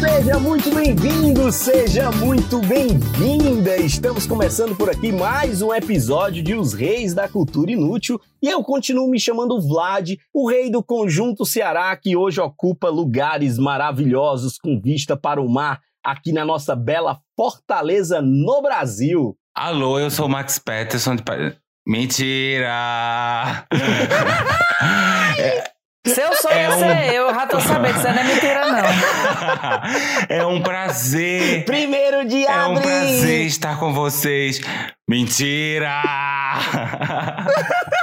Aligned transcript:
Seja 0.00 0.38
muito 0.38 0.74
bem-vindo, 0.74 1.52
seja 1.52 2.10
muito 2.10 2.58
bem-vinda! 2.60 3.76
Estamos 3.76 4.26
começando 4.26 4.74
por 4.74 4.88
aqui 4.88 5.12
mais 5.12 5.60
um 5.60 5.74
episódio 5.74 6.42
de 6.42 6.54
Os 6.54 6.72
Reis 6.72 7.12
da 7.12 7.28
Cultura 7.28 7.70
Inútil 7.70 8.18
e 8.42 8.48
eu 8.48 8.64
continuo 8.64 9.10
me 9.10 9.20
chamando 9.20 9.60
Vlad, 9.60 10.12
o 10.32 10.48
rei 10.48 10.70
do 10.70 10.82
conjunto 10.82 11.44
Ceará 11.44 11.94
que 11.96 12.16
hoje 12.16 12.40
ocupa 12.40 12.88
lugares 12.88 13.58
maravilhosos 13.58 14.56
com 14.56 14.80
vista 14.80 15.18
para 15.18 15.38
o 15.38 15.50
mar 15.50 15.82
aqui 16.02 16.32
na 16.32 16.46
nossa 16.46 16.74
bela 16.74 17.20
Fortaleza 17.36 18.22
no 18.22 18.62
Brasil. 18.62 19.36
Alô, 19.54 19.98
eu 19.98 20.10
sou 20.10 20.24
o 20.24 20.30
Max 20.30 20.58
Peterson 20.58 21.16
de. 21.16 21.22
Mentira! 21.86 23.66
Se 26.06 26.18
eu 26.18 26.32
sou, 26.34 26.50
ia 26.50 26.70
ser 26.78 27.12
eu, 27.14 27.34
já 27.34 27.46
tô 27.46 27.60
sabendo, 27.60 27.98
isso 27.98 28.08
não 28.08 28.18
é 28.18 28.24
mentira, 28.24 28.66
não. 28.66 28.84
é 30.34 30.46
um 30.46 30.62
prazer. 30.62 31.66
Primeiro 31.66 32.26
de 32.26 32.46
É 32.46 32.56
um 32.66 32.76
abril! 32.76 32.80
prazer 32.82 33.44
estar 33.46 33.78
com 33.78 33.92
vocês. 33.92 34.62
Mentira! 35.06 36.00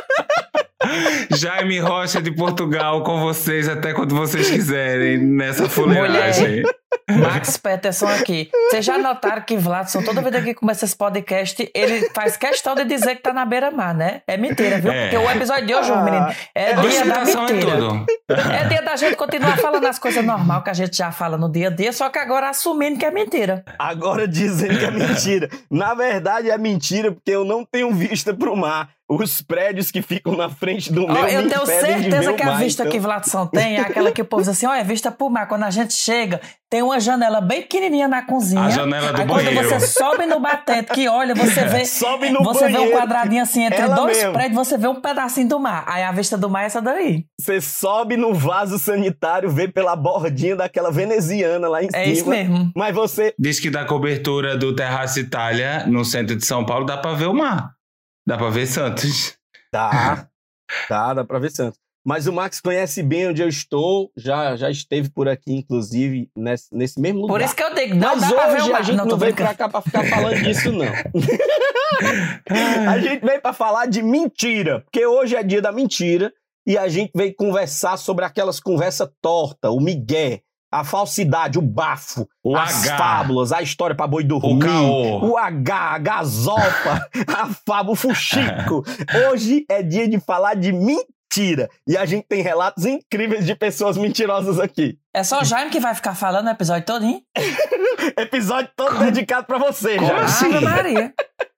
Jaime 1.32 1.80
Rocha 1.80 2.22
de 2.22 2.32
Portugal 2.32 3.04
com 3.04 3.20
vocês 3.20 3.68
até 3.68 3.94
quando 3.94 4.16
vocês 4.16 4.50
quiserem 4.50 5.18
nessa 5.18 5.68
fuleiragem. 5.70 6.64
Max 7.10 7.58
Peterson 7.58 8.08
aqui. 8.08 8.50
Vocês 8.70 8.84
já 8.84 8.98
notaram 8.98 9.42
que 9.42 9.56
Vladson, 9.56 10.04
toda 10.04 10.22
vez 10.22 10.44
que 10.44 10.54
começa 10.54 10.84
esse 10.84 10.96
podcast, 10.96 11.70
ele 11.74 12.10
faz 12.14 12.36
questão 12.36 12.76
de 12.76 12.84
dizer 12.84 13.16
que 13.16 13.22
tá 13.22 13.32
na 13.32 13.46
beira-mar, 13.46 13.94
né? 13.94 14.22
É 14.28 14.36
mentira, 14.36 14.78
viu? 14.80 14.92
É. 14.92 15.04
Porque 15.10 15.18
o 15.18 15.32
episódio 15.32 15.66
de 15.66 15.74
hoje, 15.76 15.92
meu 15.92 16.04
menino, 16.04 16.28
é 16.54 16.74
dia 16.74 17.06
da 17.06 17.22
é 17.22 17.26
mentira. 17.26 17.78
tudo. 17.78 18.06
É 18.30 18.66
dia 18.68 18.82
da 18.82 18.96
gente 18.98 19.16
continuar 19.16 19.58
falando 19.58 19.86
as 19.86 19.98
coisas 19.98 20.24
normais 20.24 20.64
que 20.64 20.70
a 20.70 20.74
gente 20.74 20.98
já 20.98 21.12
fala 21.12 21.38
no 21.38 21.50
dia 21.50 21.68
a 21.68 21.72
dia, 21.72 21.94
só 21.94 22.10
que 22.10 22.20
agora 22.20 22.50
assumindo 22.50 23.00
que 23.00 23.06
é 23.06 23.12
mentira. 23.12 23.64
Agora 23.80 24.28
dizendo 24.28 24.78
que 24.78 24.86
é 24.86 24.92
mentira. 24.92 25.50
Na 25.72 25.94
verdade 25.94 26.50
é 26.50 26.58
mentira 26.58 27.12
porque 27.12 27.32
eu 27.32 27.46
não 27.46 27.64
tenho 27.64 27.94
vista 27.94 28.34
pro 28.34 28.56
mar. 28.56 28.90
Os 29.10 29.42
prédios 29.42 29.90
que 29.90 30.02
ficam 30.02 30.36
na 30.36 30.50
frente 30.50 30.92
do 30.92 31.06
Ó, 31.06 31.08
meu 31.14 31.28
eu 31.30 31.48
tenho 31.48 31.66
certeza 31.66 32.34
que 32.34 32.44
a 32.44 32.48
mar, 32.48 32.58
vista 32.60 32.84
então- 32.84 32.92
que 32.92 33.00
Vladson 33.00 33.48
tem 33.48 33.78
é 33.78 33.80
aquela 33.80 34.12
que 34.12 34.22
o 34.22 34.26
povo 34.26 34.42
diz 34.42 34.50
assim: 34.50 34.66
ó, 34.66 34.74
é 34.74 34.84
vista 34.84 35.10
pro 35.10 35.30
mar. 35.30 35.48
Quando 35.48 35.64
a 35.64 35.70
gente 35.70 35.94
chega, 35.94 36.42
tem 36.70 36.82
uma 36.82 37.00
janela 37.00 37.40
bem 37.40 37.62
pequenininha 37.62 38.06
na 38.10 38.22
cozinha. 38.24 38.64
A 38.64 38.70
janela 38.70 39.14
do 39.14 39.22
Aí 39.22 39.26
quando 39.28 39.46
banheiro. 39.46 39.70
você 39.70 39.80
sobe 39.88 40.26
no 40.26 40.42
batente, 40.42 40.92
que 40.92 41.08
olha, 41.08 41.34
você 41.34 41.64
vê. 41.64 41.86
Sobe 41.88 42.30
no 42.32 42.44
você 42.44 42.66
vê 42.68 42.72
um 42.74 42.80
banheiro. 42.80 42.98
quadradinho 42.98 43.42
assim 43.44 43.64
entre 43.64 43.80
Ela 43.82 43.96
dois 43.96 44.18
mesmo. 44.18 44.34
prédios, 44.34 44.56
você 44.68 44.78
vê 44.78 44.88
um 44.90 45.00
pedacinho 45.00 45.48
do 45.48 45.58
mar. 45.58 45.86
Aí 45.88 46.04
a 46.04 46.12
vista 46.12 46.38
do 46.38 46.50
mar 46.50 46.64
é 46.64 46.66
essa 46.66 46.82
daí. 46.82 47.24
Você 47.40 47.62
sobe 47.62 48.18
no 48.18 48.34
vaso 48.34 48.78
sanitário, 48.78 49.50
vê 49.50 49.70
pela 49.70 49.96
bordinha 49.96 50.58
daquela 50.58 50.92
veneziana 50.92 51.70
lá 51.70 51.82
em 51.82 51.88
É 51.94 52.04
cima. 52.04 52.14
isso 52.14 52.30
mesmo. 52.30 52.72
Mas 52.76 52.94
você. 52.94 53.34
Diz 53.40 53.58
que 53.58 53.70
da 53.70 53.86
cobertura 53.86 54.58
do 54.58 54.76
Terraço 54.76 55.18
Itália, 55.18 55.86
no 55.88 56.04
centro 56.04 56.36
de 56.36 56.46
São 56.46 56.66
Paulo, 56.66 56.86
dá 56.86 56.98
pra 56.98 57.14
ver 57.14 57.28
o 57.28 57.34
mar. 57.34 57.72
Dá 58.28 58.38
pra 58.38 58.50
ver 58.50 58.68
Santos. 58.68 59.38
Dá. 59.72 60.28
Dá, 60.90 61.14
dá 61.14 61.24
pra 61.24 61.40
ver 61.40 61.50
Santos. 61.50 61.80
Mas 62.06 62.28
o 62.28 62.34
Max 62.34 62.60
conhece 62.60 63.02
bem 63.02 63.30
onde 63.30 63.42
eu 63.42 63.48
estou, 63.48 64.12
já, 64.18 64.56
já 64.58 64.70
esteve 64.70 65.10
por 65.10 65.30
aqui, 65.30 65.54
inclusive, 65.54 66.30
nesse, 66.36 66.68
nesse 66.74 67.00
mesmo 67.00 67.22
lugar. 67.22 67.34
Por 67.34 67.42
isso 67.42 67.56
que 67.56 67.64
eu 67.64 67.74
digo, 67.74 67.96
não 67.96 68.16
Mas 68.16 68.22
dá 68.22 68.34
pra 68.34 68.48
ver 68.48 68.62
hoje 68.64 68.74
a 68.74 68.82
gente 68.82 68.98
não, 68.98 69.08
tô 69.08 69.18
veio 69.18 69.34
pra 69.34 69.54
cá 69.54 69.70
pra 69.70 69.82
ficar 69.82 70.06
falando 70.10 70.42
disso, 70.42 70.72
não. 70.74 70.88
a 72.90 73.00
gente 73.00 73.26
veio 73.26 73.42
pra 73.42 73.54
falar 73.54 73.88
de 73.88 74.02
mentira, 74.02 74.82
porque 74.82 75.06
hoje 75.06 75.36
é 75.36 75.44
dia 75.44 75.62
da 75.62 75.72
mentira 75.72 76.34
e 76.66 76.78
a 76.78 76.90
gente 76.90 77.12
veio 77.16 77.34
conversar 77.34 77.96
sobre 77.96 78.26
aquelas 78.26 78.60
conversas 78.60 79.10
tortas, 79.22 79.72
o 79.72 79.80
migué, 79.80 80.42
a 80.72 80.84
falsidade, 80.84 81.58
o 81.58 81.62
bafo, 81.62 82.28
O 82.44 82.56
as 82.56 82.88
H. 82.88 82.98
fábulas, 82.98 83.52
a 83.52 83.62
história 83.62 83.96
pra 83.96 84.08
boi 84.08 84.24
dormir, 84.24 84.66
O 84.68 85.32
o 85.32 85.38
H, 85.38 85.76
a 85.76 85.98
gazopa, 85.98 87.08
a 87.28 87.48
fábula, 87.66 87.94
o 87.94 87.96
fuxico. 87.96 88.84
Hoje 89.30 89.66
é 89.70 89.82
dia 89.82 90.08
de 90.08 90.20
falar 90.20 90.56
de 90.56 90.72
mentira 90.74 91.70
e 91.88 91.96
a 91.98 92.06
gente 92.06 92.26
tem 92.28 92.42
relatos 92.42 92.86
incríveis 92.86 93.46
de 93.46 93.56
pessoas 93.56 93.98
mentirosas 93.98 94.60
aqui. 94.60 94.98
É 95.18 95.24
só 95.24 95.42
o 95.42 95.44
Jaime 95.44 95.72
que 95.72 95.80
vai 95.80 95.96
ficar 95.96 96.14
falando 96.14 96.46
o 96.46 96.52
episódio 96.52 96.86
todinho? 96.86 97.20
Episódio 98.20 98.70
todo 98.76 99.00
dedicado 99.00 99.48
pra 99.48 99.58
você, 99.58 99.96
Como 99.96 100.08
já. 100.10 100.22
assim? 100.22 100.54
Ave 100.54 100.64
Maria. 100.64 101.12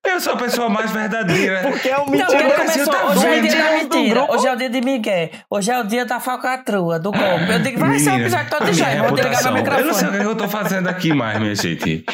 Eu 0.08 0.22
sou 0.22 0.32
a 0.32 0.38
pessoa 0.38 0.70
mais 0.70 0.92
verdadeira. 0.92 1.64
Porque 1.70 1.90
é 1.90 1.98
um 2.00 2.06
Não, 2.06 2.26
porque 2.26 2.38
mentiroso. 2.38 2.56
começou, 2.56 2.94
tá 2.94 3.06
hoje 3.08 3.28
é 3.28 3.38
o 3.38 3.42
dia 3.42 3.62
da 3.64 3.72
mentira, 3.72 4.32
hoje 4.32 4.48
é 4.48 4.54
o 4.54 4.56
dia 4.56 4.70
de 4.70 4.80
Miguel, 4.82 5.30
hoje 5.52 5.72
é 5.72 5.78
o 5.78 5.84
dia 5.84 6.06
da 6.06 6.22
falcatrua, 6.22 7.00
do 7.00 7.12
golpe. 7.12 7.52
Eu 7.52 7.60
digo, 7.60 7.80
vai 7.82 8.00
ser 8.00 8.12
o 8.12 8.20
episódio 8.22 8.50
todo 8.50 8.66
de 8.68 8.74
Jaime, 8.76 9.08
vou 9.10 9.12
desligar 9.18 9.44
meu 9.44 9.54
reputação. 9.56 9.80
Eu 9.82 9.86
não 9.88 9.94
sei 9.94 10.08
o 10.08 10.12
microfone. 10.14 10.20
que 10.20 10.26
eu 10.26 10.36
tô 10.38 10.48
fazendo 10.50 10.88
aqui 10.88 11.14
mais, 11.14 11.38
minha 11.38 11.54
gente. 11.54 12.06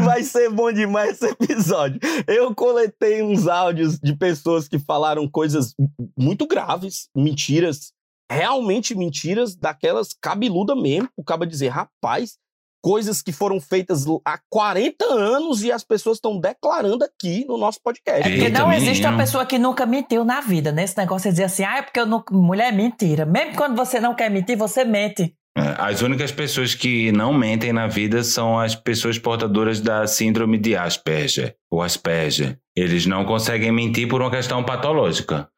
Vai 0.04 0.22
ser 0.24 0.50
bom 0.50 0.72
demais 0.72 1.22
esse 1.22 1.26
episódio. 1.32 2.00
Eu 2.26 2.52
coletei 2.54 3.22
uns 3.22 3.46
áudios 3.46 3.98
de 3.98 4.14
pessoas 4.14 4.66
que 4.66 4.78
falaram 4.78 5.28
coisas 5.28 5.74
muito 6.16 6.46
graves, 6.46 7.08
mentiras, 7.16 7.92
realmente 8.30 8.94
mentiras, 8.94 9.54
daquelas 9.54 10.14
cabeluda 10.20 10.74
mesmo. 10.74 11.08
O 11.16 11.24
caba 11.24 11.46
dizer, 11.46 11.68
rapaz, 11.68 12.38
coisas 12.82 13.22
que 13.22 13.32
foram 13.32 13.60
feitas 13.60 14.04
há 14.24 14.38
40 14.50 15.04
anos 15.04 15.62
e 15.62 15.70
as 15.70 15.84
pessoas 15.84 16.16
estão 16.16 16.38
declarando 16.38 17.04
aqui 17.04 17.44
no 17.46 17.56
nosso 17.56 17.80
podcast. 17.82 18.26
É 18.26 18.30
porque 18.30 18.46
Eita, 18.46 18.58
não 18.58 18.72
existe 18.72 19.02
uma 19.02 19.12
menino. 19.12 19.24
pessoa 19.24 19.46
que 19.46 19.58
nunca 19.58 19.86
mentiu 19.86 20.24
na 20.24 20.40
vida, 20.40 20.72
né? 20.72 20.84
Esse 20.84 20.96
negócio 20.96 21.30
de 21.30 21.34
dizer 21.34 21.44
assim, 21.44 21.64
ah, 21.64 21.78
é 21.78 21.82
porque 21.82 22.00
eu 22.00 22.06
não... 22.06 22.24
mulher 22.32 22.72
é 22.72 22.76
mentira. 22.76 23.24
Mesmo 23.24 23.54
quando 23.54 23.76
você 23.76 24.00
não 24.00 24.14
quer 24.14 24.30
mentir, 24.30 24.56
você 24.56 24.84
mente. 24.84 25.34
É, 25.56 25.74
As 25.78 26.00
únicas 26.02 26.32
pessoas 26.32 26.74
que 26.74 27.12
não 27.12 27.32
mentem 27.32 27.72
na 27.72 27.86
vida 27.86 28.24
são 28.24 28.58
as 28.58 28.74
pessoas 28.74 29.18
portadoras 29.18 29.80
da 29.80 30.06
síndrome 30.06 30.58
de 30.58 30.74
Asperger, 30.74 31.54
ou 31.70 31.82
Asperger. 31.82 32.58
Eles 32.76 33.04
não 33.06 33.24
conseguem 33.24 33.70
mentir 33.70 34.08
por 34.08 34.20
uma 34.22 34.30
questão 34.30 34.64
patológica. 34.64 35.48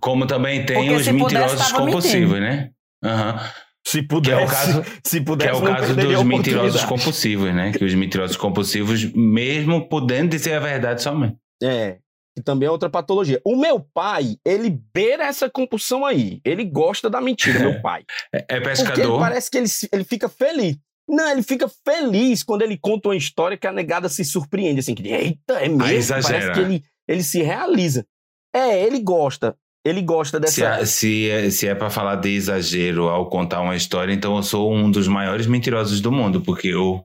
Como 0.00 0.26
também 0.26 0.64
tem 0.66 0.76
Porque 0.76 0.90
os 0.90 1.08
pudesse, 1.08 1.12
mentirosos 1.12 1.72
compulsivos, 1.72 2.40
né? 2.40 2.70
Aham. 3.04 3.40
Se 3.86 4.02
Que 4.02 4.08
pudesse, 4.08 4.42
é 4.42 4.44
o 4.44 4.46
caso, 4.46 4.84
se 5.02 5.18
que 5.18 5.24
pudesse, 5.24 5.50
é 5.50 5.54
o 5.54 5.62
caso 5.62 5.96
dos 5.96 6.22
mentirosos 6.22 6.84
compulsivos, 6.84 7.54
né? 7.54 7.72
Que 7.72 7.84
os 7.84 7.94
mentirosos 7.94 8.36
compulsivos, 8.36 9.10
mesmo 9.14 9.88
podendo 9.88 10.28
dizer 10.30 10.54
a 10.54 10.60
verdade 10.60 11.02
somente. 11.02 11.36
É, 11.62 11.96
que 12.36 12.42
também 12.42 12.66
é 12.66 12.70
outra 12.70 12.90
patologia. 12.90 13.40
O 13.44 13.56
meu 13.56 13.80
pai, 13.80 14.36
ele 14.44 14.78
beira 14.94 15.24
essa 15.24 15.48
compulsão 15.48 16.04
aí. 16.04 16.40
Ele 16.44 16.64
gosta 16.64 17.08
da 17.08 17.18
mentira, 17.20 17.58
meu 17.60 17.80
pai. 17.82 18.04
É, 18.32 18.38
é 18.38 18.42
Porque 18.42 18.54
ele 18.56 18.64
pescador. 18.68 19.18
parece 19.20 19.50
que 19.50 19.56
ele, 19.56 19.68
ele 19.90 20.04
fica 20.04 20.28
feliz. 20.28 20.76
Não, 21.08 21.30
ele 21.30 21.42
fica 21.42 21.66
feliz 21.86 22.42
quando 22.42 22.62
ele 22.62 22.76
conta 22.76 23.08
uma 23.08 23.16
história 23.16 23.56
que 23.56 23.66
a 23.66 23.72
negada 23.72 24.08
se 24.08 24.24
surpreende, 24.24 24.80
assim, 24.80 24.94
que 24.94 25.08
eita, 25.08 25.54
é 25.54 25.68
mesmo? 25.68 26.14
Parece 26.22 26.52
que 26.52 26.60
ele, 26.60 26.84
ele 27.08 27.22
se 27.22 27.42
realiza. 27.42 28.06
É, 28.54 28.82
ele 28.82 29.00
gosta. 29.00 29.56
Ele 29.84 30.02
gosta 30.02 30.36
Se, 30.48 30.60
dessa... 30.60 30.82
é- 30.82 30.84
se 30.84 31.30
é, 31.30 31.50
se 31.50 31.68
é 31.68 31.74
para 31.74 31.88
falar 31.88 32.16
de 32.16 32.30
exagero 32.30 33.08
ao 33.08 33.30
contar 33.30 33.60
uma 33.60 33.76
história, 33.76 34.12
então 34.12 34.36
eu 34.36 34.42
sou 34.42 34.72
um 34.72 34.90
dos 34.90 35.08
maiores 35.08 35.46
mentirosos 35.46 36.00
do 36.00 36.12
mundo, 36.12 36.42
porque 36.42 36.68
eu, 36.68 37.02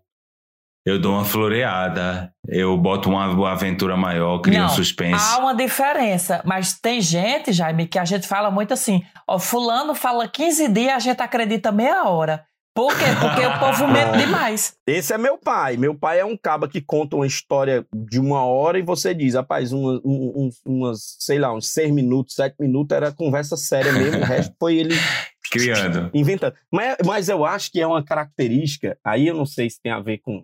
eu 0.86 1.00
dou 1.00 1.14
uma 1.14 1.24
floreada, 1.24 2.34
eu 2.48 2.76
boto 2.78 3.10
uma, 3.10 3.28
uma 3.30 3.52
aventura 3.52 3.96
maior, 3.96 4.40
crio 4.40 4.60
um 4.60 4.64
Não, 4.64 4.70
suspense. 4.70 5.24
Há 5.24 5.38
uma 5.40 5.54
diferença, 5.56 6.42
mas 6.46 6.78
tem 6.78 7.00
gente, 7.00 7.54
Jaime, 7.54 7.88
que 7.88 8.00
a 8.00 8.04
gente 8.06 8.28
fala 8.28 8.52
muito 8.52 8.74
assim, 8.74 9.02
ó, 9.28 9.40
fulano 9.40 9.96
fala 9.96 10.28
15 10.28 10.68
dias, 10.70 10.94
a 10.96 11.00
gente 11.00 11.22
acredita 11.22 11.72
meia 11.72 12.04
hora. 12.10 12.44
Por 12.76 12.92
quê? 12.98 13.06
Porque 13.22 13.46
o 13.46 13.60
povo 13.60 13.88
mente 13.88 14.18
demais. 14.18 14.76
Esse 14.88 15.14
é 15.14 15.18
meu 15.18 15.38
pai. 15.38 15.78
Meu 15.78 15.94
pai 15.96 16.20
é 16.20 16.26
um 16.26 16.36
caba 16.36 16.68
que 16.68 16.82
conta 16.82 17.16
uma 17.16 17.28
história 17.28 17.86
de 17.94 18.20
uma 18.20 18.44
hora 18.46 18.80
e 18.80 18.82
você 18.82 19.14
diz, 19.14 19.36
rapaz, 19.36 19.72
uma, 19.72 20.02
um- 20.04 20.34
uns, 20.48 20.62
umas, 20.66 21.18
sei 21.20 21.38
lá, 21.38 21.54
uns 21.54 21.68
seis 21.70 21.92
minutos, 21.92 22.34
sete 22.34 22.56
minutos 22.60 22.96
era 22.96 23.12
conversa 23.12 23.56
séria 23.56 23.92
mesmo, 23.94 24.22
o 24.22 24.26
resto 24.26 24.56
foi 24.60 24.78
ele 24.78 24.96
Criando. 25.52 26.10
inventando. 26.16 26.56
Mas, 26.72 26.98
mas 27.06 27.30
eu 27.30 27.46
acho 27.46 27.72
que 27.72 27.80
é 27.80 27.86
uma 27.86 28.04
característica, 28.04 28.98
aí 29.04 29.28
eu 29.28 29.36
não 29.36 29.46
sei 29.46 29.70
se 29.70 29.80
tem 29.80 29.92
a 29.92 30.00
ver 30.00 30.18
com 30.18 30.44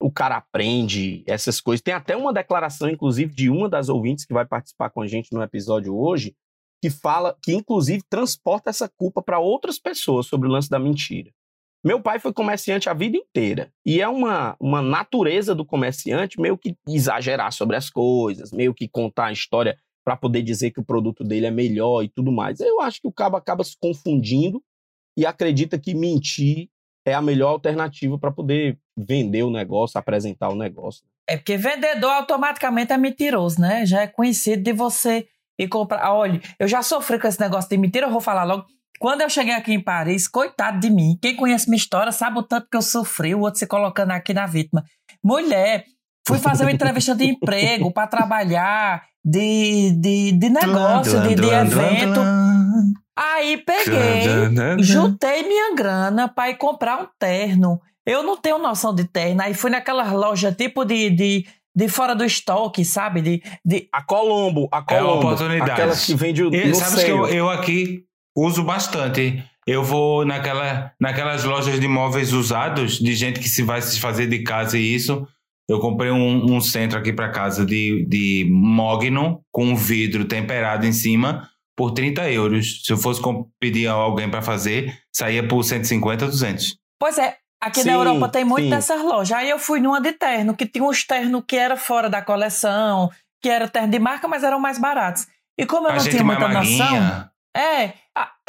o 0.00 0.10
cara 0.10 0.36
aprende 0.36 1.24
essas 1.26 1.62
coisas. 1.62 1.80
Tem 1.80 1.94
até 1.94 2.14
uma 2.14 2.30
declaração, 2.32 2.90
inclusive, 2.90 3.34
de 3.34 3.48
uma 3.48 3.70
das 3.70 3.88
ouvintes 3.88 4.26
que 4.26 4.34
vai 4.34 4.44
participar 4.44 4.90
com 4.90 5.00
a 5.00 5.06
gente 5.06 5.32
no 5.32 5.42
episódio 5.42 5.96
hoje, 5.96 6.34
que 6.82 6.90
fala, 6.90 7.34
que 7.42 7.54
inclusive 7.54 8.02
transporta 8.10 8.68
essa 8.68 8.86
culpa 8.98 9.22
para 9.22 9.38
outras 9.38 9.78
pessoas 9.78 10.26
sobre 10.26 10.46
o 10.46 10.50
lance 10.50 10.68
da 10.68 10.78
mentira. 10.78 11.30
Meu 11.84 12.00
pai 12.00 12.18
foi 12.18 12.32
comerciante 12.32 12.88
a 12.88 12.94
vida 12.94 13.18
inteira. 13.18 13.70
E 13.84 14.00
é 14.00 14.08
uma, 14.08 14.56
uma 14.58 14.80
natureza 14.80 15.54
do 15.54 15.66
comerciante 15.66 16.40
meio 16.40 16.56
que 16.56 16.74
exagerar 16.88 17.52
sobre 17.52 17.76
as 17.76 17.90
coisas, 17.90 18.50
meio 18.52 18.72
que 18.72 18.88
contar 18.88 19.26
a 19.26 19.32
história 19.32 19.76
para 20.02 20.16
poder 20.16 20.42
dizer 20.42 20.70
que 20.70 20.80
o 20.80 20.84
produto 20.84 21.22
dele 21.22 21.46
é 21.46 21.50
melhor 21.50 22.02
e 22.02 22.08
tudo 22.08 22.32
mais. 22.32 22.58
Eu 22.60 22.80
acho 22.80 23.00
que 23.02 23.08
o 23.08 23.12
cabo 23.12 23.36
acaba 23.36 23.62
se 23.62 23.76
confundindo 23.78 24.62
e 25.16 25.26
acredita 25.26 25.78
que 25.78 25.94
mentir 25.94 26.68
é 27.06 27.12
a 27.12 27.20
melhor 27.20 27.50
alternativa 27.50 28.18
para 28.18 28.32
poder 28.32 28.78
vender 28.96 29.42
o 29.42 29.50
negócio, 29.50 29.98
apresentar 29.98 30.48
o 30.48 30.54
negócio. 30.54 31.04
É 31.28 31.36
porque 31.36 31.56
vendedor 31.56 32.10
automaticamente 32.10 32.92
é 32.92 32.96
mentiroso, 32.96 33.60
né? 33.60 33.84
Já 33.84 34.02
é 34.02 34.06
conhecido 34.06 34.62
de 34.62 34.72
você 34.72 35.26
ir 35.58 35.68
comprar. 35.68 36.12
Olha, 36.12 36.40
eu 36.58 36.66
já 36.66 36.82
sofri 36.82 37.18
com 37.18 37.26
esse 37.26 37.40
negócio 37.40 37.68
de 37.68 37.76
mentira, 37.76 38.06
eu 38.06 38.10
vou 38.10 38.20
falar 38.20 38.44
logo. 38.44 38.66
Quando 38.98 39.22
eu 39.22 39.28
cheguei 39.28 39.54
aqui 39.54 39.72
em 39.72 39.80
Paris, 39.80 40.28
coitado 40.28 40.78
de 40.78 40.88
mim, 40.90 41.18
quem 41.20 41.36
conhece 41.36 41.68
minha 41.68 41.76
história 41.78 42.12
sabe 42.12 42.38
o 42.38 42.42
tanto 42.42 42.68
que 42.70 42.76
eu 42.76 42.82
sofri, 42.82 43.34
o 43.34 43.40
outro 43.40 43.58
se 43.58 43.66
colocando 43.66 44.12
aqui 44.12 44.32
na 44.32 44.46
vítima. 44.46 44.84
Mulher, 45.22 45.84
fui 46.26 46.38
fazer 46.38 46.64
uma 46.64 46.72
entrevista 46.72 47.14
de 47.14 47.24
emprego 47.24 47.92
para 47.92 48.06
trabalhar, 48.06 49.02
de, 49.24 49.92
de, 50.00 50.32
de 50.32 50.50
negócio, 50.50 51.20
de, 51.22 51.34
de 51.34 51.48
evento. 51.48 52.20
Aí 53.16 53.58
peguei, 53.58 54.26
juntei 54.80 55.46
minha 55.46 55.74
grana 55.74 56.28
para 56.28 56.50
ir 56.50 56.56
comprar 56.56 57.00
um 57.00 57.06
terno. 57.18 57.80
Eu 58.06 58.22
não 58.22 58.36
tenho 58.36 58.58
noção 58.58 58.94
de 58.94 59.04
terno. 59.04 59.40
Aí 59.42 59.54
fui 59.54 59.70
naquelas 59.70 60.10
lojas 60.12 60.54
tipo 60.56 60.84
de, 60.84 61.10
de, 61.10 61.46
de 61.74 61.88
fora 61.88 62.14
do 62.14 62.24
estoque, 62.24 62.84
sabe? 62.84 63.22
De, 63.22 63.42
de... 63.64 63.88
A 63.92 64.02
Colombo, 64.02 64.68
a 64.70 64.78
É 64.78 64.98
Colombo. 64.98 65.26
oportunidade. 65.26 65.70
Aquelas 65.70 66.04
que 66.04 66.14
vende 66.14 66.42
o 66.42 66.54
E 66.54 66.68
no 66.68 66.74
sabes 66.74 67.04
que 67.04 67.10
eu, 67.10 67.26
eu 67.28 67.48
aqui 67.48 68.04
uso 68.36 68.62
bastante. 68.64 69.42
Eu 69.66 69.82
vou 69.82 70.24
naquela, 70.24 70.92
naquelas 71.00 71.44
lojas 71.44 71.80
de 71.80 71.88
móveis 71.88 72.32
usados, 72.32 72.98
de 72.98 73.14
gente 73.14 73.40
que 73.40 73.48
se 73.48 73.62
vai 73.62 73.80
se 73.80 73.98
fazer 73.98 74.26
de 74.26 74.42
casa 74.42 74.78
e 74.78 74.94
isso. 74.94 75.26
Eu 75.68 75.80
comprei 75.80 76.10
um, 76.10 76.54
um 76.54 76.60
centro 76.60 76.98
aqui 76.98 77.12
para 77.12 77.30
casa 77.30 77.64
de, 77.64 78.04
de 78.06 78.46
mogno 78.50 79.42
com 79.50 79.74
vidro 79.74 80.26
temperado 80.26 80.84
em 80.84 80.92
cima 80.92 81.48
por 81.74 81.92
30 81.92 82.30
euros. 82.30 82.82
Se 82.84 82.92
eu 82.92 82.98
fosse 82.98 83.22
pedir 83.58 83.86
a 83.86 83.92
alguém 83.92 84.30
para 84.30 84.42
fazer, 84.42 84.94
saía 85.10 85.46
por 85.46 85.64
150, 85.64 86.26
200. 86.26 86.76
Pois 87.00 87.16
é, 87.16 87.38
aqui 87.60 87.80
Sim, 87.80 87.88
na 87.88 87.94
Europa 87.94 88.28
tem 88.28 88.44
muito 88.44 88.64
sim. 88.64 88.70
dessas 88.70 89.02
lojas. 89.02 89.32
Aí 89.38 89.48
eu 89.48 89.58
fui 89.58 89.80
numa 89.80 90.00
de 90.00 90.12
terno, 90.12 90.54
que 90.54 90.66
tinha 90.66 90.84
uns 90.84 91.04
ternos 91.04 91.42
que 91.46 91.56
era 91.56 91.76
fora 91.76 92.10
da 92.10 92.20
coleção, 92.20 93.10
que 93.42 93.48
era 93.48 93.66
terno 93.66 93.90
de 93.90 93.98
marca, 93.98 94.28
mas 94.28 94.44
eram 94.44 94.60
mais 94.60 94.78
baratos. 94.78 95.26
E 95.58 95.64
como 95.64 95.86
eu 95.86 95.92
a 95.92 95.96
não 95.96 96.04
tinha 96.04 96.24
muita 96.24 96.48
noção. 96.48 97.30
É, 97.56 97.92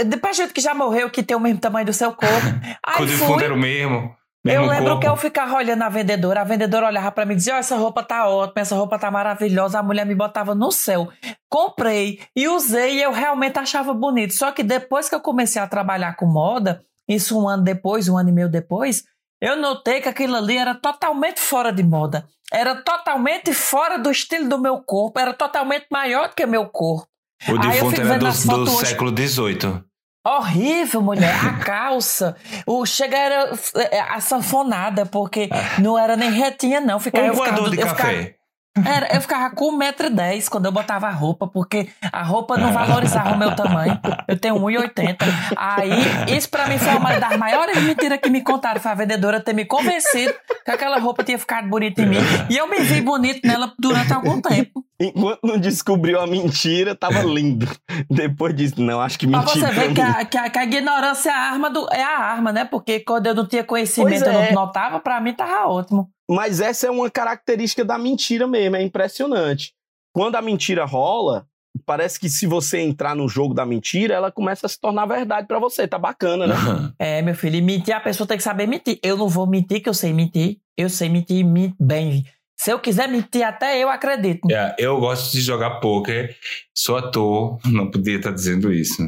depois 0.04 0.36
gente 0.36 0.54
que 0.54 0.62
já 0.62 0.74
morreu, 0.74 1.10
que 1.10 1.22
tem 1.22 1.38
o 1.38 1.40
mesmo 1.40 1.60
tamanho 1.60 1.86
do 1.86 1.94
seu 1.94 2.12
corpo. 2.12 2.48
Aí 2.86 3.06
defunto 3.06 3.34
fui, 3.34 3.44
era 3.44 3.54
o 3.54 3.58
mesmo. 3.58 4.16
eu 4.44 4.62
mesmo 4.62 4.68
lembro 4.68 4.86
corpo. 4.86 5.02
que 5.02 5.08
eu 5.08 5.18
ficava 5.18 5.56
olhando 5.56 5.84
a 5.84 5.90
vendedora, 5.90 6.42
a 6.42 6.44
vendedora 6.44 6.88
olhava 6.88 7.12
pra 7.12 7.26
mim 7.26 7.34
e 7.34 7.38
dizia: 7.38 7.56
Ó, 7.56 7.58
essa 7.58 7.76
roupa 7.76 8.04
tá 8.04 8.28
ótima, 8.28 8.62
essa 8.62 8.76
roupa 8.76 8.98
tá 8.98 9.12
maravilhosa. 9.12 9.80
A 9.80 9.84
mulher 9.84 10.06
me 10.06 10.16
botava 10.16 10.56
no 10.56 10.72
céu. 10.72 11.08
Comprei 11.50 12.20
e 12.36 12.48
usei 12.48 12.96
e 12.96 13.02
eu 13.04 13.12
realmente 13.12 13.60
achava 13.60 13.94
bonito. 13.94 14.34
Só 14.34 14.52
que 14.52 14.64
depois 14.64 15.08
que 15.08 15.16
eu 15.16 15.22
comecei 15.22 15.62
a 15.62 15.68
trabalhar 15.68 16.16
com 16.16 16.26
moda, 16.26 16.84
isso 17.08 17.40
um 17.40 17.48
ano 17.48 17.64
depois, 17.64 18.10
um 18.10 18.18
ano 18.18 18.30
e 18.30 18.34
meio 18.34 18.50
depois, 18.50 19.04
eu 19.40 19.56
notei 19.56 20.02
que 20.02 20.10
aquilo 20.10 20.36
ali 20.36 20.58
era 20.58 20.74
totalmente 20.74 21.40
fora 21.40 21.72
de 21.72 21.84
moda. 21.84 22.28
Era 22.52 22.76
totalmente 22.76 23.54
fora 23.54 23.98
do 23.98 24.10
estilo 24.10 24.48
do 24.48 24.60
meu 24.60 24.82
corpo, 24.82 25.20
era 25.20 25.34
totalmente 25.34 25.88
maior 25.92 26.30
do 26.30 26.36
que 26.36 26.46
meu 26.46 26.68
corpo. 26.68 27.08
O 27.50 27.58
defunto 27.58 28.02
era 28.02 28.18
do, 28.18 28.66
do 28.66 28.68
século 28.86 29.12
XVIII. 29.16 29.84
Horrível, 30.26 31.02
mulher. 31.02 31.34
A 31.46 31.54
calça. 31.64 32.36
O 32.66 32.86
chega 32.86 33.16
era 33.18 33.52
é, 33.92 34.00
a 34.00 34.20
sanfonada, 34.20 35.06
porque 35.06 35.50
não 35.80 35.98
era 36.00 36.16
nem 36.18 36.32
retinha, 36.32 36.82
não. 36.82 37.00
Ficava, 37.00 37.26
Um 37.26 37.28
eu 37.28 37.34
ficava, 37.36 37.52
voador 37.52 37.70
de 37.70 37.78
eu 37.82 37.88
ficava- 37.88 37.96
café. 38.10 38.36
Era, 38.84 39.16
eu 39.16 39.22
ficava 39.22 39.54
com 39.56 39.78
1,10m 39.78 40.50
quando 40.50 40.66
eu 40.66 40.72
botava 40.72 41.08
a 41.08 41.12
roupa, 41.12 41.48
porque 41.48 41.88
a 42.12 42.24
roupa 42.24 42.58
não 42.58 42.74
valorizava 42.74 43.34
o 43.34 43.38
meu 43.38 43.56
tamanho. 43.56 44.00
Eu 44.28 44.38
tenho 44.38 44.56
1,80m. 44.56 45.18
Aí, 45.56 45.92
isso 46.36 46.50
pra 46.50 46.68
mim 46.68 46.78
foi 46.78 46.94
uma 46.96 47.18
das 47.18 47.38
maiores 47.38 47.82
mentiras 47.82 48.20
que 48.20 48.30
me 48.30 48.42
contaram. 48.42 48.82
Foi 48.82 48.92
a 48.92 48.96
vendedora 48.96 49.40
ter 49.40 49.54
me 49.54 49.66
convencido 49.66 50.34
que 50.66 50.72
aquela 50.72 51.00
roupa 51.00 51.24
tinha 51.24 51.40
ficado 51.40 51.70
bonita 51.70 52.02
em 52.02 52.08
mim. 52.08 52.18
E 52.50 52.58
eu 52.58 52.68
me 52.70 52.80
vi 52.80 53.02
bonito 53.02 53.48
nela 53.48 53.72
durante 53.80 54.12
algum 54.12 54.42
tempo. 54.42 54.84
Enquanto 55.00 55.40
não 55.44 55.58
descobriu 55.58 56.20
a 56.22 56.28
mentira, 56.28 56.96
tava 56.96 57.22
lindo. 57.24 57.68
Depois 58.10 58.56
disse, 58.56 58.80
não, 58.82 59.02
acho 59.02 59.20
que 59.20 59.28
mentira. 59.28 59.68
você 59.68 59.72
ver 59.72 59.94
que 59.94 60.02
a, 60.02 60.26
que, 60.26 60.38
a, 60.38 60.50
que 60.50 60.60
a 60.60 60.64
ignorância 60.64 61.30
é 61.30 61.34
a 61.34 61.38
arma 61.38 61.70
do, 61.70 61.88
é 61.92 62.02
a 62.02 62.18
arma, 62.18 62.54
né? 62.54 62.66
Porque 62.66 63.02
quando 63.02 63.28
eu 63.28 63.36
não 63.36 63.46
tinha 63.46 63.64
conhecimento, 63.64 64.24
Pois 64.24 64.34
eu 64.34 64.40
é. 64.42 64.52
não 64.54 64.66
notava, 64.66 65.00
pra 65.00 65.20
mim 65.20 65.34
tava 65.34 65.68
ótimo. 65.68 66.10
Mas 66.30 66.60
essa 66.60 66.88
é 66.88 66.92
uma 66.92 67.10
característica 67.10 67.86
da 67.86 67.98
mentira 67.98 68.48
mesmo, 68.48 68.76
é 68.76 68.82
impressionante. 68.82 69.74
Quando 70.14 70.36
a 70.36 70.42
mentira 70.42 70.86
rola, 70.86 71.48
parece 71.86 72.20
que 72.20 72.30
se 72.30 72.48
você 72.48 72.80
entrar 72.80 73.16
no 73.16 73.28
jogo 73.28 73.54
da 73.54 73.66
mentira, 73.66 74.14
ela 74.14 74.32
começa 74.32 74.66
a 74.66 74.70
se 74.70 74.80
tornar 74.80 75.06
verdade 75.06 75.48
pra 75.48 75.60
você. 75.60 75.88
Tá 75.88 76.00
bacana, 76.00 76.48
né? 76.48 76.56
É, 76.98 77.22
meu 77.22 77.36
filho, 77.36 77.58
e 77.58 77.62
mentir, 77.62 77.94
a 77.94 78.00
pessoa 78.00 78.28
tem 78.28 78.38
que 78.38 78.44
saber 78.44 78.68
mentir. 78.68 79.00
Eu 79.04 79.18
não 79.18 79.28
vou 79.28 79.46
mentir, 79.46 79.82
que 79.82 79.90
eu 79.90 79.94
sei 79.94 80.14
mentir. 80.14 80.60
Eu 80.78 80.90
sei 80.90 81.10
mentir 81.10 81.38
e 81.38 81.44
minto 81.44 81.76
bem. 81.80 82.26
Se 82.58 82.72
eu 82.72 82.80
quiser 82.80 83.10
mentir, 83.10 83.44
até 83.44 83.78
eu 83.78 83.90
acredito. 83.90 84.50
É, 84.50 84.76
eu 84.80 84.98
gosto 85.00 85.34
de 85.34 85.42
jogar 85.42 85.80
pôquer, 85.82 86.36
sou 86.74 86.96
ator, 86.96 87.60
não 87.66 87.92
podia 87.92 88.16
estar 88.16 88.32
dizendo 88.32 88.72
isso. 88.72 89.04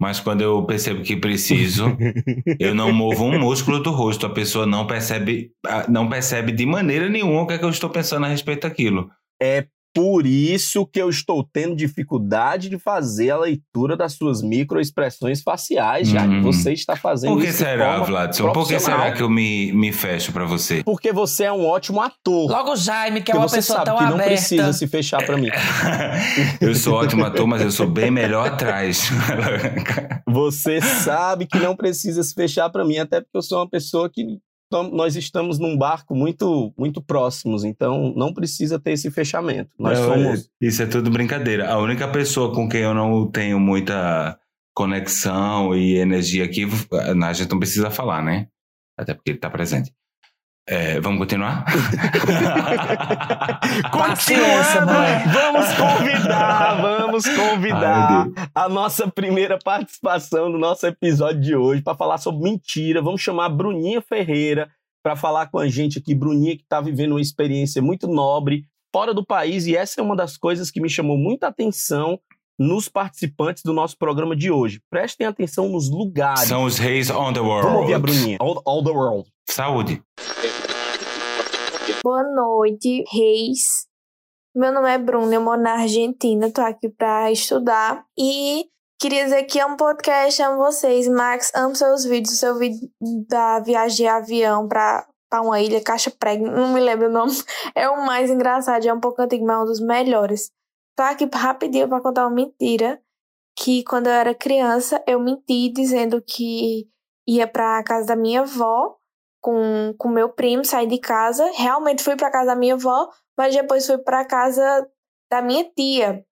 Mas 0.00 0.18
quando 0.18 0.40
eu 0.40 0.64
percebo 0.64 1.02
que 1.02 1.14
preciso, 1.14 1.94
eu 2.58 2.74
não 2.74 2.90
movo 2.90 3.24
um 3.24 3.38
músculo 3.38 3.80
do 3.80 3.90
rosto. 3.90 4.24
A 4.24 4.30
pessoa 4.30 4.64
não 4.64 4.86
percebe, 4.86 5.52
ah, 5.66 5.84
não 5.90 6.08
percebe 6.08 6.52
de 6.52 6.64
maneira 6.64 7.10
nenhuma 7.10 7.42
o 7.42 7.46
que 7.46 7.52
é 7.52 7.58
que 7.58 7.64
eu 7.64 7.70
estou 7.70 7.90
pensando 7.90 8.24
a 8.24 8.28
respeito 8.28 8.66
daquilo. 8.66 9.10
É 9.40 9.66
por 9.94 10.26
isso 10.26 10.86
que 10.86 11.00
eu 11.00 11.08
estou 11.10 11.42
tendo 11.52 11.74
dificuldade 11.74 12.68
de 12.68 12.78
fazer 12.78 13.30
a 13.30 13.38
leitura 13.38 13.96
das 13.96 14.12
suas 14.12 14.40
microexpressões 14.42 15.42
faciais, 15.42 16.08
já 16.08 16.20
que 16.26 16.34
Hum. 16.34 16.42
você 16.42 16.72
está 16.72 16.94
fazendo 16.96 17.32
Por 17.34 17.42
que 17.42 17.48
isso 17.48 17.58
será, 17.58 17.98
Vladson? 18.00 18.52
Por 18.52 18.66
que 18.68 18.78
será 18.78 19.10
que 19.12 19.22
eu 19.22 19.28
me, 19.28 19.72
me 19.72 19.92
fecho 19.92 20.32
pra 20.32 20.44
você? 20.44 20.82
Porque 20.84 21.12
você 21.12 21.44
é 21.44 21.52
um 21.52 21.66
ótimo 21.66 22.00
ator. 22.00 22.50
Logo 22.50 22.72
o 22.72 22.76
Jaime, 22.76 23.20
que 23.20 23.32
é 23.32 23.34
uma 23.34 23.48
você 23.48 23.56
pessoa 23.56 23.78
sabe 23.78 23.90
tão 23.90 23.98
que 23.98 24.04
não 24.04 24.14
aberta. 24.14 24.30
precisa 24.30 24.72
se 24.72 24.86
fechar 24.86 25.24
pra 25.24 25.36
mim. 25.36 25.48
eu 26.60 26.74
sou 26.74 26.94
ótimo 26.94 27.24
ator, 27.24 27.46
mas 27.46 27.62
eu 27.62 27.70
sou 27.70 27.86
bem 27.88 28.10
melhor 28.10 28.46
atrás. 28.48 29.10
Você 30.28 30.80
sabe 30.80 31.46
que 31.46 31.58
não 31.58 31.74
precisa 31.76 32.22
se 32.22 32.34
fechar 32.34 32.70
pra 32.70 32.84
mim, 32.84 32.98
até 32.98 33.20
porque 33.20 33.36
eu 33.36 33.42
sou 33.42 33.58
uma 33.58 33.68
pessoa 33.68 34.08
que 34.08 34.24
nós 34.70 35.16
estamos 35.16 35.58
num 35.58 35.76
barco 35.76 36.14
muito 36.14 36.72
muito 36.76 37.02
próximos, 37.02 37.64
então 37.64 38.14
não 38.16 38.32
precisa 38.32 38.78
ter 38.78 38.92
esse 38.92 39.10
fechamento. 39.10 39.70
Nós 39.78 39.98
Não, 39.98 40.08
somos 40.08 40.50
Isso 40.60 40.82
é 40.82 40.86
tudo 40.86 41.10
brincadeira. 41.10 41.68
A 41.70 41.78
única 41.78 42.06
pessoa 42.08 42.54
com 42.54 42.68
quem 42.68 42.82
eu 42.82 42.94
não 42.94 43.28
tenho 43.30 43.58
muita 43.58 44.38
conexão 44.74 45.74
e 45.74 45.96
energia 45.96 46.44
aqui, 46.44 46.66
a 47.24 47.32
gente 47.32 47.50
não 47.50 47.58
precisa 47.58 47.90
falar, 47.90 48.22
né? 48.22 48.48
Até 48.96 49.14
porque 49.14 49.30
ele 49.30 49.38
tá 49.38 49.50
presente. 49.50 49.92
É, 50.66 51.00
vamos 51.00 51.18
continuar? 51.18 51.64
Continuando. 53.90 54.92
Vamos 55.32 55.66
convidar, 55.74 56.80
vamos 56.80 57.26
Ai, 57.26 57.36
convidar 57.36 58.24
Deus. 58.24 58.48
a 58.54 58.68
nossa 58.68 59.10
primeira 59.10 59.58
participação 59.58 60.50
do 60.52 60.58
nosso 60.58 60.86
episódio 60.86 61.40
de 61.40 61.56
hoje 61.56 61.82
para 61.82 61.96
falar 61.96 62.18
sobre 62.18 62.42
mentira. 62.42 63.02
Vamos 63.02 63.20
chamar 63.20 63.46
a 63.46 63.48
Bruninha 63.48 64.00
Ferreira 64.00 64.70
para 65.02 65.16
falar 65.16 65.46
com 65.50 65.58
a 65.58 65.68
gente 65.68 65.98
aqui. 65.98 66.14
Bruninha 66.14 66.56
que 66.56 66.62
está 66.62 66.80
vivendo 66.80 67.12
uma 67.12 67.20
experiência 67.20 67.82
muito 67.82 68.06
nobre 68.06 68.64
fora 68.92 69.14
do 69.14 69.24
país 69.24 69.66
e 69.66 69.76
essa 69.76 70.00
é 70.00 70.04
uma 70.04 70.16
das 70.16 70.36
coisas 70.36 70.70
que 70.70 70.80
me 70.80 70.88
chamou 70.88 71.16
muita 71.16 71.48
atenção 71.48 72.18
nos 72.60 72.90
participantes 72.90 73.62
do 73.64 73.72
nosso 73.72 73.96
programa 73.96 74.36
de 74.36 74.50
hoje. 74.50 74.82
Prestem 74.90 75.26
atenção 75.26 75.66
nos 75.70 75.90
lugares. 75.90 76.40
São 76.40 76.64
os 76.64 76.76
reis 76.76 77.08
on 77.08 77.32
the 77.32 77.40
world. 77.40 77.62
Vamos 77.62 77.80
ouvir 77.80 77.94
a 77.94 77.98
Bruninha. 77.98 78.36
All, 78.38 78.60
all 78.66 78.84
the 78.84 78.90
world. 78.90 79.26
Saúde. 79.48 80.02
Boa 82.04 82.22
noite, 82.22 83.02
reis. 83.10 83.86
Meu 84.54 84.72
nome 84.74 84.92
é 84.92 84.98
Bruna, 84.98 85.34
eu 85.34 85.40
moro 85.40 85.62
na 85.62 85.74
Argentina, 85.74 86.50
tô 86.50 86.60
aqui 86.60 86.88
pra 86.88 87.30
estudar 87.30 88.04
e 88.18 88.66
queria 89.00 89.24
dizer 89.24 89.44
que 89.44 89.60
amo 89.60 89.76
podcast, 89.76 90.42
amo 90.42 90.58
vocês. 90.58 91.08
Max, 91.08 91.52
amo 91.54 91.74
seus 91.74 92.04
vídeos, 92.04 92.34
o 92.34 92.36
seu 92.36 92.58
vídeo 92.58 92.90
da 93.28 93.60
viagem 93.60 93.96
de 93.98 94.06
avião 94.08 94.68
pra, 94.68 95.06
pra 95.30 95.40
uma 95.40 95.60
ilha, 95.60 95.80
Caixa 95.80 96.10
Preg, 96.10 96.42
não 96.42 96.74
me 96.74 96.80
lembro 96.80 97.08
o 97.08 97.12
nome, 97.12 97.32
é 97.74 97.88
o 97.88 98.04
mais 98.04 98.28
engraçado, 98.28 98.84
é 98.84 98.92
um 98.92 99.00
pouco 99.00 99.22
antigo, 99.22 99.46
mas 99.46 99.56
é 99.56 99.60
um 99.60 99.66
dos 99.66 99.80
melhores. 99.80 100.50
Tô 100.96 101.02
aqui 101.02 101.28
rapidinho 101.32 101.88
pra 101.88 102.00
contar 102.00 102.26
uma 102.26 102.34
mentira, 102.34 103.00
que 103.56 103.84
quando 103.84 104.06
eu 104.06 104.12
era 104.12 104.34
criança, 104.34 105.02
eu 105.06 105.20
menti 105.20 105.70
dizendo 105.72 106.22
que 106.22 106.88
ia 107.26 107.46
pra 107.46 107.82
casa 107.84 108.08
da 108.08 108.16
minha 108.16 108.42
avó, 108.42 108.96
com 109.40 109.94
com 109.98 110.08
meu 110.08 110.30
primo, 110.30 110.64
saí 110.64 110.86
de 110.86 110.98
casa, 110.98 111.50
realmente 111.54 112.02
fui 112.02 112.16
para 112.16 112.30
casa 112.30 112.48
da 112.48 112.56
minha 112.56 112.74
avó, 112.74 113.08
mas 113.36 113.54
depois 113.54 113.86
fui 113.86 113.98
para 113.98 114.24
casa 114.24 114.86
da 115.30 115.42
minha 115.42 115.64
tia. 115.76 116.24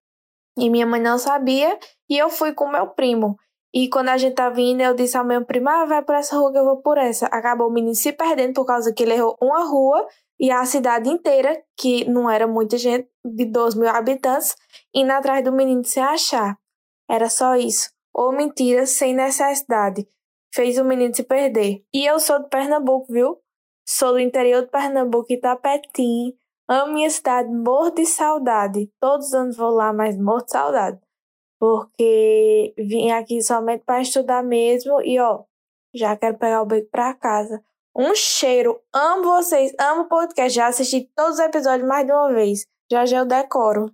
E 0.57 0.69
minha 0.69 0.85
mãe 0.85 1.01
não 1.01 1.17
sabia, 1.17 1.77
e 2.09 2.17
eu 2.17 2.29
fui 2.29 2.53
com 2.53 2.67
meu 2.69 2.87
primo. 2.87 3.37
E 3.73 3.87
quando 3.89 4.09
a 4.09 4.17
gente 4.17 4.35
tá 4.35 4.49
vindo, 4.49 4.81
eu 4.81 4.95
disse 4.95 5.15
ao 5.17 5.23
meu 5.25 5.45
primo, 5.45 5.69
ah, 5.69 5.85
vai 5.85 6.03
por 6.03 6.15
essa 6.15 6.35
rua 6.37 6.51
que 6.51 6.57
eu 6.57 6.65
vou 6.65 6.81
por 6.81 6.97
essa. 6.97 7.27
Acabou 7.27 7.67
o 7.67 7.71
menino 7.71 7.93
se 7.95 8.11
perdendo 8.11 8.53
por 8.53 8.65
causa 8.65 8.91
que 8.93 9.03
ele 9.03 9.13
errou 9.13 9.37
uma 9.41 9.63
rua 9.63 10.05
e 10.39 10.51
a 10.51 10.63
cidade 10.65 11.09
inteira, 11.09 11.61
que 11.77 12.05
não 12.05 12.29
era 12.29 12.47
muita 12.47 12.77
gente, 12.77 13.09
de 13.25 13.45
12 13.45 13.77
mil 13.77 13.89
habitantes, 13.89 14.55
indo 14.93 15.11
atrás 15.11 15.43
do 15.43 15.51
menino 15.51 15.83
sem 15.83 16.01
achar. 16.01 16.57
Era 17.09 17.29
só 17.29 17.55
isso. 17.55 17.91
Ou 18.13 18.31
mentira, 18.31 18.85
sem 18.85 19.13
necessidade. 19.13 20.07
Fez 20.53 20.77
o 20.77 20.85
menino 20.85 21.13
se 21.13 21.23
perder. 21.23 21.83
E 21.93 22.05
eu 22.05 22.19
sou 22.19 22.39
de 22.41 22.49
Pernambuco, 22.49 23.11
viu? 23.11 23.37
Sou 23.87 24.13
do 24.13 24.19
interior 24.19 24.63
de 24.63 24.69
Pernambuco, 24.69 25.31
Itapetim. 25.31 26.33
Amo 26.67 26.93
minha 26.93 27.09
cidade, 27.09 27.49
morro 27.49 27.89
de 27.91 28.05
saudade. 28.05 28.89
Todos 28.99 29.27
os 29.27 29.33
anos 29.33 29.57
vou 29.57 29.71
lá, 29.71 29.91
mas 29.91 30.17
morro 30.17 30.43
de 30.43 30.51
saudade 30.51 30.99
porque 31.59 32.73
vim 32.77 33.11
aqui 33.11 33.43
somente 33.43 33.83
para 33.83 34.01
estudar 34.01 34.41
mesmo 34.41 35.01
e 35.01 35.19
ó, 35.19 35.43
já 35.93 36.15
quero 36.15 36.37
pegar 36.37 36.61
o 36.61 36.65
beco 36.65 36.89
para 36.89 37.13
casa. 37.13 37.61
Um 38.01 38.15
cheiro, 38.15 38.77
amo 38.95 39.23
vocês, 39.23 39.73
amo 39.77 40.03
o 40.03 40.07
podcast, 40.07 40.55
já 40.55 40.67
assisti 40.67 41.09
todos 41.13 41.33
os 41.33 41.39
episódios 41.39 41.85
mais 41.85 42.05
de 42.05 42.13
uma 42.13 42.31
vez. 42.31 42.65
Já 42.89 43.05
já 43.05 43.17
eu 43.17 43.25
decoro. 43.25 43.91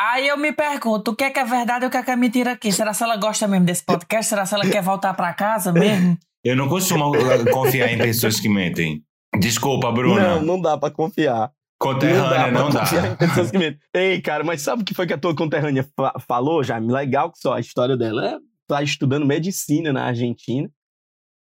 Aí 0.00 0.26
eu 0.26 0.38
me 0.38 0.50
pergunto, 0.50 1.10
o 1.10 1.14
que 1.14 1.24
é 1.24 1.30
que 1.30 1.38
é 1.38 1.44
verdade 1.44 1.84
e 1.84 1.88
o 1.88 1.90
que 1.90 1.98
é 1.98 2.02
que 2.02 2.10
é 2.10 2.16
mentira 2.16 2.52
aqui? 2.52 2.72
Será 2.72 2.94
que 2.94 3.02
ela 3.02 3.18
gosta 3.18 3.46
mesmo 3.46 3.66
desse 3.66 3.84
podcast? 3.84 4.30
Será 4.30 4.46
que 4.46 4.54
ela 4.54 4.66
quer 4.66 4.82
voltar 4.82 5.12
para 5.12 5.34
casa 5.34 5.74
mesmo? 5.74 6.16
Eu 6.42 6.56
não 6.56 6.70
costumo 6.70 7.10
uh, 7.10 7.50
confiar 7.52 7.92
em 7.92 7.98
pessoas 7.98 8.40
que 8.40 8.48
mentem. 8.48 9.02
Desculpa, 9.38 9.92
Bruna. 9.92 10.36
Não, 10.36 10.42
não 10.42 10.60
dá 10.62 10.78
para 10.78 10.90
confiar. 10.90 11.52
Conterrânea 11.78 12.50
não 12.50 12.70
dá. 12.70 12.82
Não 12.90 13.44
dá. 13.44 13.50
que... 13.50 13.78
Ei, 13.92 14.22
cara, 14.22 14.42
mas 14.42 14.62
sabe 14.62 14.80
o 14.80 14.84
que 14.86 14.94
foi 14.94 15.06
que 15.06 15.12
a 15.12 15.18
tua 15.18 15.36
conterrânea 15.36 15.86
fa 15.94 16.14
falou, 16.26 16.64
Jaime? 16.64 16.90
Legal 16.90 17.30
que 17.30 17.38
só 17.38 17.52
a 17.52 17.60
história 17.60 17.94
dela 17.94 18.26
é 18.26 18.38
tá 18.66 18.82
estudando 18.82 19.26
medicina 19.26 19.92
na 19.92 20.04
Argentina. 20.04 20.70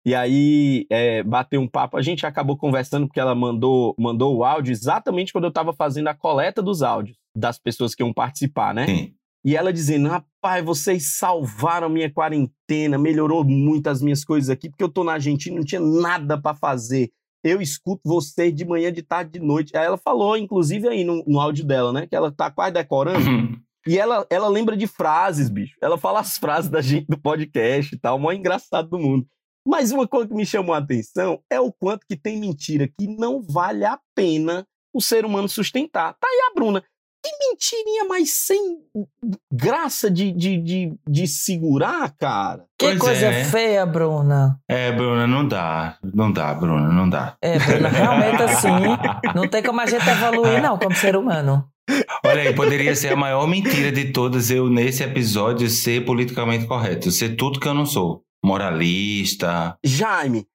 E 0.08 0.14
aí 0.14 0.86
é, 0.88 1.22
bateu 1.22 1.60
um 1.60 1.68
papo, 1.68 1.98
a 1.98 2.00
gente 2.00 2.24
acabou 2.24 2.56
conversando 2.56 3.06
porque 3.06 3.20
ela 3.20 3.34
mandou, 3.34 3.94
mandou 3.98 4.34
o 4.34 4.42
áudio 4.42 4.72
exatamente 4.72 5.34
quando 5.34 5.44
eu 5.44 5.50
estava 5.50 5.74
fazendo 5.74 6.08
a 6.08 6.14
coleta 6.14 6.62
dos 6.62 6.82
áudios 6.82 7.18
das 7.36 7.58
pessoas 7.58 7.94
que 7.94 8.02
iam 8.02 8.10
participar, 8.10 8.72
né? 8.72 8.86
Sim. 8.86 9.12
E 9.44 9.54
ela 9.54 9.70
dizendo: 9.70 10.08
rapaz, 10.08 10.64
vocês 10.64 11.18
salvaram 11.18 11.90
minha 11.90 12.10
quarentena, 12.10 12.96
melhorou 12.96 13.44
muito 13.44 13.88
as 13.88 14.00
minhas 14.00 14.24
coisas 14.24 14.48
aqui, 14.48 14.70
porque 14.70 14.82
eu 14.82 14.88
tô 14.88 15.04
na 15.04 15.12
Argentina, 15.12 15.56
não 15.56 15.62
tinha 15.62 15.80
nada 15.80 16.40
para 16.40 16.56
fazer 16.56 17.10
eu 17.44 17.60
escuto 17.60 18.00
você 18.04 18.50
de 18.50 18.64
manhã, 18.64 18.92
de 18.92 19.02
tarde, 19.02 19.38
de 19.38 19.38
noite. 19.38 19.76
Aí 19.76 19.84
ela 19.84 19.96
falou, 19.96 20.36
inclusive, 20.36 20.88
aí 20.88 21.04
no, 21.04 21.22
no 21.24 21.38
áudio 21.38 21.64
dela, 21.64 21.92
né? 21.92 22.06
Que 22.06 22.16
ela 22.16 22.32
tá 22.32 22.50
quase 22.50 22.72
decorando. 22.72 23.28
Uhum. 23.28 23.60
E 23.86 23.96
ela, 23.96 24.26
ela 24.28 24.48
lembra 24.48 24.76
de 24.76 24.86
frases, 24.86 25.48
bicho. 25.48 25.76
Ela 25.80 25.96
fala 25.96 26.20
as 26.20 26.36
frases 26.38 26.70
da 26.70 26.80
gente 26.80 27.06
do 27.06 27.18
podcast 27.18 27.94
e 27.94 27.98
tal, 27.98 28.16
o 28.16 28.20
maior 28.20 28.36
engraçado 28.36 28.88
do 28.88 28.98
mundo. 28.98 29.26
Mas 29.68 29.92
uma 29.92 30.08
coisa 30.08 30.26
que 30.26 30.34
me 30.34 30.46
chamou 30.46 30.74
a 30.74 30.78
atenção 30.78 31.40
é 31.50 31.60
o 31.60 31.70
quanto 31.70 32.06
que 32.08 32.16
tem 32.16 32.40
mentira 32.40 32.88
que 32.88 33.06
não 33.06 33.42
vale 33.42 33.84
a 33.84 34.00
pena 34.16 34.66
o 34.94 35.00
ser 35.02 35.26
humano 35.26 35.46
sustentar. 35.46 36.14
Tá 36.14 36.26
aí 36.26 36.50
a 36.50 36.54
Bruna. 36.54 36.82
Que 37.22 37.30
mentirinha 37.50 38.04
mais 38.04 38.32
sem 38.32 38.78
graça 39.52 40.10
de, 40.10 40.32
de, 40.32 40.56
de, 40.56 40.94
de 41.06 41.26
segurar, 41.26 42.10
cara. 42.16 42.64
Que 42.78 42.86
Pois 42.86 42.98
coisa 42.98 43.26
é. 43.26 43.44
feia, 43.44 43.84
Bruna. 43.84 44.58
É, 44.66 44.90
Bruna, 44.90 45.26
não 45.26 45.46
dá. 45.46 45.98
Não 46.14 46.32
dá, 46.32 46.54
Bruna, 46.54 46.88
não 46.90 47.10
dá. 47.10 47.36
É, 47.42 47.58
Bruna, 47.58 47.88
realmente 47.90 48.42
assim, 48.42 48.68
não 49.34 49.46
tem 49.48 49.62
como 49.62 49.82
a 49.82 49.86
gente 49.86 50.08
evoluir, 50.08 50.62
não, 50.62 50.78
como 50.78 50.94
ser 50.94 51.14
humano. 51.14 51.68
Olha 52.24 52.42
aí, 52.42 52.54
poderia 52.54 52.94
ser 52.94 53.12
a 53.12 53.16
maior 53.16 53.46
mentira 53.46 53.92
de 53.92 54.12
todas 54.12 54.50
eu, 54.50 54.70
nesse 54.70 55.02
episódio, 55.02 55.68
ser 55.68 56.06
politicamente 56.06 56.66
correto. 56.66 57.10
Ser 57.10 57.36
tudo 57.36 57.60
que 57.60 57.68
eu 57.68 57.74
não 57.74 57.84
sou. 57.84 58.22
Moralista. 58.44 59.76
Jaime, 59.84 60.46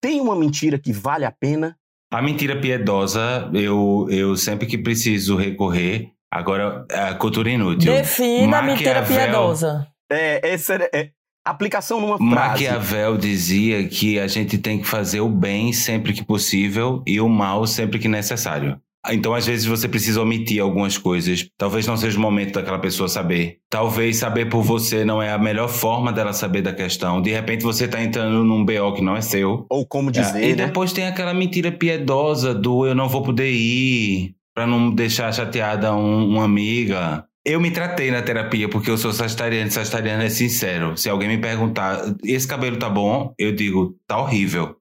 tem 0.00 0.20
uma 0.20 0.36
mentira 0.36 0.78
que 0.78 0.92
vale 0.92 1.24
a 1.24 1.30
pena? 1.30 1.76
A 2.10 2.22
mentira 2.22 2.58
piedosa, 2.58 3.50
eu, 3.52 4.06
eu 4.10 4.36
sempre 4.36 4.66
que 4.66 4.78
preciso 4.78 5.36
recorrer. 5.36 6.12
Agora, 6.30 6.86
a 6.90 7.14
cultura 7.14 7.50
inútil. 7.50 7.92
Defina 7.92 8.58
a 8.58 8.62
mentira 8.62 9.02
piedosa. 9.02 9.86
É, 10.10 10.52
essa 10.52 10.74
é, 10.74 10.90
é 10.92 11.10
aplicação 11.44 12.00
numa 12.00 12.16
frase. 12.16 12.34
Maquiavel 12.34 13.16
dizia 13.16 13.86
que 13.88 14.18
a 14.18 14.26
gente 14.26 14.58
tem 14.58 14.80
que 14.80 14.86
fazer 14.86 15.20
o 15.20 15.28
bem 15.28 15.72
sempre 15.72 16.12
que 16.12 16.24
possível 16.24 17.02
e 17.06 17.20
o 17.20 17.28
mal 17.28 17.66
sempre 17.66 17.98
que 17.98 18.08
necessário. 18.08 18.80
Então, 19.10 19.34
às 19.34 19.46
vezes, 19.46 19.66
você 19.66 19.88
precisa 19.88 20.20
omitir 20.20 20.60
algumas 20.62 20.98
coisas. 20.98 21.48
Talvez 21.56 21.86
não 21.86 21.96
seja 21.96 22.18
o 22.18 22.20
momento 22.20 22.54
daquela 22.54 22.78
pessoa 22.78 23.08
saber. 23.08 23.58
Talvez 23.70 24.16
saber 24.16 24.48
por 24.48 24.62
você 24.62 25.04
não 25.04 25.20
é 25.22 25.32
a 25.32 25.38
melhor 25.38 25.68
forma 25.68 26.12
dela 26.12 26.32
saber 26.32 26.62
da 26.62 26.72
questão. 26.72 27.20
De 27.22 27.30
repente, 27.30 27.62
você 27.64 27.84
está 27.86 28.02
entrando 28.02 28.44
num 28.44 28.64
BO 28.64 28.92
que 28.94 29.02
não 29.02 29.16
é 29.16 29.20
seu. 29.20 29.66
Ou 29.70 29.86
como 29.86 30.10
dizer, 30.10 30.42
e 30.42 30.54
né? 30.56 30.66
depois 30.66 30.92
tem 30.92 31.06
aquela 31.06 31.32
mentira 31.34 31.70
piedosa 31.72 32.54
do 32.54 32.86
eu 32.86 32.94
não 32.94 33.08
vou 33.08 33.22
poder 33.22 33.50
ir 33.50 34.34
para 34.54 34.66
não 34.66 34.90
deixar 34.90 35.32
chateada 35.32 35.94
um- 35.94 36.28
uma 36.28 36.44
amiga. 36.44 37.24
Eu 37.46 37.60
me 37.60 37.70
tratei 37.70 38.10
na 38.10 38.20
terapia 38.20 38.68
porque 38.68 38.90
eu 38.90 38.98
sou 38.98 39.12
sagitariano. 39.12 39.70
Sagitariano 39.70 40.22
é 40.22 40.28
sincero. 40.28 40.96
Se 40.96 41.08
alguém 41.08 41.28
me 41.28 41.38
perguntar, 41.38 42.02
esse 42.24 42.46
cabelo 42.46 42.76
tá 42.76 42.90
bom? 42.90 43.32
Eu 43.38 43.52
digo, 43.52 43.96
tá 44.06 44.18
horrível. 44.20 44.76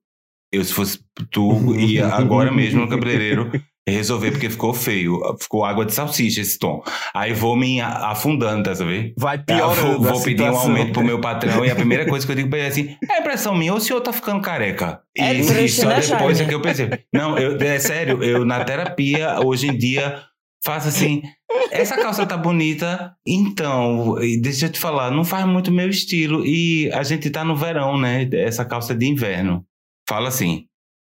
Eu, 0.51 0.63
se 0.65 0.73
fosse 0.73 0.99
tu, 1.31 1.75
ia 1.75 2.07
agora 2.07 2.51
mesmo 2.51 2.81
no 2.81 2.89
cabeleireiro 2.89 3.51
resolver 3.91 4.31
porque 4.31 4.49
ficou 4.49 4.73
feio. 4.73 5.19
Ficou 5.39 5.63
água 5.63 5.85
de 5.85 5.93
salsicha 5.93 6.41
esse 6.41 6.59
tom. 6.59 6.83
Aí 7.13 7.33
vou 7.33 7.55
me 7.55 7.79
afundando, 7.81 8.63
tá 8.63 8.75
sabendo? 8.75 9.13
Vai 9.17 9.37
É, 9.37 9.39
piorando 9.39 9.99
vou, 9.99 10.13
vou 10.13 10.23
pedir 10.23 10.43
um 10.43 10.57
aumento 10.57 10.93
pro 10.93 11.03
meu 11.03 11.19
patrão 11.19 11.65
e 11.65 11.71
a 11.71 11.75
primeira 11.75 12.05
coisa 12.05 12.25
que 12.25 12.31
eu 12.31 12.35
digo 12.35 12.49
pra 12.49 12.59
ele 12.59 12.67
é 12.67 12.69
assim: 12.69 12.97
é 13.09 13.19
impressão 13.19 13.55
minha 13.55 13.71
ou 13.71 13.77
o 13.77 13.81
senhor 13.81 14.01
tá 14.01 14.11
ficando 14.11 14.41
careca? 14.41 15.01
É 15.17 15.33
e, 15.33 15.65
e 15.65 15.69
só 15.69 15.87
né, 15.87 15.99
depois 15.99 16.39
é 16.39 16.45
que 16.45 16.53
eu 16.53 16.61
percebo. 16.61 16.97
Não, 17.13 17.37
eu, 17.37 17.57
é 17.59 17.79
sério, 17.79 18.23
eu 18.23 18.45
na 18.45 18.63
terapia, 18.63 19.39
hoje 19.39 19.67
em 19.67 19.77
dia, 19.77 20.21
faço 20.63 20.89
assim: 20.89 21.21
essa 21.71 21.95
calça 21.95 22.25
tá 22.25 22.35
bonita, 22.37 23.15
então, 23.25 24.15
deixa 24.41 24.65
eu 24.65 24.71
te 24.71 24.79
falar, 24.79 25.11
não 25.11 25.23
faz 25.23 25.45
muito 25.45 25.71
meu 25.71 25.89
estilo. 25.89 26.45
E 26.45 26.91
a 26.91 27.03
gente 27.03 27.29
tá 27.29 27.43
no 27.43 27.55
verão, 27.55 27.97
né? 27.97 28.27
Essa 28.33 28.65
calça 28.65 28.93
de 28.93 29.07
inverno. 29.07 29.65
Fala 30.07 30.27
assim. 30.27 30.65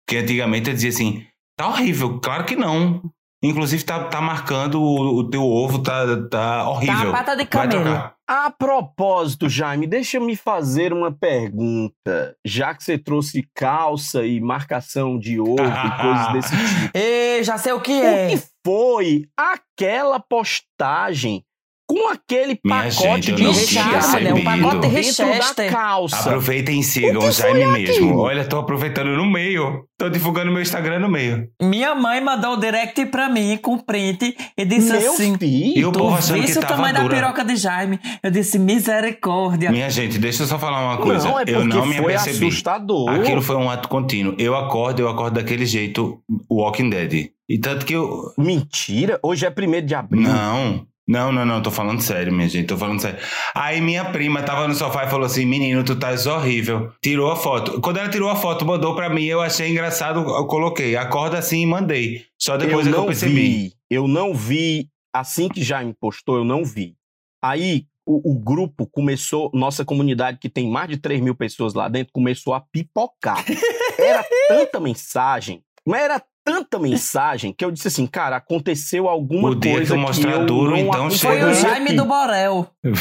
Porque 0.07 0.23
antigamente 0.23 0.69
eu 0.69 0.75
dizia 0.75 0.91
assim: 0.91 1.25
tá 1.57 1.69
horrível, 1.69 2.21
claro 2.21 2.45
que 2.45 2.57
não. 2.57 3.03
Inclusive, 3.43 3.85
tá, 3.85 4.05
tá 4.05 4.23
marcando 4.23 4.81
o, 4.81 5.19
o 5.19 5.29
teu 5.29 5.43
ovo, 5.43 5.83
tá, 5.83 6.07
tá 6.31 6.67
horrível. 6.69 6.97
Tá 6.97 7.09
a 7.09 7.13
pata 7.13 7.37
de 7.37 7.45
camelo. 7.45 8.11
A 8.27 8.51
propósito, 8.51 9.51
Jaime, 9.51 9.87
deixa 9.87 10.17
eu 10.17 10.23
me 10.23 10.35
fazer 10.35 10.95
uma 10.95 11.13
pergunta. 11.13 12.35
Já 12.43 12.75
que 12.75 12.83
você 12.83 12.97
trouxe 12.97 13.47
calça 13.55 14.25
e 14.25 14.41
marcação 14.41 15.19
de 15.19 15.39
ovo 15.39 15.57
e 15.61 16.01
coisas 16.01 16.33
desse 16.33 16.57
tipo. 16.57 16.91
Ei, 16.99 17.45
já 17.45 17.59
sei 17.59 17.75
o 17.75 17.81
que 17.83 17.93
O 17.93 18.05
é. 18.05 18.29
que 18.31 18.43
foi 18.65 19.27
aquela 19.37 20.19
postagem 20.19 21.45
com 21.87 22.09
aquele 22.11 22.59
Minha 22.65 22.85
pacote 22.85 23.03
gente, 23.27 23.33
de 23.33 23.43
não 23.43 23.53
tinha 23.53 23.61
recheado 23.85 23.91
percebido. 23.93 24.29
É 24.29 24.35
um 24.35 24.45
pacote 24.45 25.55
da 25.57 25.71
calça? 25.71 26.17
Aproveitem 26.17 26.81
e 26.81 26.83
sigam 26.83 27.23
O 27.23 27.27
o 27.29 27.31
Jaime 27.31 27.67
mesmo. 27.67 27.95
aquilo? 27.95 28.19
Olha, 28.19 28.45
tô 28.45 28.59
aproveitando 28.59 29.09
no 29.17 29.27
meio. 29.27 29.85
Tô 29.99 30.09
divulgando 30.09 30.51
meu 30.51 30.61
Instagram 30.63 30.99
no 30.99 31.09
meio. 31.09 31.47
Minha 31.63 31.95
mãe 31.95 32.21
mandou 32.21 32.55
o 32.55 32.57
direct 32.57 33.07
pra 33.07 33.29
mim 33.29 33.57
com 33.59 33.79
print 33.79 34.37
e 34.57 34.65
disse 34.65 34.91
Meu 34.93 35.13
assim: 35.13 35.37
filho. 35.39 35.79
E 35.79 35.85
o 35.85 35.93
povo 35.93 36.17
achando 36.17 36.43
que 36.45 36.51
o 36.51 36.55
tava 36.61 36.67
tamanho 36.75 36.95
da 36.95 37.01
dura. 37.03 37.15
piroca 37.15 37.45
de 37.45 37.57
Jaime. 37.57 38.01
Eu 38.23 38.31
disse: 38.31 38.59
misericórdia. 38.59 39.71
Minha 39.71 39.89
gente, 39.91 40.19
deixa 40.19 40.43
eu 40.43 40.47
só 40.47 40.59
falar 40.59 40.85
uma 40.85 40.97
coisa. 40.99 41.29
Não, 41.29 41.39
é 41.39 41.45
porque 41.45 41.55
eu 41.55 41.65
não 41.65 41.87
me 41.87 41.95
foi 41.97 42.15
apercebi. 42.15 42.47
assustador. 42.49 43.09
Aquilo 43.11 43.41
foi 43.43 43.57
um 43.57 43.71
ato 43.71 43.89
contínuo. 43.89 44.35
Eu 44.39 44.57
acordo, 44.57 45.01
eu 45.01 45.09
acordo 45.09 45.35
daquele 45.35 45.65
jeito, 45.67 46.21
Walking 46.51 46.91
Dead. 46.91 47.29
E 47.49 47.59
tanto 47.59 47.85
que 47.87 47.93
eu. 47.93 48.33
Mentira? 48.39 49.19
Hoje 49.23 49.47
é 49.47 49.51
1 49.51 49.85
de 49.87 49.95
abril. 49.95 50.23
Não. 50.23 50.87
Não, 51.07 51.31
não, 51.31 51.45
não, 51.45 51.61
tô 51.61 51.71
falando 51.71 52.01
sério, 52.01 52.33
minha 52.33 52.49
gente, 52.49 52.67
tô 52.67 52.79
falando 52.79 53.01
sério. 53.01 53.19
Aí 53.55 53.79
minha 53.81 54.07
prima 54.07 54.43
tava 54.43 54.67
no 54.67 54.75
sofá 54.75 55.05
e 55.05 55.11
falou 55.11 55.27
assim: 55.27 55.45
Menino, 55.45 55.85
tu 55.85 55.97
tá 55.97 56.15
horrível. 56.35 56.93
Tirou 57.03 57.31
a 57.31 57.37
foto. 57.37 57.81
Quando 57.81 57.99
ela 57.99 58.09
tirou 58.09 58.31
a 58.31 58.37
foto, 58.37 58.65
mandou 58.65 58.95
pra 58.95 59.11
mim, 59.11 59.25
eu 59.25 59.43
achei 59.43 59.71
engraçado, 59.71 60.21
eu 60.21 60.47
coloquei. 60.47 60.97
Acorda 60.97 61.39
assim 61.39 61.61
e 61.61 61.67
mandei. 61.67 62.25
Só 62.39 62.57
depois 62.57 62.87
eu 62.87 62.93
é 62.93 62.95
que 62.95 62.99
eu 62.99 63.01
não 63.01 63.07
percebi. 63.07 63.35
vi. 63.35 63.73
Eu 63.91 64.09
não 64.09 64.35
vi. 64.35 64.89
Assim 65.13 65.49
que 65.49 65.63
já 65.63 65.85
me 65.85 65.93
postou, 65.95 66.39
eu 66.39 66.45
não 66.45 66.65
vi. 66.65 66.97
Aí 67.43 67.87
o, 68.07 68.33
o 68.33 68.39
grupo 68.39 68.87
começou, 68.87 69.51
nossa 69.55 69.85
comunidade, 69.85 70.39
que 70.39 70.49
tem 70.49 70.69
mais 70.69 70.89
de 70.89 70.97
3 70.97 71.21
mil 71.21 71.35
pessoas 71.35 71.75
lá 71.75 71.89
dentro, 71.89 72.13
começou 72.13 72.55
a 72.55 72.61
pipocar. 72.61 73.45
Era 73.99 74.25
tanta 74.49 74.81
mensagem, 74.81 75.63
mas 75.87 76.03
era 76.03 76.23
tanta 76.45 76.79
mensagem 76.79 77.53
que 77.53 77.65
eu 77.65 77.71
disse 77.71 77.89
assim, 77.89 78.07
cara, 78.07 78.37
aconteceu 78.37 79.09
alguma 79.09 79.49
O 79.49 79.55
dia 79.55 79.73
que 79.73 79.77
coisa 79.79 79.95
eu 79.95 79.99
mostrar 79.99 80.33
eu 80.33 80.47
duro, 80.47 80.73
não 80.73 80.79
então 80.79 81.11
Foi 81.11 81.43
o 81.43 81.51
aqui. 81.51 81.61
Jaime 81.61 81.93
do 81.95 82.05
Borel. 82.05 82.71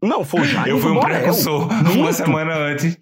Não, 0.00 0.24
foi 0.24 0.42
o 0.42 0.44
Jaime 0.44 0.70
Eu 0.70 0.78
fui 0.78 0.92
um 0.92 1.00
precursor 1.00 1.66
Muito. 1.82 1.98
uma 1.98 2.12
semana 2.12 2.54
antes. 2.54 2.96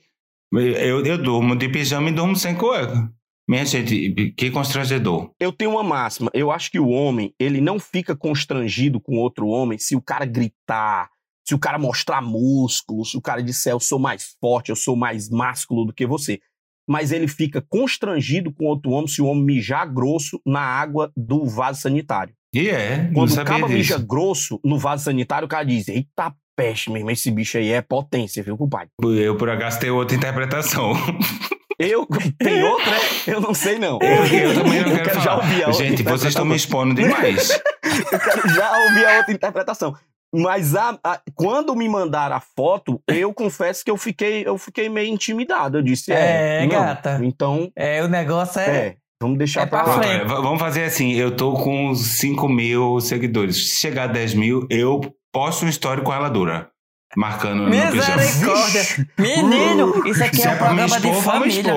Eu, 0.50 1.04
eu 1.04 1.18
durmo 1.18 1.54
de 1.54 1.68
pijama 1.68 2.08
e 2.08 2.12
durmo 2.12 2.34
sem 2.34 2.54
cueca. 2.54 3.12
Minha 3.46 3.66
gente, 3.66 4.32
que 4.36 4.50
constrangedor. 4.50 5.30
Eu 5.38 5.52
tenho 5.52 5.72
uma 5.72 5.82
máxima. 5.82 6.30
Eu 6.32 6.50
acho 6.50 6.70
que 6.70 6.80
o 6.80 6.88
homem, 6.88 7.34
ele 7.38 7.60
não 7.60 7.78
fica 7.78 8.16
constrangido 8.16 8.98
com 8.98 9.16
outro 9.16 9.46
homem 9.48 9.78
se 9.78 9.94
o 9.94 10.00
cara 10.00 10.24
gritar, 10.24 11.10
se 11.46 11.54
o 11.54 11.58
cara 11.58 11.78
mostrar 11.78 12.22
músculo, 12.22 13.04
se 13.04 13.16
o 13.16 13.20
cara 13.20 13.42
disser 13.42 13.72
eu 13.72 13.80
sou 13.80 13.98
mais 13.98 14.36
forte, 14.40 14.70
eu 14.70 14.76
sou 14.76 14.96
mais 14.96 15.28
másculo 15.28 15.84
do 15.84 15.92
que 15.92 16.06
você. 16.06 16.40
Mas 16.88 17.12
ele 17.12 17.26
fica 17.26 17.64
constrangido 17.68 18.52
com 18.52 18.66
outro 18.66 18.90
homem 18.92 19.08
se 19.08 19.20
o 19.20 19.26
homem 19.26 19.44
mijar 19.44 19.92
grosso 19.92 20.40
na 20.46 20.60
água 20.60 21.10
do 21.16 21.44
vaso 21.44 21.80
sanitário. 21.80 22.34
E 22.54 22.68
é, 22.68 23.10
Quando 23.12 23.30
o 23.30 23.44
disso. 23.44 23.68
mija 23.68 23.98
grosso 23.98 24.60
no 24.64 24.78
vaso 24.78 25.04
sanitário, 25.04 25.46
o 25.46 25.48
cara 25.48 25.64
diz: 25.64 25.88
Eita 25.88 26.32
peste 26.56 26.90
mesmo, 26.90 27.10
esse 27.10 27.30
bicho 27.30 27.58
aí 27.58 27.70
é 27.70 27.82
potência, 27.82 28.42
viu, 28.42 28.56
compadre? 28.56 28.88
Eu, 29.02 29.36
por 29.36 29.50
acaso, 29.50 29.78
tenho 29.78 29.94
outra 29.94 30.16
interpretação. 30.16 30.92
Eu, 31.78 32.06
tem 32.38 32.62
outra? 32.62 32.96
Eu 33.26 33.38
não 33.38 33.52
sei, 33.52 33.78
não. 33.78 33.98
Eu, 34.00 34.54
também 34.54 34.80
não 34.80 34.96
quero, 34.96 35.20
já 35.20 35.20
falar. 35.20 35.44
ouvir 35.44 35.62
a 35.62 35.68
outra 35.68 35.84
Gente, 35.84 36.02
vocês 36.02 36.30
estão 36.30 36.46
me 36.46 36.56
expondo 36.56 36.94
demais. 36.94 37.50
Eu 38.10 38.18
quero 38.18 38.48
já 38.48 38.78
ouvir 38.78 39.04
a 39.04 39.18
outra 39.18 39.32
interpretação. 39.34 39.94
Mas 40.36 40.74
a- 40.74 40.98
a- 41.02 41.20
quando 41.34 41.74
me 41.74 41.88
mandaram 41.88 42.36
a 42.36 42.40
foto, 42.40 43.00
eu 43.08 43.32
confesso 43.32 43.84
que 43.84 43.90
eu 43.90 43.96
fiquei, 43.96 44.46
eu 44.46 44.58
fiquei 44.58 44.88
meio 44.88 45.08
intimidado. 45.12 45.78
Eu 45.78 45.82
disse, 45.82 46.12
é, 46.12 46.58
É, 46.58 46.66
não. 46.66 46.68
gata. 46.68 47.20
Então, 47.22 47.70
É, 47.74 48.02
o 48.02 48.08
negócio 48.08 48.60
é. 48.60 48.64
é, 48.88 48.96
vamos 49.20 49.38
deixar 49.38 49.62
É 49.62 49.66
pra 49.66 49.82
pra 49.84 49.94
lá. 49.96 50.02
frente. 50.02 50.20
V- 50.26 50.34
vamos 50.42 50.60
fazer 50.60 50.84
assim, 50.84 51.12
eu 51.14 51.34
tô 51.34 51.54
com 51.54 51.94
5 51.94 52.48
mil 52.48 53.00
seguidores. 53.00 53.70
Se 53.74 53.80
chegar 53.80 54.04
a 54.04 54.12
10 54.12 54.34
mil, 54.34 54.66
eu 54.70 55.00
posto 55.32 55.62
uma 55.62 55.70
história 55.70 56.02
com 56.02 56.12
ela 56.12 56.28
dura. 56.28 56.68
Marcando 57.16 57.62
no 57.64 57.70
pijama. 57.70 58.16
Misericórdia! 58.16 59.06
Menino, 59.18 60.06
isso 60.06 60.24
aqui 60.24 60.36
Se 60.36 60.46
é 60.46 60.50
um 60.50 60.52
me 60.52 60.58
programa 60.58 61.00
de 61.00 61.08
expor, 61.08 61.22
vamos 61.22 61.54
família. 61.54 61.74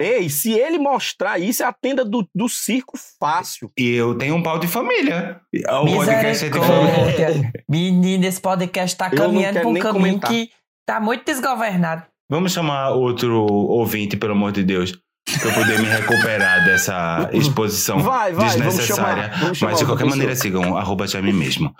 Ei, 0.00 0.28
se 0.28 0.52
ele 0.52 0.78
mostrar 0.78 1.38
isso, 1.38 1.62
é 1.62 1.66
a 1.66 1.72
tenda 1.72 2.04
do, 2.04 2.26
do 2.34 2.48
circo 2.48 2.98
fácil. 3.20 3.70
E 3.78 3.90
eu 3.90 4.14
tenho 4.16 4.34
um 4.34 4.42
pau 4.42 4.58
de 4.58 4.66
família. 4.66 5.40
O 5.82 5.86
podcast 5.96 6.44
é 6.46 6.48
de 6.48 6.58
família. 6.58 7.52
Menino, 7.68 8.24
esse 8.26 8.40
podcast 8.40 8.96
tá 8.96 9.08
Eu 9.12 9.16
caminhando 9.18 9.60
pra 9.60 9.68
um 9.68 9.74
caminho 9.74 9.92
comentar. 10.18 10.30
que 10.30 10.50
tá 10.86 11.00
muito 11.00 11.24
desgovernado. 11.24 12.02
Vamos 12.30 12.52
chamar 12.52 12.90
outro 12.90 13.44
ouvinte, 13.46 14.16
pelo 14.16 14.32
amor 14.32 14.52
de 14.52 14.64
Deus, 14.64 14.92
pra 15.40 15.50
eu 15.50 15.54
poder 15.54 15.78
me 15.78 15.86
recuperar 15.86 16.64
dessa 16.64 17.28
exposição 17.32 17.98
Vai, 18.00 18.32
vai, 18.32 18.48
vamos 18.48 18.54
desnecessária. 18.74 19.24
chamar- 19.24 19.38
vamos 19.40 19.58
chamar 19.58 19.70
Mas 19.72 19.78
de 19.78 19.84
qualquer 19.86 20.04
pessoa. 20.04 20.10
maneira, 20.18 20.34
sigam 20.36 20.76
arroba 20.76 21.04
mesmo. 21.32 21.72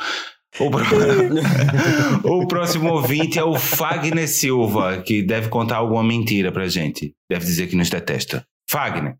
O, 0.61 0.71
pro- 0.71 0.82
o 2.42 2.47
próximo 2.47 2.92
ouvinte 2.92 3.38
é 3.38 3.44
o 3.44 3.54
Fagner 3.59 4.28
Silva, 4.28 5.02
que 5.02 5.23
deve 5.23 5.49
contar 5.49 5.76
alguma 5.78 6.04
mentira 6.04 6.52
pra 6.52 6.68
gente. 6.68 7.14
Deve 7.30 7.44
dizer 7.44 7.68
que 7.68 7.76
nos 7.76 7.88
detesta. 7.88 8.47
Fagner. 8.68 9.16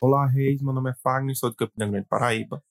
Olá, 0.00 0.26
Reis. 0.26 0.62
Meu 0.62 0.72
nome 0.72 0.90
é 0.90 0.94
Fagner, 1.02 1.34
sou 1.36 1.50
de 1.50 1.56
Campina 1.56 1.86
Grande, 1.86 2.06
Paraíba. 2.08 2.62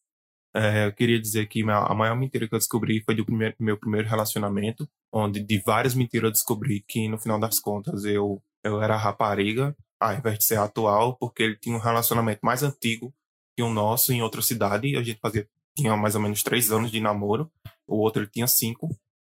É, 0.56 0.86
eu 0.86 0.94
queria 0.94 1.20
dizer 1.20 1.48
que 1.48 1.64
a 1.64 1.94
maior 1.96 2.16
mentira 2.16 2.48
que 2.48 2.54
eu 2.54 2.60
descobri 2.60 3.02
foi 3.04 3.16
do 3.16 3.26
primeiro- 3.26 3.56
meu 3.60 3.78
primeiro 3.78 4.08
relacionamento, 4.08 4.88
onde 5.12 5.44
de 5.44 5.62
várias 5.66 5.96
mentiras 5.96 6.28
eu 6.28 6.32
descobri 6.32 6.84
que, 6.88 7.08
no 7.10 7.18
final 7.18 7.40
das 7.40 7.60
contas, 7.60 8.06
eu, 8.06 8.42
eu 8.64 8.82
era 8.82 8.96
rapariga, 8.96 9.76
ao 10.00 10.14
invés 10.14 10.38
de 10.38 10.46
ser 10.46 10.60
atual, 10.60 11.18
porque 11.18 11.44
ele 11.44 11.58
tinha 11.58 11.76
um 11.76 11.80
relacionamento 11.80 12.40
mais 12.44 12.62
antigo 12.64 13.12
que 13.58 13.64
o 13.64 13.70
nosso 13.70 14.14
em 14.14 14.22
outra 14.22 14.42
cidade. 14.44 14.96
A 14.96 15.02
gente 15.04 15.20
fazia, 15.20 15.48
tinha 15.76 15.96
mais 15.98 16.16
ou 16.16 16.22
menos 16.22 16.44
três 16.44 16.72
anos 16.72 16.92
de 16.92 17.00
namoro, 17.00 17.52
o 17.88 17.98
outro 17.98 18.22
ele 18.24 18.30
tinha 18.32 18.48
cinco. 18.48 18.90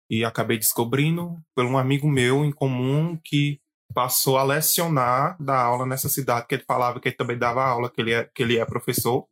E 0.10 0.24
acabei 0.24 0.58
descobrindo 0.58 1.38
por 1.53 1.65
um 1.65 1.77
amigo 1.77 2.08
meu 2.08 2.46
em 2.46 2.51
comum 2.51 3.17
que 3.24 3.60
passou 3.94 4.38
a 4.38 4.44
lecionar 4.44 5.41
da 5.41 5.60
aula 5.62 5.86
nessa 5.86 6.08
cidade, 6.08 6.48
que 6.48 6.56
ele 6.56 6.63
falava 6.65 7.00
que 7.00 7.10
ele 7.10 7.15
também 7.15 7.38
dava 7.38 7.63
aula, 7.63 7.89
que 7.89 8.00
ele 8.00 8.13
é, 8.13 8.24
que 8.24 8.44
ele 8.44 8.58
é 8.58 8.65
professor. 8.65 9.27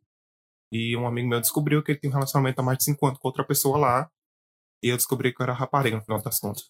E 0.71 0.97
um 0.97 1.07
amigo 1.07 1.29
meu 1.29 1.39
descobriu 1.39 1.81
que 1.81 1.91
ele 1.91 1.99
tinha 1.99 2.09
um 2.09 2.13
relacionamento 2.13 2.59
há 2.59 2.63
mais 2.63 2.77
de 2.79 2.85
cinco 2.85 3.05
anos 3.05 3.19
com 3.19 3.27
outra 3.27 3.45
pessoa 3.45 3.77
lá. 3.77 4.11
E 4.83 4.89
eu 4.89 4.97
descobri 4.97 5.33
que 5.33 5.41
eu 5.41 5.45
era 5.45 5.53
rapariga 5.53 5.97
no 5.97 6.03
final 6.03 6.21
das 6.21 6.39
contas. 6.39 6.69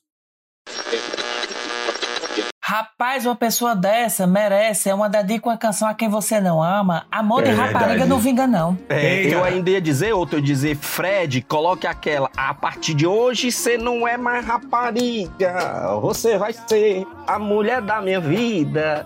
Rapaz, 2.67 3.27
uma 3.27 3.35
pessoa 3.35 3.75
dessa 3.75 4.25
merece, 4.25 4.89
é 4.89 4.95
uma 4.95 5.07
dedica 5.07 5.39
com 5.41 5.49
a 5.51 5.57
canção 5.57 5.87
a 5.87 5.93
quem 5.93 6.09
você 6.09 6.41
não 6.41 6.63
ama. 6.63 7.05
Amor 7.11 7.43
de 7.43 7.51
É 7.51 7.53
rapariga 7.53 7.89
verdade. 7.89 8.09
não 8.09 8.17
vinga, 8.17 8.47
não. 8.47 8.75
É, 8.89 9.21
eu 9.31 9.43
ainda 9.43 9.69
ia 9.69 9.79
dizer 9.79 10.13
outra, 10.15 10.37
eu 10.37 10.39
ia 10.39 10.45
dizer, 10.47 10.75
Fred, 10.75 11.43
coloque 11.43 11.85
aquela. 11.85 12.27
A 12.35 12.55
partir 12.55 12.95
de 12.95 13.05
hoje 13.05 13.51
você 13.51 13.77
não 13.77 14.07
é 14.07 14.17
mais 14.17 14.43
rapariga, 14.43 15.95
você 16.01 16.39
vai 16.39 16.53
ser 16.53 17.05
a 17.27 17.37
mulher 17.37 17.83
da 17.83 18.01
minha 18.01 18.19
vida. 18.19 19.05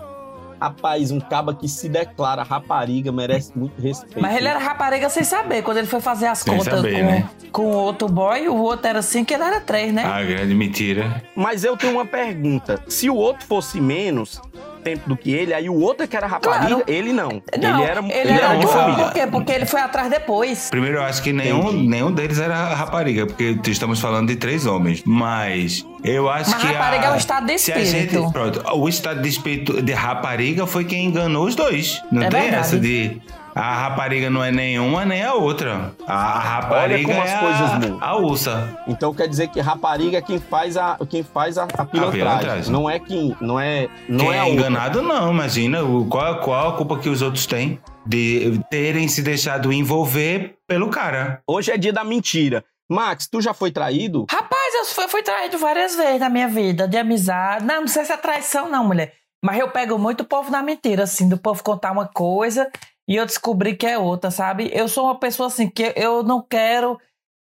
Rapaz, 0.60 1.10
um 1.10 1.18
caba 1.18 1.54
que 1.54 1.66
se 1.66 1.88
declara 1.88 2.42
rapariga 2.42 3.10
merece 3.10 3.56
muito 3.56 3.80
respeito. 3.80 4.20
Mas 4.20 4.36
ele 4.36 4.46
era 4.46 4.58
rapariga 4.58 5.08
sem 5.08 5.24
saber. 5.24 5.62
Quando 5.62 5.78
ele 5.78 5.86
foi 5.86 6.00
fazer 6.00 6.26
as 6.26 6.40
Sem 6.40 6.56
contas 6.56 6.74
saber, 6.74 6.92
com, 6.92 7.06
né? 7.06 7.30
com 7.50 7.62
o 7.62 7.74
outro 7.74 8.08
boy, 8.08 8.46
o 8.48 8.56
outro 8.56 8.86
era 8.86 9.00
cinco, 9.00 9.32
ele 9.32 9.42
era 9.42 9.60
três, 9.60 9.92
né? 9.92 10.04
A 10.04 10.22
grande 10.22 10.54
mentira. 10.54 11.22
Mas 11.34 11.64
eu 11.64 11.76
tenho 11.76 11.94
uma 11.94 12.04
pergunta. 12.04 12.82
Se 12.88 13.08
o 13.08 13.14
outro 13.16 13.46
fosse 13.46 13.80
menos 13.80 14.40
tempo 14.80 15.08
do 15.08 15.16
que 15.16 15.30
ele, 15.32 15.54
aí 15.54 15.68
o 15.68 15.78
outro 15.80 16.06
que 16.08 16.16
era 16.16 16.26
rapariga, 16.26 16.66
Claro. 16.68 16.84
ele 16.86 17.12
não. 17.12 17.28
não, 17.60 17.80
ele 17.80 17.90
era, 17.90 18.00
ele 18.00 18.12
ele 18.12 18.30
era 18.32 18.46
era 18.48 18.58
de 18.58 18.66
família. 18.66 19.04
Por 19.04 19.12
quê? 19.12 19.26
Porque 19.26 19.52
ele 19.52 19.66
foi 19.66 19.80
atrás 19.80 20.10
depois. 20.10 20.68
Primeiro, 20.70 20.98
eu 20.98 21.02
acho 21.02 21.22
que 21.22 21.32
nenhum, 21.32 21.70
nenhum 21.72 22.12
deles 22.12 22.38
era 22.38 22.74
rapariga, 22.74 23.26
porque 23.26 23.58
estamos 23.66 24.00
falando 24.00 24.28
de 24.28 24.36
três 24.36 24.66
homens. 24.66 25.02
Mas 25.06 25.84
eu 26.02 26.28
acho 26.28 26.50
Mas 26.50 26.60
que. 26.62 26.66
rapariga 26.72 27.04
a, 27.08 27.10
é 27.10 27.12
um 27.12 27.16
estado 27.16 27.46
de 27.46 27.58
se 27.58 27.72
a 27.72 27.78
gente- 27.84 28.06
espírito. 28.06 28.32
pronto, 28.32 28.62
o 28.74 28.88
estado 28.88 29.22
de 29.22 29.28
espírito 29.28 29.82
de 29.82 29.92
rapariga 29.92 30.66
foi 30.66 30.84
quem 30.84 31.06
enganou 31.06 31.46
os 31.46 31.54
dois. 31.54 32.02
Não 32.10 32.22
É 32.22 32.28
tem 32.28 32.40
verdade. 32.42 32.60
essa 32.62 32.78
de. 32.78 33.20
A 33.54 33.74
rapariga 33.74 34.30
não 34.30 34.42
é 34.42 34.52
nenhuma 34.52 35.04
nem 35.04 35.22
a 35.22 35.34
outra. 35.34 35.92
A, 36.06 36.38
rapariga 36.38 37.08
como 37.08 37.20
é 37.20 37.32
as 37.32 37.40
coisas 37.40 37.70
a, 37.70 37.74
mudam. 37.74 37.98
a 38.00 38.16
ursa. 38.16 38.78
Então 38.86 39.12
quer 39.12 39.28
dizer 39.28 39.48
que 39.48 39.60
rapariga 39.60 40.18
é 40.18 40.22
quem 40.22 40.38
faz 40.38 40.76
a, 40.76 40.96
quem 41.08 41.22
faz 41.22 41.58
a, 41.58 41.64
a 41.64 41.84
pilantragem. 41.84 42.12
pilantragem. 42.12 42.72
Não 42.72 42.88
é 42.88 42.98
quem. 42.98 43.36
Não 43.40 43.58
é, 43.58 43.88
não 44.08 44.26
quem 44.26 44.34
é 44.34 44.38
é, 44.38 44.48
enganado, 44.48 45.02
não, 45.02 45.32
imagina. 45.32 45.78
Qual, 46.08 46.40
qual 46.40 46.68
a 46.70 46.76
culpa 46.76 46.98
que 46.98 47.08
os 47.08 47.22
outros 47.22 47.46
têm 47.46 47.80
de 48.06 48.60
terem 48.70 49.08
se 49.08 49.22
deixado 49.22 49.72
envolver 49.72 50.56
pelo 50.66 50.88
cara? 50.88 51.42
Hoje 51.46 51.72
é 51.72 51.76
dia 51.76 51.92
da 51.92 52.04
mentira. 52.04 52.64
Max, 52.88 53.28
tu 53.28 53.40
já 53.40 53.54
foi 53.54 53.70
traído? 53.70 54.26
Rapaz, 54.30 54.74
eu 54.74 54.84
fui, 54.86 55.08
fui 55.08 55.22
traído 55.22 55.58
várias 55.58 55.94
vezes 55.94 56.18
na 56.18 56.28
minha 56.28 56.48
vida, 56.48 56.88
de 56.88 56.96
amizade. 56.96 57.64
Não, 57.64 57.82
não 57.82 57.88
sei 57.88 58.04
se 58.04 58.12
é 58.12 58.16
traição, 58.16 58.68
não, 58.68 58.84
mulher. 58.84 59.12
Mas 59.42 59.58
eu 59.58 59.68
pego 59.68 59.96
muito 59.96 60.22
o 60.22 60.24
povo 60.24 60.50
na 60.50 60.62
mentira, 60.62 61.04
assim, 61.04 61.28
do 61.28 61.38
povo 61.38 61.62
contar 61.62 61.92
uma 61.92 62.06
coisa 62.06 62.68
e 63.10 63.16
eu 63.16 63.26
descobri 63.26 63.74
que 63.76 63.86
é 63.86 63.98
outra, 63.98 64.30
sabe? 64.30 64.70
Eu 64.72 64.86
sou 64.86 65.06
uma 65.06 65.18
pessoa 65.18 65.48
assim 65.48 65.68
que 65.68 65.92
eu 65.96 66.22
não 66.22 66.40
quero 66.40 66.96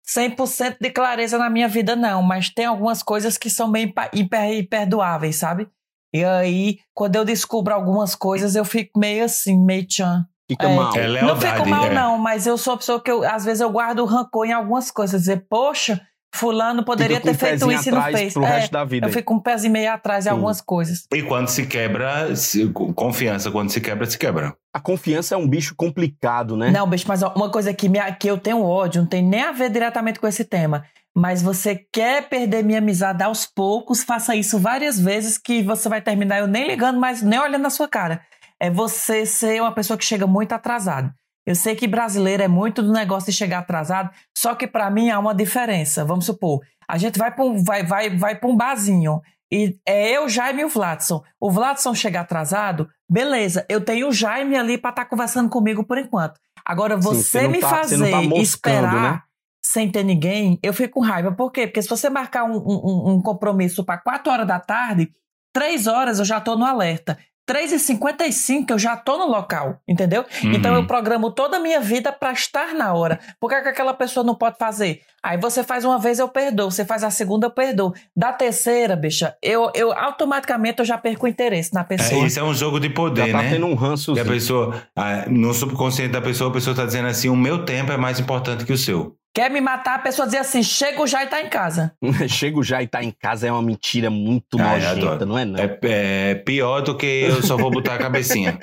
100% 0.09 0.77
de 0.81 0.91
clareza 0.91 1.37
na 1.39 1.51
minha 1.51 1.67
vida, 1.67 1.97
não. 1.97 2.23
Mas 2.23 2.49
tem 2.49 2.67
algumas 2.67 3.03
coisas 3.03 3.37
que 3.37 3.51
são 3.51 3.67
meio 3.69 3.93
imperdoáveis, 4.15 5.35
sabe? 5.37 5.69
E 6.15 6.25
aí, 6.25 6.79
quando 6.95 7.17
eu 7.17 7.25
descubro 7.25 7.75
algumas 7.75 8.15
coisas, 8.15 8.55
eu 8.55 8.65
fico 8.65 8.99
meio 8.99 9.25
assim, 9.25 9.59
meio 9.59 9.85
tchan. 9.87 10.25
Fica 10.49 10.69
É. 10.69 10.77
mal. 10.77 10.97
É 10.97 11.03
não 11.07 11.13
lealdade. 11.13 11.57
fico 11.57 11.69
mal, 11.69 11.87
é. 11.87 11.95
não, 11.95 12.17
mas 12.19 12.47
eu 12.47 12.57
sou 12.57 12.75
a 12.75 12.77
pessoa 12.77 13.03
que 13.03 13.11
eu, 13.11 13.25
às 13.29 13.45
vezes 13.45 13.61
eu 13.61 13.69
guardo 13.71 14.05
rancor 14.05 14.47
em 14.47 14.53
algumas 14.53 14.91
coisas. 14.91 15.23
Dizer, 15.23 15.47
poxa, 15.51 16.01
fulano 16.37 16.85
poderia 16.85 17.21
ter 17.21 17.31
o 17.31 17.35
feito 17.35 17.71
isso 17.73 17.89
e 17.89 17.93
não 17.93 18.03
fez. 18.03 18.33
pro 18.35 18.45
É, 18.45 18.59
resto 18.59 18.73
da 18.73 18.85
vida. 18.85 19.07
eu 19.07 19.13
fico 19.13 19.25
com 19.33 19.35
um 19.35 19.41
pezinho 19.43 19.73
meio 19.73 19.91
atrás 19.93 20.27
em 20.27 20.29
Sim. 20.29 20.35
algumas 20.35 20.61
coisas. 20.61 21.07
E 21.13 21.23
quando 21.23 21.49
se 21.49 21.67
quebra, 21.67 22.35
se- 22.37 22.69
confiança, 22.95 23.51
quando 23.51 23.71
se 23.71 23.81
quebra, 23.81 24.07
se 24.07 24.19
quebra. 24.19 24.55
A 24.73 24.79
confiança 24.81 25.35
é 25.35 25.39
um 25.39 25.49
bicho 25.49 25.75
complicado, 25.77 26.57
né? 26.57 26.71
Não, 26.71 26.87
bicho, 26.89 27.07
mas 27.09 27.23
uma 27.23 27.51
coisa 27.51 27.73
que, 27.73 27.89
me, 27.89 27.99
que 28.21 28.29
eu 28.31 28.39
tenho 28.39 28.63
ódio, 28.63 29.01
não 29.03 29.09
tem 29.09 29.23
nem 29.23 29.43
a 29.43 29.53
ver 29.53 29.71
diretamente 29.71 30.21
com 30.21 30.27
esse 30.27 30.45
tema. 30.45 30.85
Mas 31.19 31.41
você 31.41 31.81
quer 31.91 32.29
perder 32.29 32.63
minha 32.63 32.79
amizade 32.79 33.23
aos 33.23 33.47
poucos, 33.47 34.03
faça 34.03 34.37
isso 34.37 34.59
várias 34.59 35.01
vezes 35.01 35.39
que 35.39 35.63
você 35.63 35.89
vai 35.89 36.03
terminar 36.03 36.41
eu 36.41 36.47
nem 36.47 36.67
ligando, 36.67 37.01
mas 37.01 37.23
nem 37.23 37.39
olhando 37.41 37.63
na 37.63 37.71
sua 37.71 37.89
cara. 37.89 38.21
É 38.61 38.71
você 38.71 39.25
ser 39.25 39.61
uma 39.63 39.73
pessoa 39.73 39.97
que 39.97 40.05
chega 40.05 40.27
muito 40.27 40.53
atrasado. 40.53 41.11
Eu 41.47 41.55
sei 41.55 41.77
que 41.77 41.87
brasileiro 41.87 42.43
é 42.43 42.49
muito 42.49 42.83
do 42.83 42.93
negócio 42.93 43.31
de 43.31 43.37
chegar 43.37 43.59
atrasado, 43.59 44.11
só 44.37 44.55
que 44.55 44.67
pra 44.67 44.91
mim 44.91 45.11
há 45.11 45.19
uma 45.19 45.35
diferença. 45.35 46.05
Vamos 46.05 46.27
supor, 46.27 46.61
a 46.89 46.99
gente 46.99 47.19
vai 47.19 47.31
para 47.31 47.45
um, 47.45 47.63
vai, 47.63 47.85
vai, 47.85 48.11
vai 48.17 48.39
um 48.45 48.57
barzinho 48.57 49.21
e 49.53 49.77
é 49.87 50.11
eu, 50.17 50.29
Jaime 50.29 50.63
e 50.63 50.65
o 50.65 50.69
Vladson. 50.69 51.23
O 51.41 51.51
Vladson 51.51 51.95
chega 51.95 52.21
atrasado, 52.21 52.89
beleza, 53.09 53.65
eu 53.69 53.81
tenho 53.81 54.09
o 54.09 54.13
Jaime 54.13 54.57
ali 54.57 54.77
pra 54.77 54.91
estar 54.91 55.05
conversando 55.05 55.49
comigo 55.49 55.85
por 55.85 55.99
enquanto. 55.99 56.41
Agora, 56.65 56.97
você, 56.97 57.23
você 57.23 57.43
não 57.43 57.51
me 57.51 57.61
tá- 57.61 57.69
você 57.69 57.75
fazer 57.77 58.11
tá 58.11 58.17
moscando, 58.23 58.41
esperar 58.41 59.13
né? 59.13 59.23
sem 59.65 59.89
ter 59.91 60.03
ninguém, 60.03 60.59
eu 60.65 60.73
fico 60.75 60.95
com 60.95 61.07
raiva. 61.07 61.31
Por 61.31 61.53
quê? 61.53 61.67
Porque 61.69 61.81
se 61.83 61.89
você 61.89 62.11
marcar 62.11 62.43
um, 62.43 62.57
um- 62.57 63.11
um 63.15 63.23
compromisso 63.23 63.85
para 63.85 63.99
4 63.99 64.33
horas 64.33 64.47
da 64.49 64.59
tarde, 64.59 65.11
3 65.53 65.87
horas 65.87 66.19
eu 66.19 66.25
já 66.25 66.41
tô 66.41 66.57
no 66.57 66.65
alerta. 66.65 67.17
3h55 67.49 68.71
eu 68.71 68.79
já 68.79 68.97
tô 68.97 69.17
no 69.19 69.27
local, 69.27 69.79
entendeu? 69.87 70.25
Uhum. 70.43 70.53
Então 70.53 70.75
eu 70.75 70.87
programo 70.87 71.31
toda 71.31 71.57
a 71.57 71.61
minha 71.61 71.81
vida 71.81 72.13
para 72.13 72.33
estar 72.33 72.75
na 72.75 72.93
hora. 72.93 73.19
Por 73.41 73.49
que, 73.51 73.61
que 73.63 73.69
aquela 73.69 73.95
pessoa 73.95 74.25
não 74.25 74.35
pode 74.35 74.59
fazer? 74.59 75.01
Aí 75.23 75.39
você 75.39 75.65
faz 75.65 75.85
uma 75.85 75.99
vez, 75.99 76.19
eu 76.19 76.29
perdoo. 76.29 76.71
Você 76.71 76.85
faz 76.85 77.03
a 77.03 77.11
segunda, 77.11 77.47
eu 77.47 77.51
perdoo. 77.51 77.93
Da 78.17 78.33
terceira, 78.33 78.95
bicha, 78.95 79.35
eu, 79.43 79.71
eu 79.75 79.93
automaticamente 79.93 80.79
eu 80.81 80.85
já 80.85 80.97
perco 80.99 81.27
o 81.27 81.29
interesse 81.29 81.73
na 81.75 81.81
É, 81.81 81.85
pessoa. 81.85 82.27
isso 82.27 82.39
é 82.39 82.43
um 82.45 82.55
jogo 82.55 82.79
de 82.79 82.89
Já 82.89 82.95
poder, 82.95 83.33
tá 83.33 83.43
né? 83.43 83.51
tendo 83.51 83.67
um 83.67 83.75
ranço. 83.75 84.15
E 84.17 84.21
a 84.21 84.25
pessoa, 84.25 84.83
ah, 84.95 85.25
no 85.29 85.53
subconsciente 85.53 86.13
da 86.13 86.21
pessoa, 86.21 86.51
a 86.51 86.53
pessoa 86.53 86.75
tá 86.77 86.85
dizendo 86.85 87.09
assim: 87.09 87.29
o 87.29 87.37
meu 87.37 87.65
tempo 87.65 87.91
é 87.93 87.97
mais 87.97 88.21
importante 88.21 88.65
que 88.65 88.73
o 88.73 88.79
seu. 88.79 89.15
Quer 89.37 89.51
me 89.51 89.61
matar, 89.61 89.97
a 89.97 89.99
pessoa 89.99 90.25
dizer 90.25 90.39
assim, 90.39 90.63
chego 90.63 91.07
já 91.07 91.23
e 91.23 91.27
tá 91.27 91.43
em 91.43 91.51
casa. 91.51 91.93
Chego 92.27 92.63
já 92.63 92.83
e 92.83 92.87
tá 92.87 93.05
em 93.05 93.11
casa 93.11 93.47
é 93.47 93.53
uma 93.53 93.61
mentira 93.61 94.09
muito 94.09 94.59
Ah, 94.59 94.79
nojenta, 94.79 95.27
não 95.27 95.37
é 95.37 95.45
não? 95.45 95.61
É, 95.61 95.79
é 95.83 96.35
pior 96.37 96.81
do 96.81 96.97
que 96.97 97.05
eu 97.05 97.43
só 97.43 97.55
vou 97.55 97.71
botar 97.71 97.97
a 97.97 97.99
cabecinha. 97.99 98.59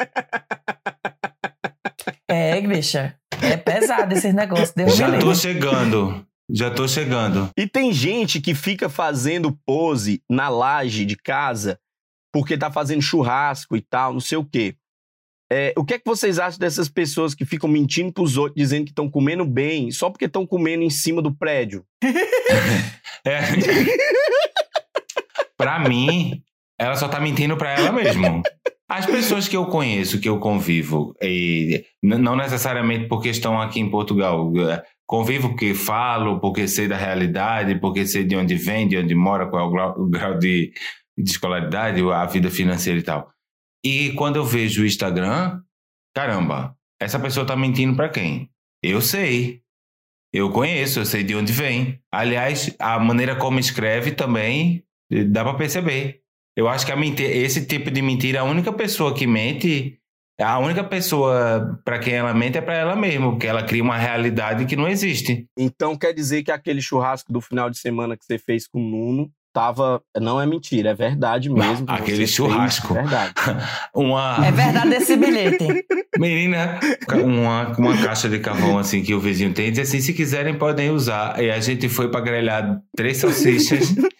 É, 2.28 2.60
bicha. 2.60 3.16
É 3.40 3.56
pesado 3.56 4.16
esses 4.16 4.34
negócios. 4.34 4.72
Deus 4.72 4.96
Já 4.96 5.20
tô 5.20 5.36
chegando. 5.36 6.26
Já 6.50 6.72
tô 6.72 6.88
chegando. 6.88 7.52
E 7.56 7.68
tem 7.68 7.94
gente 7.94 8.42
que 8.42 8.56
fica 8.56 8.90
fazendo 8.90 9.56
pose 9.68 10.24
na 10.28 10.50
laje 10.50 11.06
de 11.06 11.16
casa 11.16 11.80
porque 12.34 12.58
tá 12.58 12.72
fazendo 12.72 13.04
churrasco 13.04 13.78
e 13.78 13.82
tal, 13.82 14.14
não 14.14 14.20
sei 14.20 14.40
o 14.40 14.44
quê. 14.44 14.76
É, 15.56 15.72
o 15.78 15.86
que 15.86 15.94
é 15.94 16.00
que 16.00 16.06
vocês 16.08 16.40
acham 16.40 16.58
dessas 16.58 16.90
pessoas 16.90 17.36
que 17.36 17.46
ficam 17.46 17.70
mentindo 17.70 18.12
pros 18.12 18.38
outros, 18.38 18.56
dizendo 18.56 18.86
que 18.86 18.90
estão 18.90 19.08
comendo 19.08 19.46
bem, 19.46 19.92
só 19.92 20.10
porque 20.10 20.26
estão 20.26 20.48
comendo 20.48 20.82
em 20.82 20.90
cima 20.90 21.22
do 21.22 21.32
prédio? 21.32 21.86
É. 23.26 23.40
pra 25.56 25.80
mim, 25.80 26.42
ela 26.78 26.98
só 26.98 27.08
tá 27.08 27.22
mentindo 27.22 27.56
pra 27.56 27.72
ela 27.72 27.90
mesmo. 27.90 28.42
As 28.90 29.06
pessoas 29.06 29.48
que 29.48 29.56
eu 29.56 29.66
conheço, 29.68 30.20
que 30.20 30.28
eu 30.28 30.40
convivo, 30.40 31.16
e 31.22 31.86
não 32.04 32.36
necessariamente 32.36 33.08
porque 33.08 33.30
estão 33.30 33.62
aqui 33.62 33.80
em 33.80 33.90
Portugal, 33.90 34.52
eh, 34.58 34.84
convivo 35.08 35.50
porque 35.50 35.74
falo, 35.74 36.42
porque 36.42 36.68
sei 36.68 36.90
da 36.90 36.98
realidade, 36.98 37.80
porque 37.80 38.06
sei 38.06 38.26
de 38.26 38.36
onde 38.36 38.56
vem, 38.56 38.90
de 38.90 38.98
onde 38.98 39.16
mora, 39.16 39.48
qual 39.48 39.74
é 39.74 39.86
o 39.98 40.06
grau 40.10 40.38
de, 40.38 40.74
de 41.18 41.32
escolaridade, 41.32 42.02
a 42.02 42.26
vida 42.26 42.50
financeira 42.50 43.00
e 43.00 43.04
tal. 43.04 43.33
E 43.86 44.14
quando 44.14 44.38
eu 44.38 44.46
vejo 44.46 44.84
o 44.84 44.86
Instagram, 44.86 45.62
caramba, 46.16 46.78
essa 47.00 47.20
pessoa 47.20 47.46
tá 47.46 47.56
mentindo 47.56 47.96
pra 47.96 48.10
quem? 48.10 48.50
Eu 48.82 49.02
sei. 49.02 49.62
Eu 50.34 50.50
conheço, 50.50 51.00
eu 51.00 51.06
sei 51.06 51.24
de 51.24 51.36
onde 51.36 51.52
vem. 51.52 52.00
Aliás, 52.12 52.74
a 52.80 52.98
maneira 52.98 53.36
como 53.36 53.60
escreve 53.60 54.12
também 54.12 54.84
eh, 55.12 55.26
dá 55.26 55.44
pra 55.44 55.54
perceber. 55.54 56.22
Eu 56.56 56.68
acho 56.68 56.86
que 56.86 56.96
mentira, 56.96 57.30
esse 57.30 57.66
tipo 57.66 57.92
de 57.92 58.02
mentira, 58.02 58.42
a 58.42 58.44
única 58.44 58.72
pessoa 58.72 59.14
que 59.14 59.28
mente, 59.28 60.00
a 60.40 60.60
única 60.60 60.84
pessoa 60.84 61.80
pra 61.84 62.00
quem 62.00 62.14
ela 62.14 62.34
mente 62.34 62.58
é 62.58 62.62
pra 62.62 62.76
ela 62.76 62.96
mesma, 62.96 63.32
porque 63.32 63.48
ela 63.48 63.64
cria 63.64 63.84
uma 63.84 63.98
realidade 63.98 64.66
que 64.66 64.76
não 64.76 64.88
existe. 64.88 65.48
Então 65.58 65.98
quer 65.98 66.14
dizer 66.14 66.44
que 66.44 66.52
aquele 66.52 66.82
churrasco 66.82 67.32
do 67.32 67.42
final 67.42 67.70
de 67.70 67.78
semana 67.78 68.18
que 68.18 68.26
você 68.26 68.38
fez 68.38 68.68
com 68.68 68.80
o 68.80 68.90
Nuno 68.90 69.32
tava. 69.54 70.02
Não 70.20 70.42
é 70.42 70.46
mentira, 70.46 70.90
é 70.90 70.94
verdade 70.94 71.50
mesmo. 71.50 71.86
que 71.86 71.94
Aquele 71.94 72.28
churrasco. 72.28 72.94
Fez, 72.94 73.10
verdade. 73.10 73.34
Uma 73.94 74.46
É 74.46 74.52
verdade 74.52 74.96
esse 74.96 75.16
bilhete. 75.16 75.86
menina, 76.18 76.80
uma, 77.24 77.68
uma 77.78 77.98
caixa 77.98 78.28
de 78.28 78.40
carvão 78.40 78.78
assim 78.78 79.02
que 79.04 79.14
o 79.14 79.20
vizinho 79.20 79.54
tem, 79.54 79.72
diz 79.72 79.88
assim: 79.88 80.02
se 80.02 80.14
quiserem 80.14 80.58
podem 80.58 80.90
usar. 80.90 81.42
E 81.42 81.52
a 81.52 81.60
gente 81.60 81.88
foi 81.88 82.10
pra 82.10 82.22
grelhar 82.22 82.82
três 82.96 83.18
salsichas 83.18 83.96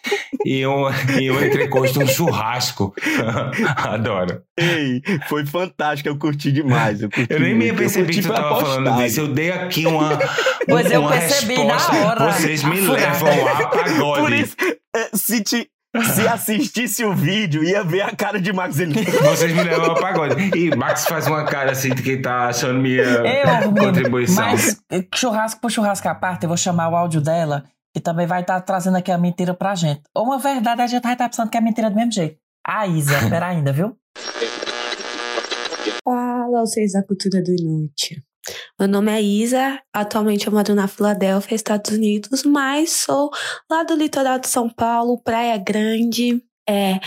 e 0.44 0.66
um, 0.66 0.84
e 1.18 1.30
um 1.30 1.42
entrecosto, 1.42 2.00
um 2.02 2.06
churrasco. 2.06 2.94
Adoro. 3.76 4.42
Ei, 4.58 5.02
foi 5.28 5.46
fantástico, 5.46 6.08
eu 6.08 6.18
curti 6.18 6.52
demais. 6.52 7.02
Eu, 7.02 7.10
curti 7.10 7.32
Eu 7.32 7.40
nem 7.40 7.54
me 7.54 7.72
percebi 7.72 8.14
que 8.14 8.22
tu 8.22 8.28
foi 8.28 8.36
a 8.36 8.40
tava 8.40 8.60
falando 8.60 8.96
disso. 8.96 9.20
Eu 9.20 9.28
dei 9.28 9.50
aqui 9.50 9.86
uma, 9.86 10.18
Pois 10.68 10.90
eu 10.90 11.06
percebi 11.08 11.64
na 11.64 11.74
resposta. 11.74 12.06
hora. 12.06 12.32
Vocês 12.32 12.62
me 12.64 12.80
levam 12.80 13.28
a 13.48 13.66
pagode. 13.68 14.20
Por 14.20 14.32
isso, 14.32 14.56
é, 14.94 15.16
se, 15.16 15.42
te, 15.42 15.68
se 16.14 16.28
assistisse 16.28 17.04
o 17.04 17.14
vídeo, 17.14 17.64
ia 17.64 17.82
ver 17.82 18.02
a 18.02 18.14
cara 18.14 18.40
de 18.40 18.52
Max. 18.52 18.78
Ele... 18.78 19.02
Vocês 19.02 19.52
me 19.52 19.62
levam 19.62 19.92
a 19.92 19.94
pagode. 19.94 20.50
E 20.56 20.74
Max 20.76 21.06
faz 21.06 21.26
uma 21.26 21.44
cara 21.44 21.72
assim 21.72 21.94
de 21.94 22.02
quem 22.02 22.20
tá 22.20 22.48
achando 22.48 22.78
minha 22.80 23.02
Eu, 23.02 23.72
contribuição. 23.72 24.44
mas 24.44 24.80
churrasco 25.14 25.60
por 25.60 25.70
churrasco 25.70 26.08
à 26.08 26.14
parte, 26.14 26.44
eu 26.44 26.48
vou 26.48 26.56
chamar 26.56 26.90
o 26.90 26.96
áudio 26.96 27.20
dela 27.20 27.64
e 27.94 28.00
também 28.00 28.26
vai 28.26 28.40
estar 28.40 28.60
trazendo 28.62 28.96
aqui 28.96 29.12
a 29.12 29.18
mentira 29.18 29.54
pra 29.54 29.74
gente. 29.74 30.02
Ou 30.14 30.24
uma 30.24 30.38
verdade, 30.38 30.82
a 30.82 30.86
gente 30.86 31.02
vai 31.02 31.12
estar 31.12 31.28
pensando 31.28 31.50
que 31.50 31.56
é 31.56 31.60
mentira 31.60 31.88
do 31.88 31.96
mesmo 31.96 32.12
jeito. 32.12 32.38
A 32.66 32.86
Isa, 32.86 33.18
pera 33.30 33.48
ainda, 33.48 33.72
viu? 33.72 33.96
Fala, 36.02 36.60
vocês 36.60 36.92
da 36.92 37.02
cultura 37.02 37.42
do 37.42 37.52
inútil. 37.52 38.18
Meu 38.78 38.88
nome 38.88 39.10
é 39.10 39.22
Isa, 39.22 39.80
atualmente 39.92 40.46
eu 40.46 40.52
moro 40.52 40.74
na 40.74 40.86
Filadélfia, 40.86 41.54
Estados 41.54 41.92
Unidos, 41.92 42.42
mas 42.42 42.90
sou 42.90 43.30
lá 43.70 43.82
do 43.84 43.94
litoral 43.94 44.38
de 44.38 44.48
São 44.48 44.68
Paulo, 44.68 45.20
Praia 45.22 45.56
Grande. 45.56 46.42
É, 46.68 47.00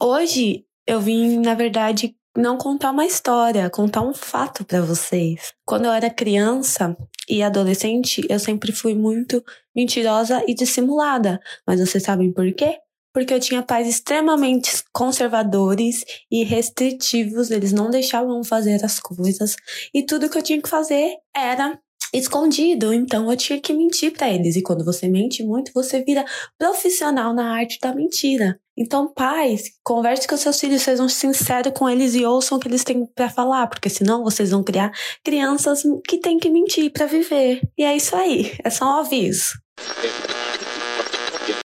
hoje 0.00 0.64
eu 0.86 1.00
vim, 1.00 1.40
na 1.40 1.54
verdade, 1.54 2.14
não 2.36 2.56
contar 2.58 2.92
uma 2.92 3.06
história, 3.06 3.70
contar 3.70 4.02
um 4.02 4.14
fato 4.14 4.64
pra 4.64 4.80
vocês. 4.80 5.52
Quando 5.64 5.86
eu 5.86 5.92
era 5.92 6.10
criança 6.10 6.96
e 7.28 7.42
adolescente, 7.42 8.24
eu 8.28 8.38
sempre 8.38 8.72
fui 8.72 8.94
muito 8.94 9.44
mentirosa 9.74 10.42
e 10.46 10.54
dissimulada. 10.54 11.40
Mas 11.66 11.80
vocês 11.80 12.02
sabem 12.02 12.32
por 12.32 12.52
quê? 12.54 12.78
Porque 13.12 13.32
eu 13.32 13.40
tinha 13.40 13.62
pais 13.62 13.88
extremamente 13.88 14.70
conservadores 14.92 16.04
e 16.30 16.44
restritivos, 16.44 17.50
eles 17.50 17.72
não 17.72 17.90
deixavam 17.90 18.44
fazer 18.44 18.84
as 18.84 19.00
coisas 19.00 19.56
e 19.94 20.02
tudo 20.02 20.28
que 20.28 20.36
eu 20.36 20.42
tinha 20.42 20.60
que 20.60 20.68
fazer 20.68 21.16
era 21.34 21.78
escondido, 22.18 22.92
então 22.92 23.30
eu 23.30 23.36
tinha 23.36 23.60
que 23.60 23.72
mentir 23.72 24.12
pra 24.12 24.28
eles. 24.30 24.56
E 24.56 24.62
quando 24.62 24.84
você 24.84 25.08
mente 25.08 25.42
muito, 25.44 25.70
você 25.74 26.02
vira 26.02 26.24
profissional 26.58 27.32
na 27.34 27.52
arte 27.54 27.78
da 27.80 27.94
mentira. 27.94 28.58
Então, 28.78 29.12
pais, 29.12 29.70
converse 29.82 30.28
com 30.28 30.36
seus 30.36 30.60
filhos, 30.60 30.82
sejam 30.82 31.08
sinceros 31.08 31.72
com 31.74 31.88
eles 31.88 32.14
e 32.14 32.24
ouçam 32.26 32.58
o 32.58 32.60
que 32.60 32.68
eles 32.68 32.84
têm 32.84 33.06
pra 33.14 33.30
falar, 33.30 33.66
porque 33.68 33.88
senão 33.88 34.22
vocês 34.22 34.50
vão 34.50 34.62
criar 34.62 34.92
crianças 35.24 35.82
que 36.06 36.18
têm 36.18 36.38
que 36.38 36.50
mentir 36.50 36.90
pra 36.92 37.06
viver. 37.06 37.60
E 37.78 37.82
é 37.84 37.96
isso 37.96 38.14
aí, 38.14 38.52
é 38.62 38.68
só 38.68 38.84
um 38.84 39.00
aviso. 39.00 39.52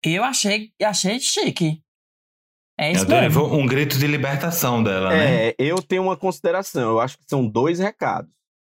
E 0.06 0.16
eu 0.16 0.24
achei, 0.24 0.70
achei 0.82 1.20
chique. 1.20 1.82
É 2.80 2.90
Eu 2.90 2.94
isso 2.94 3.06
adorei. 3.06 3.22
mesmo. 3.24 3.46
Um 3.46 3.66
grito 3.66 3.98
de 3.98 4.06
libertação 4.06 4.84
dela, 4.84 5.10
né? 5.10 5.48
É, 5.50 5.56
eu 5.58 5.82
tenho 5.82 6.04
uma 6.04 6.16
consideração. 6.16 6.92
Eu 6.92 7.00
acho 7.00 7.18
que 7.18 7.24
são 7.28 7.48
dois 7.48 7.80
recados. 7.80 8.30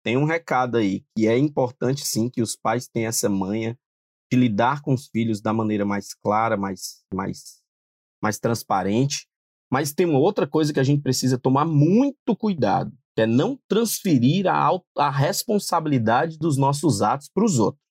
Tem 0.02 0.16
um 0.16 0.24
recado 0.24 0.78
aí 0.78 1.04
que 1.16 1.26
é 1.26 1.36
importante, 1.36 2.06
sim, 2.06 2.30
que 2.30 2.40
os 2.40 2.56
pais 2.56 2.88
tenham 2.88 3.08
essa 3.08 3.28
manha 3.28 3.78
de 4.32 4.38
lidar 4.38 4.80
com 4.80 4.94
os 4.94 5.08
filhos 5.08 5.40
da 5.40 5.52
maneira 5.52 5.84
mais 5.84 6.14
clara, 6.14 6.56
mais, 6.56 7.04
mais, 7.12 7.60
mais 8.22 8.38
transparente. 8.38 9.28
Mas 9.70 9.92
tem 9.92 10.06
uma 10.06 10.18
outra 10.18 10.46
coisa 10.46 10.72
que 10.72 10.80
a 10.80 10.84
gente 10.84 11.02
precisa 11.02 11.38
tomar 11.38 11.64
muito 11.64 12.34
cuidado, 12.36 12.92
que 13.14 13.22
é 13.22 13.26
não 13.26 13.58
transferir 13.68 14.46
a, 14.46 14.70
a 14.96 15.10
responsabilidade 15.10 16.38
dos 16.38 16.56
nossos 16.56 17.02
atos 17.02 17.28
para 17.28 17.44
os 17.44 17.58
outros. 17.58 17.82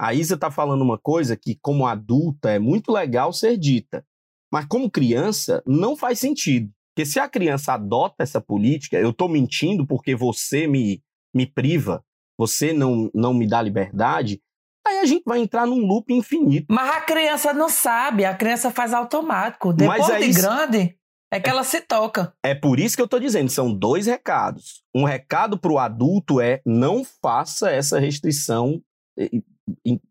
A 0.00 0.14
Isa 0.14 0.36
está 0.36 0.50
falando 0.50 0.82
uma 0.82 0.98
coisa 0.98 1.36
que, 1.36 1.58
como 1.60 1.86
adulta, 1.86 2.50
é 2.50 2.58
muito 2.58 2.92
legal 2.92 3.32
ser 3.32 3.56
dita, 3.56 4.06
mas 4.50 4.64
como 4.66 4.90
criança, 4.90 5.62
não 5.66 5.96
faz 5.96 6.20
sentido. 6.20 6.72
Porque 6.94 7.04
se 7.04 7.20
a 7.20 7.28
criança 7.28 7.74
adota 7.74 8.22
essa 8.22 8.40
política, 8.40 8.96
eu 8.96 9.10
estou 9.10 9.28
mentindo 9.28 9.86
porque 9.86 10.16
você 10.16 10.66
me, 10.66 11.02
me 11.34 11.46
priva, 11.46 12.04
você 12.38 12.72
não, 12.72 13.10
não 13.14 13.34
me 13.34 13.46
dá 13.46 13.60
liberdade, 13.60 14.40
aí 14.86 14.98
a 14.98 15.04
gente 15.04 15.22
vai 15.26 15.40
entrar 15.40 15.66
num 15.66 15.86
loop 15.86 16.12
infinito. 16.12 16.66
Mas 16.70 16.96
a 16.96 17.00
criança 17.00 17.52
não 17.52 17.68
sabe, 17.68 18.24
a 18.24 18.34
criança 18.34 18.70
faz 18.70 18.94
automático. 18.94 19.68
Mas 19.68 19.76
Depois 19.76 20.08
é 20.08 20.18
de 20.20 20.32
grande, 20.32 20.98
é 21.30 21.40
que 21.40 21.50
ela 21.50 21.64
se 21.64 21.80
toca. 21.80 22.32
É 22.42 22.54
por 22.54 22.80
isso 22.80 22.96
que 22.96 23.02
eu 23.02 23.06
estou 23.06 23.20
dizendo, 23.20 23.50
são 23.50 23.72
dois 23.72 24.06
recados. 24.06 24.82
Um 24.94 25.04
recado 25.04 25.58
para 25.58 25.72
o 25.72 25.78
adulto 25.78 26.40
é 26.40 26.60
não 26.64 27.04
faça 27.04 27.70
essa 27.70 27.98
restrição 27.98 28.82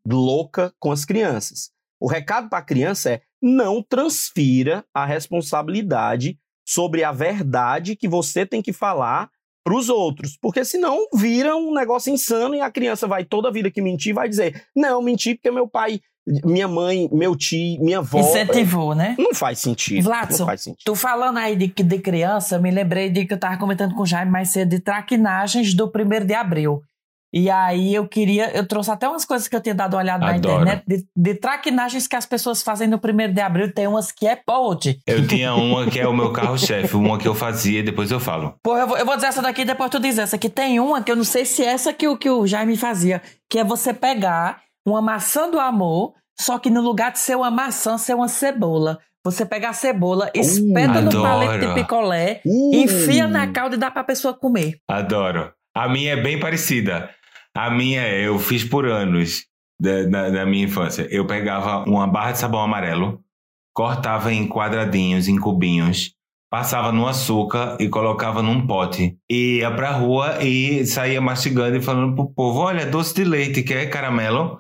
louca 0.06 0.74
com 0.80 0.92
as 0.92 1.06
crianças. 1.06 1.72
O 2.00 2.08
recado 2.08 2.50
para 2.50 2.60
a 2.60 2.66
criança 2.66 3.12
é 3.12 3.22
não 3.42 3.82
transfira 3.82 4.86
a 4.94 5.06
responsabilidade 5.06 6.40
sobre 6.68 7.04
a 7.04 7.12
verdade 7.12 7.96
que 7.96 8.08
você 8.08 8.46
tem 8.46 8.62
que 8.62 8.74
falar 8.74 9.32
para 9.68 9.76
os 9.76 9.90
outros, 9.90 10.38
porque 10.42 10.64
senão 10.64 10.98
vira 11.14 11.54
um 11.58 11.74
negócio 11.74 12.14
insano 12.14 12.56
e 12.56 12.62
a 12.62 12.72
criança 12.72 13.06
vai 13.06 13.26
toda 13.26 13.50
a 13.50 13.52
vida 13.52 13.70
que 13.70 13.82
mentir 13.82 14.14
vai 14.14 14.30
dizer 14.30 14.64
não 14.74 15.02
menti 15.02 15.36
porque 15.36 15.52
meu 15.52 15.68
pai, 15.68 16.00
minha 16.46 16.70
mãe, 16.70 17.10
meu 17.12 17.36
tio, 17.36 17.84
minha 17.84 17.98
avó 17.98 18.20
Incentivou, 18.20 18.96
né? 18.96 19.18
não 19.20 19.34
faz 19.34 19.60
sentido. 19.60 20.06
Vladson, 20.06 20.40
não 20.40 20.46
faz 20.46 20.62
sentido. 20.62 20.86
Tu 20.86 20.96
falando 20.96 21.38
aí 21.38 21.58
de, 21.58 21.68
de 21.68 22.00
criança, 22.00 22.58
me 22.58 22.72
lembrei 22.72 23.10
de 23.10 23.26
que 23.26 23.34
eu 23.34 23.40
tava 23.40 23.58
comentando 23.58 23.94
com 23.94 24.04
o 24.04 24.06
Jaime 24.06 24.32
mais 24.32 24.52
cedo 24.52 24.70
de 24.70 24.80
traquinagens 24.80 25.74
do 25.74 25.92
1 25.94 26.26
de 26.26 26.34
abril. 26.34 26.82
E 27.34 27.50
aí 27.50 27.94
eu 27.94 28.08
queria, 28.08 28.56
eu 28.56 28.66
trouxe 28.66 28.90
até 28.90 29.08
umas 29.08 29.26
coisas 29.26 29.48
que 29.48 29.56
eu 29.56 29.62
tinha 29.62 29.76
dado 29.76 29.96
uma 29.96 30.02
olhada 30.02 30.26
na 30.26 30.36
Adoro. 30.36 30.62
internet 30.62 30.84
de, 30.88 31.06
de 31.16 31.36
traquinagens 31.36 32.08
que 32.08 32.16
as 32.16 32.26
pessoas 32.26 32.64
fazem 32.64 32.88
no 32.88 32.98
1 32.98 33.34
de 33.34 33.42
abril. 33.42 33.74
Tem 33.74 33.86
umas 33.86 34.12
que 34.12 34.26
é 34.26 34.36
pode. 34.36 35.00
Eu 35.06 35.28
tinha 35.28 35.54
uma 35.54 35.86
que 35.88 36.00
é 36.00 36.08
o 36.08 36.14
meu 36.14 36.32
carro-chefe, 36.32 36.96
uma 36.96 37.18
que 37.18 37.28
eu 37.28 37.36
fazia, 37.36 37.84
depois 37.84 38.12
eu 38.12 38.20
falo. 38.20 38.56
Pô, 38.64 38.78
eu 38.78 38.88
vou, 38.88 38.98
eu 38.98 39.06
vou 39.06 39.16
dizer 39.16 39.28
essa 39.28 39.42
daqui 39.42 39.66
depois 39.66 39.90
tu 39.90 40.00
diz 40.00 40.18
essa. 40.18 40.38
Que 40.38 40.50
tem 40.50 40.80
uma 40.80 41.02
que 41.02 41.12
eu 41.12 41.16
não 41.16 41.24
sei 41.26 41.44
se 41.44 41.64
é 41.64 41.68
essa 41.68 41.92
que 41.94 42.08
o, 42.08 42.18
que 42.18 42.30
o 42.30 42.48
Jaime 42.48 42.78
fazia. 42.78 43.22
Que 43.50 43.60
é 43.60 43.64
você 43.64 43.94
pegar 43.94 44.62
uma 44.86 45.02
maçã 45.02 45.50
do 45.52 45.60
amor, 45.60 46.14
só 46.40 46.58
que 46.58 46.70
no 46.70 46.82
lugar 46.82 47.12
de 47.12 47.20
ser 47.20 47.36
uma 47.36 47.52
maçã, 47.52 47.98
ser 47.98 48.14
uma 48.14 48.30
cebola. 48.30 49.00
Você 49.26 49.46
pega 49.46 49.68
a 49.68 49.74
cebola, 49.74 50.32
espeta 50.34 51.02
no 51.02 51.10
adoro. 51.10 51.24
palito 51.24 51.68
de 51.68 51.74
picolé, 51.74 52.42
Uh. 52.46 52.72
enfia 52.76 53.28
na 53.28 53.48
calda 53.52 53.76
e 53.76 53.78
dá 53.78 53.92
pra 53.92 54.02
pessoa 54.02 54.34
comer. 54.34 54.78
Adoro. 54.88 55.52
A 55.78 55.88
minha 55.88 56.14
é 56.14 56.16
bem 56.16 56.40
parecida. 56.40 57.08
A 57.56 57.70
minha 57.70 58.02
é, 58.02 58.28
eu 58.28 58.40
fiz 58.40 58.64
por 58.64 58.88
anos. 58.88 59.44
da, 59.80 60.04
da, 60.04 60.30
da 60.30 60.46
minha 60.46 60.66
infância. 60.66 61.08
Eu 61.12 61.28
pegava 61.28 61.84
uma 61.88 62.08
barra 62.08 62.32
de 62.32 62.40
sabão 62.40 62.62
amarelo, 62.62 63.22
cortava 63.76 64.34
em 64.34 64.48
quadradinhos, 64.48 65.28
em 65.28 65.40
cubinhos, 65.40 66.16
passava 66.50 66.92
no 66.92 67.08
açúcar 67.08 67.78
e 67.80 67.88
colocava 67.88 68.42
num 68.42 68.66
pote. 68.66 69.16
E 69.30 69.60
ia 69.60 69.70
pra 69.70 69.92
rua 69.92 70.44
e 70.44 70.84
saía 70.88 71.22
mastigando 71.22 71.78
e 71.78 71.82
falando 71.82 72.16
pro 72.16 72.34
povo: 72.34 72.60
olha, 72.60 72.86
doce 72.88 73.14
de 73.14 73.24
leite, 73.24 73.62
quer 73.62 73.88
caramelo? 73.88 74.60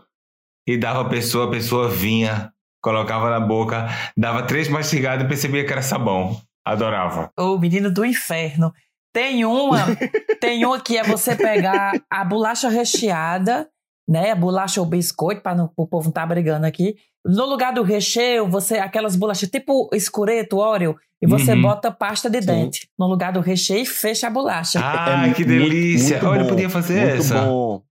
E 0.68 0.78
dava 0.78 1.02
a 1.02 1.10
pessoa, 1.10 1.48
a 1.48 1.52
pessoa 1.52 1.90
vinha, 1.90 2.52
colocava 2.80 3.30
na 3.32 3.40
boca, 3.40 3.88
dava 4.16 4.44
três 4.44 4.68
mastigadas 4.68 5.26
e 5.26 5.28
percebia 5.28 5.66
que 5.66 5.72
era 5.72 5.82
sabão. 5.82 6.40
Adorava. 6.64 7.32
O 7.40 7.58
menino 7.58 7.90
do 7.90 8.04
inferno. 8.04 8.74
Tem 9.18 9.44
uma, 9.46 9.80
tem 10.40 10.64
uma 10.64 10.80
que 10.80 10.96
é 10.96 11.04
você 11.04 11.36
pegar 11.36 11.94
a 12.08 12.24
bolacha 12.24 12.70
recheada, 12.70 13.68
né? 14.08 14.30
A 14.32 14.36
bolacha 14.36 14.80
ou 14.80 14.86
biscoito, 14.86 15.42
para 15.42 15.64
o 15.76 15.88
povo 15.88 16.06
não 16.06 16.10
estar 16.10 16.22
tá 16.22 16.28
brigando 16.28 16.68
aqui. 16.68 16.96
No 17.26 17.46
lugar 17.46 17.74
do 17.74 17.82
recheio, 17.82 18.48
você 18.48 18.78
aquelas 18.78 19.16
bolachas 19.16 19.50
tipo 19.50 19.90
escureto, 19.92 20.58
Oreo, 20.58 20.96
e 21.20 21.26
você 21.26 21.54
Uhum. 21.54 21.64
bota 21.64 21.92
pasta 21.92 22.30
de 22.30 22.42
Sim. 22.42 22.46
dente 22.48 22.88
no 22.98 23.08
lugar 23.08 23.34
do 23.34 23.40
recheio 23.42 23.82
e 23.82 23.86
fecha 23.88 24.28
a 24.28 24.30
bolacha. 24.30 24.80
Ai, 24.80 25.34
que 25.34 25.44
muito- 25.44 25.64
delícia. 25.64 26.20
Olha, 26.24 26.42
eu 26.42 26.48
podia 26.48 26.70
fazer 26.70 27.02
muito 27.02 27.16
essa. 27.22 27.42
Bom, 27.42 27.82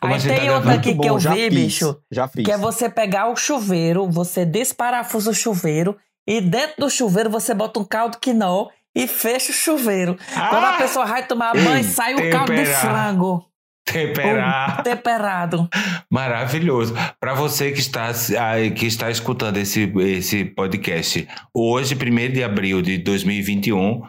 Aí 0.00 0.20
tem 0.20 0.46
tá 0.48 0.54
outra 0.56 0.74
aqui 0.74 0.98
que 0.98 1.08
eu 1.08 1.18
já 1.20 1.34
vi, 1.34 1.42
fiz, 1.50 1.54
bicho, 1.54 1.96
Já 2.10 2.26
fiz. 2.26 2.44
que 2.44 2.50
é 2.50 2.58
você 2.58 2.88
pegar 2.88 3.30
o 3.30 3.36
chuveiro, 3.36 4.10
você 4.10 4.44
desparafusa 4.44 5.30
o 5.30 5.34
chuveiro 5.34 5.96
e 6.26 6.40
dentro 6.40 6.74
do 6.80 6.90
chuveiro 6.90 7.30
você 7.30 7.54
bota 7.54 7.78
um 7.78 7.84
caldo 7.84 8.18
quinó 8.18 8.68
e 8.94 9.06
fecha 9.06 9.50
o 9.50 9.54
chuveiro. 9.54 10.16
Quando 10.32 10.64
a 10.64 10.74
Ah! 10.74 10.78
pessoa 10.78 11.04
vai 11.06 11.26
tomar 11.26 11.52
banho, 11.54 11.84
sai 11.84 12.14
o 12.14 12.30
caldo 12.30 12.54
de 12.54 12.66
frango 12.66 13.44
Temperar. 13.86 14.82
temperado. 14.82 15.68
Maravilhoso. 16.10 16.94
Para 17.20 17.34
você 17.34 17.70
que 17.72 17.80
está, 17.80 18.08
ah, 18.10 18.70
que 18.74 18.86
está 18.86 19.10
escutando 19.10 19.56
esse, 19.58 19.92
esse 19.98 20.44
podcast, 20.44 21.28
hoje, 21.54 21.94
1 21.94 22.32
de 22.32 22.42
abril 22.42 22.80
de 22.80 22.96
2021, 22.98 24.02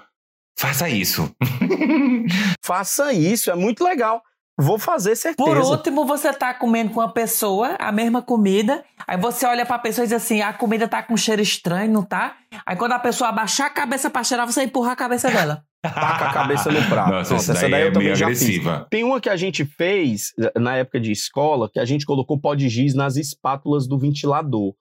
faça 0.57 0.87
isso. 0.89 1.29
Faça 2.63 3.13
isso, 3.13 3.51
é 3.51 3.55
muito 3.55 3.83
legal. 3.83 4.21
Vou 4.57 4.79
fazer 4.79 5.15
certeza. 5.17 5.49
Por 5.49 5.57
último, 5.57 6.05
você 6.05 6.31
tá 6.31 6.53
comendo 6.53 6.91
com 6.91 7.01
uma 7.01 7.11
pessoa 7.11 7.75
a 7.77 7.91
mesma 7.91 8.21
comida, 8.21 8.85
aí 9.05 9.17
você 9.17 9.45
olha 9.45 9.65
pra 9.65 9.77
pessoa 9.77 10.05
e 10.05 10.07
diz 10.07 10.15
assim: 10.15 10.41
a 10.41 10.53
comida 10.53 10.87
tá 10.87 11.03
com 11.03 11.17
cheiro 11.17 11.41
estranho, 11.41 11.91
não 11.91 12.03
tá? 12.03 12.37
Aí 12.65 12.75
quando 12.77 12.93
a 12.93 12.99
pessoa 12.99 13.29
abaixar 13.29 13.67
a 13.67 13.69
cabeça 13.69 14.09
pra 14.09 14.23
cheirar, 14.23 14.45
você 14.45 14.63
empurra 14.63 14.93
a 14.93 14.95
cabeça 14.95 15.29
dela. 15.29 15.63
Taca 15.83 16.29
a 16.29 16.33
cabeça 16.33 16.71
no 16.71 16.81
prato. 16.87 17.11
Nossa, 17.11 17.35
Pronto, 17.35 17.51
essa 17.51 17.53
daí 17.61 17.71
daí 17.71 17.81
é 17.81 17.87
eu 17.87 17.93
também 17.93 18.05
meio 18.07 18.15
já 18.15 18.27
fiz. 18.27 18.41
agressiva. 18.41 18.87
Tem 18.89 19.03
uma 19.03 19.19
que 19.19 19.29
a 19.29 19.35
gente 19.35 19.65
fez 19.65 20.31
na 20.55 20.77
época 20.77 20.99
de 21.01 21.11
escola, 21.11 21.69
que 21.71 21.79
a 21.79 21.85
gente 21.85 22.05
colocou 22.05 22.39
pó 22.39 22.55
de 22.55 22.69
giz 22.69 22.95
nas 22.95 23.17
espátulas 23.17 23.87
do 23.87 23.99
ventilador. 23.99 24.73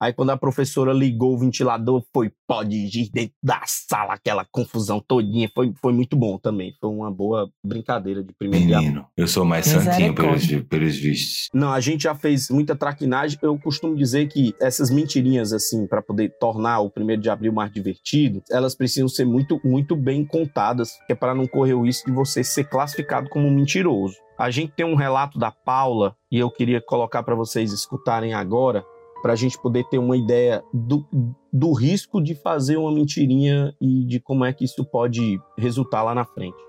Aí 0.00 0.12
quando 0.12 0.30
a 0.30 0.36
professora 0.36 0.92
ligou 0.92 1.34
o 1.34 1.38
ventilador, 1.38 2.04
foi 2.12 2.30
pó 2.46 2.62
de 2.62 2.86
giz 2.86 3.10
dentro 3.10 3.34
da 3.42 3.60
sala, 3.66 4.14
aquela 4.14 4.44
confusão 4.44 5.00
todinha. 5.00 5.50
Foi, 5.54 5.72
foi 5.80 5.92
muito 5.92 6.16
bom 6.16 6.38
também. 6.38 6.72
Foi 6.80 6.90
uma 6.90 7.10
boa 7.10 7.50
brincadeira 7.64 8.22
de 8.22 8.32
primeiro. 8.32 8.66
Menino, 8.66 9.06
eu 9.16 9.26
sou 9.26 9.44
mais 9.44 9.66
santinho 9.66 10.14
pelos, 10.14 10.46
pelos 10.68 10.96
vistos. 10.96 11.48
Não, 11.52 11.72
a 11.72 11.80
gente 11.80 12.04
já 12.04 12.14
fez 12.14 12.48
muita 12.48 12.76
traquinagem. 12.76 13.38
Eu 13.42 13.58
costumo 13.58 13.96
dizer 13.96 14.28
que 14.28 14.54
essas 14.60 14.90
mentirinhas, 14.90 15.52
assim, 15.52 15.86
para 15.86 16.00
poder 16.00 16.32
tornar 16.38 16.80
o 16.80 16.90
primeiro 16.90 17.20
de 17.20 17.28
abril 17.28 17.52
mais 17.52 17.72
divertido, 17.72 18.42
elas 18.50 18.74
precisam 18.74 19.08
ser 19.08 19.24
muito, 19.24 19.60
muito 19.64 19.96
bem 19.96 20.24
contadas, 20.24 20.92
que 21.06 21.12
é 21.12 21.16
para 21.16 21.34
não 21.34 21.46
correr 21.46 21.74
o 21.74 21.82
risco 21.82 22.08
de 22.10 22.16
você 22.16 22.44
ser 22.44 22.64
classificado 22.64 23.28
como 23.28 23.46
um 23.46 23.54
mentiroso. 23.54 24.16
A 24.38 24.50
gente 24.50 24.72
tem 24.72 24.86
um 24.86 24.94
relato 24.94 25.36
da 25.36 25.50
Paula 25.50 26.14
e 26.30 26.38
eu 26.38 26.48
queria 26.48 26.80
colocar 26.80 27.24
para 27.24 27.34
vocês 27.34 27.72
escutarem 27.72 28.34
agora, 28.34 28.84
para 29.22 29.32
a 29.32 29.36
gente 29.36 29.58
poder 29.58 29.84
ter 29.84 29.98
uma 29.98 30.16
ideia 30.16 30.62
do, 30.72 31.06
do 31.52 31.72
risco 31.72 32.22
de 32.22 32.34
fazer 32.34 32.76
uma 32.76 32.92
mentirinha 32.92 33.74
e 33.80 34.04
de 34.04 34.20
como 34.20 34.44
é 34.44 34.52
que 34.52 34.64
isso 34.64 34.84
pode 34.84 35.40
resultar 35.56 36.02
lá 36.02 36.14
na 36.14 36.24
frente. 36.24 36.68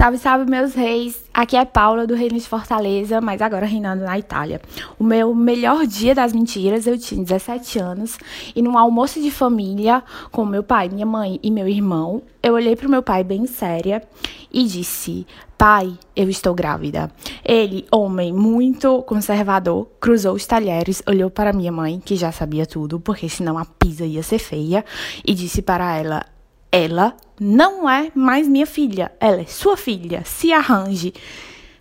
Salve, 0.00 0.16
salve, 0.16 0.50
meus 0.50 0.72
reis! 0.72 1.28
Aqui 1.34 1.54
é 1.54 1.62
Paula 1.62 2.06
do 2.06 2.14
Reino 2.14 2.38
de 2.38 2.48
Fortaleza, 2.48 3.20
mas 3.20 3.42
agora 3.42 3.66
reinando 3.66 4.02
na 4.02 4.18
Itália. 4.18 4.58
O 4.98 5.04
meu 5.04 5.34
melhor 5.34 5.86
dia 5.86 6.14
das 6.14 6.32
mentiras, 6.32 6.86
eu 6.86 6.96
tinha 6.96 7.22
17 7.22 7.78
anos, 7.78 8.16
e 8.56 8.62
num 8.62 8.78
almoço 8.78 9.20
de 9.20 9.30
família 9.30 10.02
com 10.30 10.46
meu 10.46 10.62
pai, 10.62 10.88
minha 10.88 11.04
mãe 11.04 11.38
e 11.42 11.50
meu 11.50 11.68
irmão, 11.68 12.22
eu 12.42 12.54
olhei 12.54 12.74
pro 12.74 12.88
meu 12.88 13.02
pai 13.02 13.22
bem 13.22 13.44
séria 13.44 14.02
e 14.50 14.64
disse: 14.64 15.26
Pai, 15.58 15.92
eu 16.16 16.30
estou 16.30 16.54
grávida. 16.54 17.12
Ele, 17.44 17.84
homem 17.92 18.32
muito 18.32 19.02
conservador, 19.02 19.86
cruzou 20.00 20.32
os 20.32 20.46
talheres, 20.46 21.02
olhou 21.06 21.28
para 21.28 21.52
minha 21.52 21.70
mãe, 21.70 22.00
que 22.02 22.16
já 22.16 22.32
sabia 22.32 22.64
tudo, 22.64 22.98
porque 22.98 23.28
senão 23.28 23.58
a 23.58 23.66
pizza 23.66 24.06
ia 24.06 24.22
ser 24.22 24.38
feia, 24.38 24.82
e 25.26 25.34
disse 25.34 25.60
para 25.60 25.94
ela: 25.94 26.24
ela 26.72 27.16
não 27.40 27.88
é 27.88 28.10
mais 28.14 28.46
minha 28.46 28.66
filha, 28.66 29.10
ela 29.18 29.40
é 29.40 29.46
sua 29.46 29.76
filha, 29.76 30.22
se 30.24 30.52
arranje. 30.52 31.12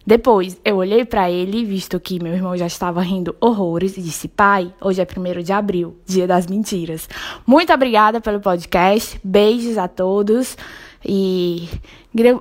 Depois 0.06 0.60
eu 0.66 0.78
olhei 0.78 1.06
pra 1.06 1.30
ele, 1.30 1.64
visto 1.64 2.00
que 2.00 2.22
meu 2.24 2.34
irmão 2.34 2.58
já 2.58 2.66
estava 2.66 3.02
rindo 3.02 3.36
horrores, 3.40 3.96
e 3.96 4.02
disse: 4.02 4.28
Pai, 4.28 4.74
hoje 4.82 5.02
é 5.02 5.06
1 5.06 5.44
de 5.44 5.54
abril, 5.54 6.00
dia 6.06 6.26
das 6.26 6.48
mentiras. 6.48 7.08
Muito 7.46 7.72
obrigada 7.72 8.20
pelo 8.20 8.40
podcast, 8.40 9.20
beijos 9.24 9.78
a 9.78 9.88
todos 9.88 10.58
e 11.06 11.70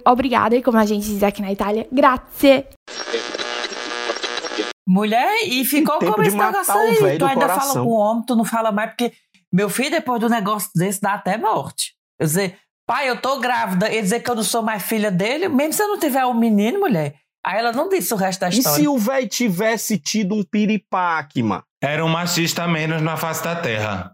obrigada, 0.06 0.56
e 0.56 0.62
como 0.62 0.78
a 0.78 0.87
gente 0.87 1.04
diz 1.06 1.22
aqui 1.22 1.42
na 1.42 1.52
Itália, 1.52 1.87
grazie. 1.92 2.64
Mulher, 4.88 5.42
e 5.44 5.62
ficou 5.66 5.98
Tempo 5.98 6.12
como 6.12 6.24
esse 6.26 6.37
negócio 6.37 6.74
o 6.74 6.78
aí. 6.78 7.18
Tu 7.18 7.24
ainda 7.26 7.48
fala 7.48 7.61
coração. 7.61 7.84
com 7.84 7.90
o 7.90 7.94
homem, 7.94 8.24
tu 8.26 8.34
não 8.34 8.44
fala 8.46 8.72
mais, 8.72 8.90
porque 8.90 9.12
meu 9.52 9.68
filho, 9.68 9.90
depois 9.90 10.18
do 10.18 10.30
negócio 10.30 10.70
desse, 10.74 11.02
dá 11.02 11.12
até 11.12 11.37
morte. 11.37 11.97
Eu 12.18 12.26
dizer, 12.26 12.59
pai, 12.87 13.09
eu 13.09 13.20
tô 13.20 13.38
grávida, 13.38 13.88
ele 13.88 14.02
dizer 14.02 14.20
que 14.20 14.31
eu 14.31 14.35
não 14.35 14.42
sou 14.42 14.62
mais 14.62 14.83
filha 14.83 15.11
dele, 15.11 15.48
mesmo 15.48 15.72
se 15.72 15.83
eu 15.83 15.88
não 15.88 15.98
tiver 15.98 16.24
um 16.26 16.35
menino, 16.35 16.81
mulher. 16.81 17.14
Aí 17.44 17.59
ela 17.59 17.72
não 17.72 17.88
disse 17.88 18.12
o 18.12 18.16
resto 18.16 18.40
da 18.40 18.48
E 18.48 18.59
história. 18.59 18.78
se 18.83 18.88
o 18.88 18.98
velho 18.98 19.28
tivesse 19.28 19.98
tido 19.98 20.35
um 20.35 20.42
piripaque, 20.42 21.42
mano? 21.42 21.62
Era 21.81 22.04
um 22.04 22.09
machista 22.09 22.66
menos 22.66 23.00
na 23.00 23.16
face 23.16 23.42
da 23.44 23.54
terra. 23.57 24.12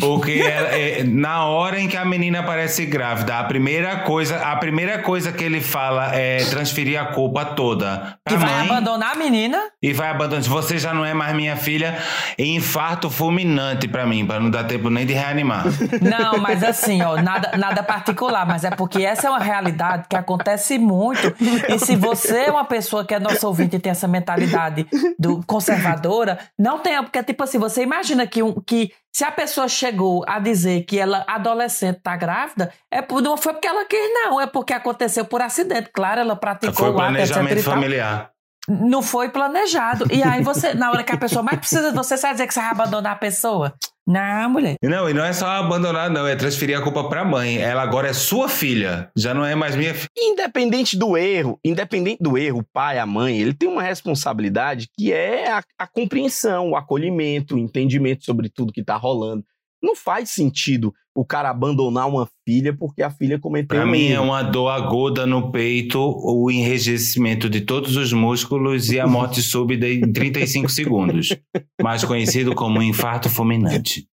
Porque 0.00 0.32
é- 0.32 1.00
é, 1.00 1.04
na 1.04 1.44
hora 1.46 1.78
em 1.78 1.86
que 1.88 1.96
a 1.96 2.04
menina 2.04 2.40
aparece 2.40 2.86
grávida, 2.86 3.38
a 3.38 3.44
primeira 3.44 3.98
coisa, 3.98 4.36
a 4.38 4.56
primeira 4.56 4.98
coisa 5.00 5.30
que 5.32 5.44
ele 5.44 5.60
fala 5.60 6.14
é 6.14 6.38
transferir 6.46 7.00
a 7.00 7.06
culpa 7.06 7.44
toda 7.44 8.18
Que 8.26 8.36
vai 8.36 8.54
mãe 8.54 8.66
abandonar 8.70 9.12
a 9.12 9.16
menina. 9.18 9.58
e 9.82 9.92
vai 9.92 10.08
abandonar. 10.10 10.42
Você 10.42 10.78
já 10.78 10.92
não 10.94 11.04
é 11.04 11.12
mais 11.14 11.34
minha 11.34 11.56
filha. 11.56 11.98
Infarto 12.38 13.10
fulminante 13.10 13.86
pra 13.86 14.06
mim, 14.06 14.24
pra 14.26 14.40
não 14.40 14.50
dar 14.50 14.64
tempo 14.64 14.88
nem 14.90 15.04
de 15.06 15.12
reanimar. 15.12 15.64
Não, 16.00 16.38
mas 16.38 16.62
assim, 16.64 17.02
ó, 17.02 17.20
nada, 17.20 17.56
nada 17.56 17.82
particular, 17.82 18.46
mas 18.46 18.64
é 18.64 18.70
porque 18.70 19.02
essa 19.04 19.26
é 19.26 19.30
uma 19.30 19.38
realidade 19.40 20.04
que 20.08 20.16
acontece 20.16 20.78
muito. 20.78 21.34
E 21.68 21.78
se 21.78 21.96
você 21.96 22.44
é 22.46 22.50
uma 22.50 22.64
pessoa 22.64 23.04
que 23.04 23.14
é 23.14 23.18
nossa 23.20 23.46
ouvinte 23.46 23.76
e 23.76 23.78
tem 23.78 23.90
essa 23.90 24.08
mentalidade 24.08 24.86
do 25.18 25.40
conservadora, 25.46 26.38
não 26.58 26.78
tenha, 26.78 27.02
porque 27.02 27.22
tipo 27.22 27.42
assim, 27.42 27.58
você 27.58 27.82
imagina 27.82 28.26
que, 28.26 28.42
um, 28.42 28.54
que 28.66 28.90
se 29.12 29.24
a 29.24 29.30
pessoa 29.30 29.68
chegou 29.68 30.24
a 30.26 30.38
dizer 30.38 30.82
que 30.84 30.98
ela, 30.98 31.24
adolescente, 31.26 32.00
tá 32.00 32.16
grávida, 32.16 32.72
é 32.90 33.02
por, 33.02 33.20
não 33.20 33.36
foi 33.36 33.52
porque 33.54 33.66
ela 33.66 33.84
quis, 33.84 33.98
não, 34.12 34.40
é 34.40 34.46
porque 34.46 34.72
aconteceu 34.72 35.24
por 35.24 35.42
acidente. 35.42 35.90
Claro, 35.92 36.20
ela 36.20 36.36
praticou 36.36 36.74
Foi 36.74 36.90
o 36.90 36.92
etc. 36.92 36.98
planejamento 36.98 37.58
e 37.58 37.62
tal. 37.62 37.74
familiar. 37.74 38.30
Não 38.68 39.02
foi 39.02 39.28
planejado. 39.30 40.06
E 40.12 40.22
aí 40.22 40.42
você, 40.42 40.74
na 40.74 40.90
hora 40.90 41.02
que 41.02 41.12
a 41.12 41.18
pessoa 41.18 41.42
mais 41.42 41.58
precisa 41.58 41.90
de 41.90 41.96
você, 41.96 42.16
você 42.16 42.22
vai 42.22 42.32
dizer 42.32 42.46
que 42.46 42.54
você 42.54 42.60
vai 42.60 42.70
abandonar 42.70 43.12
a 43.12 43.16
pessoa? 43.16 43.74
Não, 44.10 44.50
mulher. 44.50 44.74
Não, 44.82 45.08
e 45.08 45.14
não 45.14 45.24
é 45.24 45.32
só 45.32 45.46
abandonar, 45.46 46.10
não, 46.10 46.26
é 46.26 46.34
transferir 46.34 46.76
a 46.76 46.82
culpa 46.82 47.08
pra 47.08 47.24
mãe. 47.24 47.58
Ela 47.58 47.82
agora 47.82 48.08
é 48.08 48.12
sua 48.12 48.48
filha, 48.48 49.08
já 49.16 49.32
não 49.32 49.44
é 49.44 49.54
mais 49.54 49.76
minha 49.76 49.94
filha. 49.94 50.08
Independente 50.18 50.98
do 50.98 51.16
erro, 51.16 51.60
independente 51.64 52.20
do 52.20 52.36
erro, 52.36 52.58
o 52.58 52.64
pai, 52.72 52.98
a 52.98 53.06
mãe, 53.06 53.38
ele 53.38 53.54
tem 53.54 53.68
uma 53.68 53.84
responsabilidade 53.84 54.88
que 54.98 55.12
é 55.12 55.52
a, 55.52 55.62
a 55.78 55.86
compreensão, 55.86 56.70
o 56.70 56.76
acolhimento, 56.76 57.54
o 57.54 57.58
entendimento 57.58 58.24
sobre 58.24 58.48
tudo 58.48 58.72
que 58.72 58.82
tá 58.82 58.96
rolando. 58.96 59.44
Não 59.80 59.94
faz 59.94 60.30
sentido 60.30 60.92
o 61.14 61.24
cara 61.24 61.50
abandonar 61.50 62.08
uma 62.08 62.28
filha 62.46 62.76
porque 62.76 63.02
a 63.02 63.10
filha 63.10 63.38
cometeu 63.38 63.80
um 63.80 63.86
mim 63.86 64.08
é 64.08 64.20
uma 64.20 64.42
dor 64.42 64.68
aguda 64.68 65.26
no 65.26 65.50
peito, 65.50 65.98
o 66.00 66.50
enrijecimento 66.50 67.48
de 67.48 67.60
todos 67.60 67.96
os 67.96 68.12
músculos 68.12 68.90
e 68.90 69.00
a 69.00 69.06
morte 69.06 69.42
súbita 69.42 69.86
em 69.86 70.12
35 70.12 70.68
segundos. 70.68 71.36
Mais 71.82 72.04
conhecido 72.04 72.54
como 72.54 72.82
infarto 72.82 73.28
fulminante. 73.28 74.06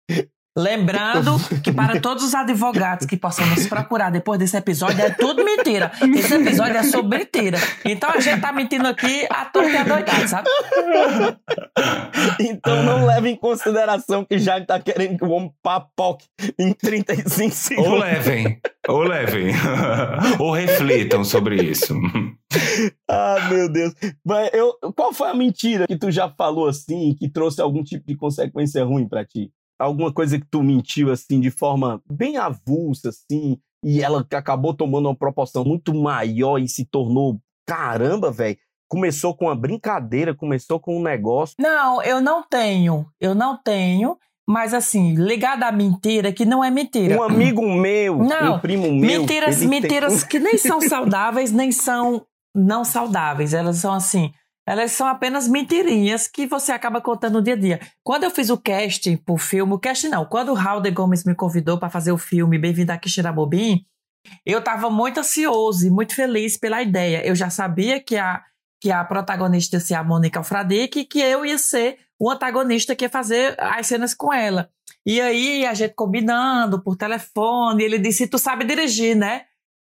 Lembrando 0.56 1.36
que 1.62 1.72
para 1.72 2.00
todos 2.00 2.22
os 2.22 2.32
advogados 2.32 3.06
que 3.06 3.16
possam 3.16 3.44
nos 3.46 3.66
procurar 3.66 4.10
depois 4.10 4.38
desse 4.38 4.56
episódio, 4.56 5.02
é 5.02 5.10
tudo 5.10 5.44
mentira. 5.44 5.90
Esse 6.16 6.34
episódio 6.34 6.76
é 6.76 6.82
sobre 6.84 7.18
mentira. 7.18 7.58
Então 7.84 8.10
a 8.10 8.20
gente 8.20 8.40
tá 8.40 8.52
mentindo 8.52 8.86
aqui 8.86 9.26
à 9.30 9.46
toa 9.46 9.68
e 9.68 9.76
adoidado, 9.76 10.28
sabe? 10.28 10.48
Então 12.38 12.82
não 12.84 13.04
leve 13.04 13.30
em 13.30 13.36
consideração 13.36 14.24
que 14.24 14.38
já 14.38 14.64
tá 14.64 14.78
querendo 14.78 15.18
que 15.18 15.24
o 15.24 15.30
homem 15.30 15.52
papoque 15.60 16.26
em 16.58 16.72
35 16.72 17.50
segundos. 17.54 17.92
Ou 17.92 17.98
levem, 17.98 18.60
ou 18.88 19.02
levem. 19.02 19.54
ou 20.38 20.52
reflitam 20.52 21.24
sobre 21.24 21.62
isso. 21.62 21.94
Ah, 23.10 23.48
meu 23.50 23.68
Deus. 23.68 23.92
Mas 24.24 24.50
eu, 24.52 24.72
qual 24.94 25.12
foi 25.12 25.28
a 25.30 25.34
mentira 25.34 25.86
que 25.86 25.98
tu 25.98 26.10
já 26.10 26.28
falou 26.28 26.68
assim, 26.68 27.14
que 27.18 27.28
trouxe 27.28 27.60
algum 27.60 27.82
tipo 27.82 28.06
de 28.06 28.16
consequência 28.16 28.84
ruim 28.84 29.08
pra 29.08 29.24
ti? 29.24 29.50
Alguma 29.78 30.12
coisa 30.12 30.38
que 30.38 30.46
tu 30.50 30.62
mentiu 30.62 31.10
assim 31.10 31.40
de 31.40 31.50
forma 31.50 32.00
bem 32.10 32.36
avulsa 32.36 33.08
assim 33.10 33.58
e 33.84 34.02
ela 34.02 34.26
acabou 34.32 34.72
tomando 34.72 35.06
uma 35.08 35.16
proporção 35.16 35.64
muito 35.64 35.94
maior 35.94 36.58
e 36.58 36.66
se 36.66 36.86
tornou 36.86 37.38
caramba, 37.66 38.30
velho. 38.30 38.56
Começou 38.88 39.36
com 39.36 39.46
uma 39.46 39.54
brincadeira, 39.54 40.34
começou 40.34 40.80
com 40.80 40.98
um 40.98 41.02
negócio. 41.02 41.54
Não, 41.58 42.02
eu 42.02 42.20
não 42.20 42.42
tenho. 42.42 43.06
Eu 43.20 43.34
não 43.34 43.60
tenho. 43.62 44.16
Mas 44.46 44.74
assim, 44.74 45.14
ligado 45.14 45.62
à 45.62 45.72
mentira 45.72 46.32
que 46.32 46.44
não 46.44 46.62
é 46.62 46.70
mentira. 46.70 47.18
Um 47.18 47.22
amigo 47.22 47.62
meu, 47.62 48.18
não, 48.18 48.56
um 48.56 48.58
primo 48.58 48.92
meu. 48.92 49.20
Mentiras, 49.20 49.62
mentiras 49.62 50.20
tem... 50.20 50.28
que 50.28 50.38
nem 50.38 50.58
são 50.58 50.80
saudáveis, 50.86 51.50
nem 51.50 51.72
são 51.72 52.24
não 52.54 52.84
saudáveis. 52.84 53.54
Elas 53.54 53.78
são 53.78 53.92
assim, 53.92 54.32
elas 54.66 54.92
são 54.92 55.06
apenas 55.06 55.46
mentirinhas 55.46 56.26
que 56.26 56.46
você 56.46 56.72
acaba 56.72 57.00
contando 57.00 57.34
no 57.34 57.42
dia 57.42 57.54
a 57.54 57.56
dia. 57.56 57.80
Quando 58.02 58.24
eu 58.24 58.30
fiz 58.30 58.48
o 58.50 58.56
casting 58.56 59.16
pro 59.16 59.36
filme, 59.36 59.74
o 59.74 59.78
casting 59.78 60.08
não, 60.08 60.24
quando 60.24 60.50
o 60.50 60.54
Raul 60.54 60.80
de 60.80 60.90
Gomes 60.90 61.24
me 61.24 61.34
convidou 61.34 61.78
para 61.78 61.90
fazer 61.90 62.12
o 62.12 62.18
filme 62.18 62.58
Bem-vindo 62.58 62.92
a 62.92 62.98
Quixirabobim, 62.98 63.84
eu 64.44 64.60
estava 64.60 64.88
muito 64.90 65.20
ansioso 65.20 65.86
e 65.86 65.90
muito 65.90 66.14
feliz 66.14 66.56
pela 66.56 66.82
ideia. 66.82 67.26
Eu 67.26 67.34
já 67.34 67.50
sabia 67.50 68.00
que 68.00 68.16
a, 68.16 68.42
que 68.80 68.90
a 68.90 69.04
protagonista 69.04 69.76
ia 69.76 69.80
ser 69.80 69.94
a 69.94 70.04
Mônica 70.04 70.38
Alfradique 70.38 71.00
e 71.00 71.04
que 71.04 71.20
eu 71.20 71.44
ia 71.44 71.58
ser 71.58 71.98
o 72.18 72.30
antagonista 72.30 72.96
que 72.96 73.04
ia 73.04 73.10
fazer 73.10 73.54
as 73.58 73.86
cenas 73.86 74.14
com 74.14 74.32
ela. 74.32 74.70
E 75.06 75.20
aí 75.20 75.66
a 75.66 75.74
gente 75.74 75.94
combinando 75.94 76.82
por 76.82 76.96
telefone, 76.96 77.84
ele 77.84 77.98
disse: 77.98 78.26
Tu 78.26 78.38
sabe 78.38 78.64
dirigir, 78.64 79.14
né? 79.14 79.42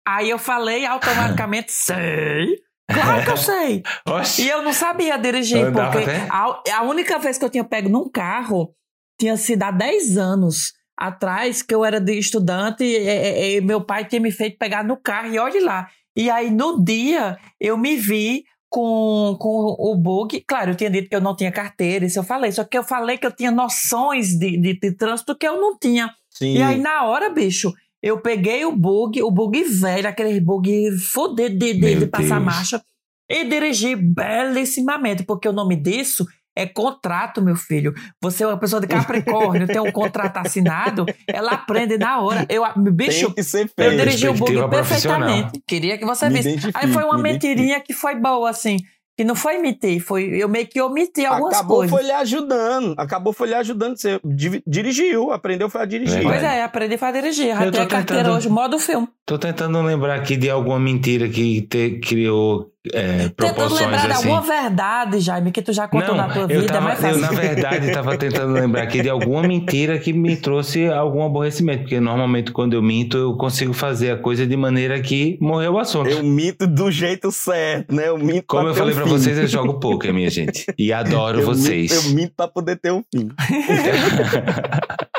Aí 0.08 0.30
eu 0.30 0.38
falei 0.38 0.86
automaticamente: 0.86 1.72
Sei. 1.74 2.67
Claro 2.92 3.24
que 3.24 3.32
eu 3.32 3.38
sei. 3.38 3.84
Oxi. 4.08 4.44
E 4.44 4.50
eu 4.50 4.62
não 4.62 4.74
sabia 4.74 5.18
dirigir, 5.18 5.72
porque 5.72 6.00
a, 6.30 6.78
a, 6.80 6.82
única 6.84 7.20
vez 7.20 7.38
que 7.38 7.46
eu 7.46 7.50
tinha 7.50 7.64
pego 7.64 7.90
num 7.90 8.10
carro 8.10 8.74
tinha 9.20 9.36
sido 9.36 9.64
há 9.64 9.72
10 9.72 10.18
anos 10.18 10.74
atrás, 10.98 11.62
que 11.62 11.74
eu 11.74 11.86
era 11.86 12.00
de 12.00 12.18
estudante 12.18 12.84
e, 12.84 12.98
e, 12.98 13.58
e 13.58 13.62
meu 13.62 13.82
pai 13.82 14.06
tinha 14.06 14.22
me 14.22 14.32
feito 14.32 14.58
pegar 14.58 14.84
no 14.84 14.98
carro 14.98 15.28
e 15.34 15.40
olhe 15.40 15.60
lá. 15.60 15.88
E 16.16 16.30
aí 16.30 16.50
no 16.50 16.84
dia 16.84 17.38
eu 17.60 17.78
me 17.78 17.96
vi 17.96 18.44
com, 18.70 19.36
com 19.40 19.76
o 19.78 19.96
bug. 19.96 20.44
Claro, 20.48 20.72
eu 20.72 20.76
tinha 20.76 20.90
dito 20.90 21.10
que 21.10 21.16
eu 21.16 21.22
não 21.22 21.36
tinha 21.36 21.52
carteira, 21.52 22.06
isso 22.06 22.20
eu 22.20 22.24
falei. 22.24 22.52
Só 22.52 22.64
que 22.64 22.78
eu 22.78 22.84
falei 22.84 23.18
que 23.18 23.26
eu 23.26 23.32
tinha 23.32 23.52
noções 23.52 24.30
de, 24.38 24.60
de, 24.60 24.80
de 24.80 24.92
trânsito 24.96 25.38
que 25.38 25.48
eu 25.48 25.60
não 25.60 25.78
tinha. 25.78 26.12
Sim. 26.32 26.58
E 26.58 26.62
aí, 26.62 26.80
na 26.80 27.04
hora, 27.06 27.30
bicho, 27.30 27.74
eu 28.02 28.20
peguei 28.22 28.66
o 28.66 28.76
bug, 28.76 29.22
o 29.22 29.32
bug 29.32 29.64
velho, 29.64 30.08
aquele 30.08 30.40
bug 30.40 30.92
fudido 30.98 31.58
de, 31.58 31.74
de, 31.74 31.96
de 31.96 32.08
passar 32.08 32.40
marcha, 32.40 32.82
e 33.30 33.44
dirigi 33.44 33.96
belíssimamente, 33.96 35.24
porque 35.24 35.48
o 35.48 35.54
nome 35.54 35.76
disso 35.76 36.26
é 36.56 36.66
contrato, 36.66 37.42
meu 37.42 37.56
filho. 37.56 37.94
Você 38.22 38.44
é 38.44 38.48
uma 38.48 38.58
pessoa 38.58 38.82
de 38.82 38.88
Capricórnio, 38.88 39.68
tem 39.68 39.80
um 39.80 39.92
contrato 39.92 40.38
assinado, 40.38 41.06
ela 41.28 41.52
aprende 41.52 41.98
na 41.98 42.20
hora. 42.20 42.48
Eu, 42.50 42.64
bicho, 42.92 43.34
eu 43.78 43.98
dirigi 43.98 44.28
o 44.28 44.34
bug 44.34 44.68
perfeitamente. 44.70 45.62
Queria 45.68 45.98
que 45.98 46.06
você 46.06 46.30
Me 46.30 46.42
visse. 46.42 46.72
Aí 46.74 46.92
foi 46.92 47.04
uma 47.04 47.18
mentirinha 47.18 47.80
que 47.80 47.94
foi 47.94 48.16
boa, 48.16 48.50
assim 48.50 48.78
que 49.18 49.24
não 49.24 49.36
foi 49.36 49.58
imitar, 49.58 50.00
foi 50.00 50.30
eu 50.36 50.48
meio 50.48 50.68
que 50.68 50.80
omiti 50.80 51.26
algumas 51.26 51.56
acabou 51.56 51.78
coisas. 51.78 51.92
Acabou 51.92 52.08
foi 52.08 52.16
lhe 52.16 52.22
ajudando, 52.22 52.94
acabou 52.96 53.34
foi 53.34 53.48
lhe 53.48 53.56
ajudando, 53.56 53.98
você 53.98 54.20
dirigiu, 54.68 55.32
aprendeu 55.32 55.68
foi 55.72 55.82
a 55.82 55.86
dirigir. 55.86 56.22
Pois 56.22 56.44
é, 56.44 56.62
aprendi 56.64 57.00
foi 57.00 57.08
a 57.08 57.12
dirigir, 57.12 57.72
tenho 57.72 57.84
a 57.84 57.88
carteira 57.88 58.32
hoje, 58.32 58.48
modo 58.48 58.78
filme. 58.78 59.08
Tô 59.26 59.40
tentando 59.40 59.82
lembrar 59.82 60.16
aqui 60.16 60.38
de 60.38 60.52
alguma 60.52 60.80
mentira 60.80 61.28
que 61.28 61.62
te, 61.64 62.00
criou 62.00 62.72
é, 62.94 63.30
proporções 63.30 63.80
tentando 63.80 63.82
lembrar 63.92 63.98
assim. 63.98 64.08
de 64.08 64.14
alguma 64.14 64.42
verdade, 64.42 65.20
Jaime, 65.20 65.52
que 65.52 65.62
tu 65.62 65.74
já 65.74 65.88
contou 65.88 66.16
não, 66.16 66.28
na 66.28 66.34
tua 66.34 66.48
vida, 66.48 66.66
tava, 66.66 66.78
é 66.78 66.82
mais 66.82 67.00
fácil. 67.00 67.18
Eu, 67.18 67.22
na 67.22 67.30
verdade, 67.30 67.88
estava 67.88 68.18
tentando 68.18 68.54
lembrar 68.54 68.84
aqui 68.84 69.02
de 69.02 69.10
alguma 69.10 69.44
mentira 69.44 70.00
que 70.00 70.14
me 70.14 70.36
trouxe 70.36 70.88
algum 70.88 71.24
aborrecimento, 71.24 71.84
porque 71.84 72.00
normalmente 72.00 72.52
quando 72.52 72.74
eu 72.74 72.82
minto, 72.82 73.18
eu 73.18 73.36
consigo 73.36 73.74
fazer 73.74 74.12
a 74.12 74.18
coisa 74.18 74.46
de 74.46 74.58
maneira 74.58 75.00
que 75.02 75.38
morreu 75.42 75.74
o 75.74 75.80
assunto. 75.80 76.10
Eu 76.10 76.24
minto 76.24 76.68
do 76.68 76.92
jeito 76.92 77.32
certo, 77.32 77.94
né? 77.94 78.08
Eu 78.08 78.18
minto 78.18 78.46
Como 78.48 78.68
eu 78.68 78.76
falei 78.76 78.96
para 78.96 79.06
vocês, 79.06 79.38
eu 79.38 79.48
jogo 79.48 79.80
poker, 79.80 80.14
minha 80.14 80.30
gente. 80.30 80.66
E 80.78 80.92
adoro 80.94 81.42
eu 81.42 81.46
vocês. 81.46 81.92
Minto, 81.92 82.08
eu 82.08 82.16
minto 82.16 82.34
para 82.36 82.48
poder 82.48 82.78
ter 82.78 82.92
um 82.92 83.04
fim. 83.14 83.30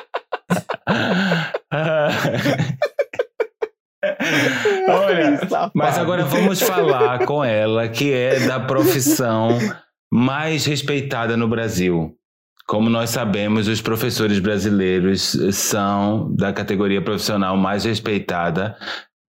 Olha, 4.89 5.41
mas 5.75 5.99
agora 5.99 6.25
vamos 6.25 6.61
falar 6.61 7.25
com 7.25 7.45
ela, 7.45 7.89
que 7.89 8.13
é 8.13 8.41
da 8.41 8.61
profissão 8.61 9.59
mais 10.11 10.65
respeitada 10.65 11.37
no 11.37 11.49
Brasil. 11.49 12.15
Como 12.67 12.91
nós 12.91 13.11
sabemos, 13.11 13.67
os 13.67 13.81
professores 13.81 14.39
brasileiros 14.39 15.37
são 15.53 16.31
da 16.35 16.53
categoria 16.53 17.01
profissional 17.01 17.57
mais 17.57 17.85
respeitada. 17.85 18.77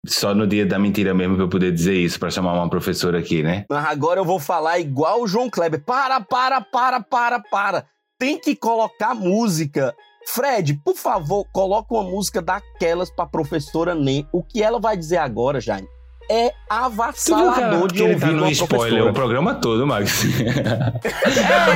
Só 0.07 0.35
no 0.35 0.47
dia 0.47 0.65
da 0.65 0.79
mentira 0.79 1.13
mesmo 1.13 1.35
pra 1.35 1.45
eu 1.45 1.49
poder 1.49 1.73
dizer 1.73 1.95
isso, 1.95 2.19
para 2.19 2.31
chamar 2.31 2.55
uma 2.55 2.71
professora 2.71 3.19
aqui, 3.19 3.43
né? 3.43 3.67
Agora 3.71 4.21
eu 4.21 4.25
vou 4.25 4.39
falar 4.39 4.79
igual 4.79 5.23
o 5.23 5.29
João 5.29 5.51
Kleber. 5.51 5.83
Para, 5.85 6.21
para, 6.21 6.61
para, 6.61 7.01
para, 7.01 7.41
para. 7.41 7.85
Tem 8.19 8.39
que 8.39 8.57
colocar 8.57 9.15
música 9.15 9.95
Fred, 10.29 10.75
por 10.85 10.95
favor, 10.97 11.47
coloca 11.53 11.95
uma 11.95 12.03
música 12.03 12.43
daquelas 12.43 13.11
pra 13.11 13.27
professora 13.27 13.95
Nem. 13.95 14.27
O 14.33 14.43
que 14.43 14.63
ela 14.63 14.79
vai 14.79 14.97
dizer 14.97 15.19
agora, 15.19 15.61
Jaime? 15.61 15.89
É 16.31 16.53
avassalador 16.69 17.93
de 17.93 18.03
ouvir 18.03 18.33
no 18.33 18.51
spoiler 18.51 19.07
o 19.07 19.13
programa 19.13 19.55
todo, 19.55 19.87
Max. 19.87 20.25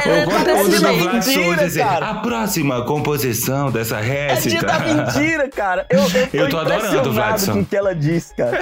É, 0.06 0.24
o 0.24 0.30
conteúdo 0.30 0.70
do 0.70 0.98
Vlad 0.98 1.64
dizer, 1.64 1.82
a 1.82 2.14
próxima 2.14 2.82
composição 2.84 3.70
dessa 3.70 3.98
récita. 3.98 4.48
É 4.48 4.58
dia 4.58 4.62
da 4.62 4.80
mentira, 4.80 5.48
cara. 5.48 5.86
Eu, 5.90 6.00
eu 6.00 6.08
tô, 6.08 6.36
eu 6.36 6.48
tô 6.48 6.58
adorando, 6.58 7.12
Vladson. 7.12 7.52
com 7.52 7.60
o 7.60 7.64
que 7.64 7.76
ela 7.76 7.94
disse, 7.94 8.34
cara. 8.34 8.58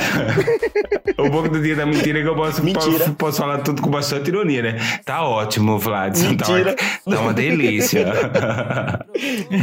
o 1.18 1.31
bom 1.31 1.42
do 1.42 1.61
dia 1.61 1.77
da 1.77 1.87
mentira 1.87 2.18
é 2.18 2.22
que 2.22 2.29
eu 2.29 2.35
posso, 2.35 2.62
posso, 2.62 3.14
posso, 3.14 3.38
falar 3.38 3.59
tudo 3.59 3.83
com 3.83 3.90
bastante 3.90 4.29
ironia, 4.29 4.62
né? 4.62 5.01
Tá 5.05 5.22
ótimo, 5.22 5.79
Vladson. 5.79 6.37
Tá 6.37 6.48
mentira. 6.48 6.74
Tá, 6.74 6.85
tá 7.11 7.20
uma 7.20 7.33
delícia. 7.33 8.07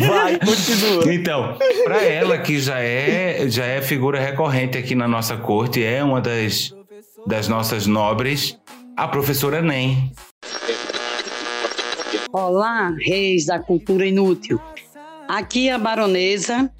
Vai, 0.10 0.40
continua. 0.40 1.14
Então, 1.14 1.58
pra 1.84 2.02
ela 2.04 2.38
que 2.38 2.60
já 2.60 2.80
é, 2.80 3.46
já 3.48 3.66
é 3.66 3.82
figura 3.82 4.20
recorrente 4.20 4.78
aqui 4.78 4.96
na 4.96 5.08
nossa 5.08 5.36
corte, 5.38 5.84
é 5.84 6.04
uma 6.04 6.15
das, 6.22 6.74
das 7.26 7.48
nossas 7.48 7.88
nobres, 7.88 8.58
a 8.96 9.08
professora 9.08 9.62
Nem. 9.62 10.12
Olá, 12.32 12.94
reis 13.00 13.46
da 13.46 13.60
cultura 13.60 14.06
inútil. 14.06 14.60
Aqui 15.28 15.70
é 15.70 15.74
a 15.74 15.78
baronesa 15.78 16.72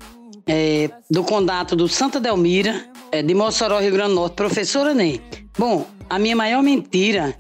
é, 0.48 0.90
do 1.10 1.24
condato 1.24 1.76
do 1.76 1.88
Santa 1.88 2.20
Delmira, 2.20 2.86
é, 3.12 3.22
de 3.22 3.34
Mossoró, 3.34 3.80
Rio 3.80 3.92
Grande 3.92 4.10
do 4.10 4.16
Norte, 4.16 4.36
professora 4.36 4.94
Nem. 4.94 5.22
Bom, 5.58 5.86
a 6.10 6.20
minha 6.20 6.36
maior 6.36 6.62
mentira 6.62 7.36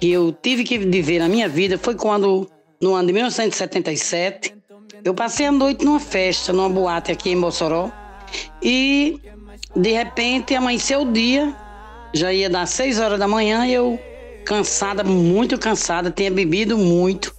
que 0.00 0.10
eu 0.10 0.32
tive 0.32 0.64
que 0.64 0.78
viver 0.78 1.20
na 1.20 1.28
minha 1.28 1.48
vida 1.48 1.78
foi 1.78 1.94
quando, 1.94 2.48
no 2.80 2.94
ano 2.94 3.06
de 3.06 3.12
1977, 3.12 4.54
eu 5.04 5.14
passei 5.14 5.46
a 5.46 5.52
noite 5.52 5.84
numa 5.84 6.00
festa, 6.00 6.52
numa 6.52 6.68
boate 6.68 7.12
aqui 7.12 7.30
em 7.30 7.36
Mossoró, 7.36 7.90
e 8.60 9.20
de 9.74 9.90
repente 9.92 10.54
amanheceu 10.54 11.02
o 11.02 11.12
dia, 11.12 11.54
já 12.12 12.32
ia 12.32 12.50
dar 12.50 12.66
seis 12.66 12.98
horas 12.98 13.18
da 13.18 13.26
manhã, 13.26 13.66
eu 13.66 13.98
cansada, 14.44 15.02
muito 15.02 15.58
cansada, 15.58 16.10
tinha 16.10 16.30
bebido 16.30 16.76
muito 16.76 17.34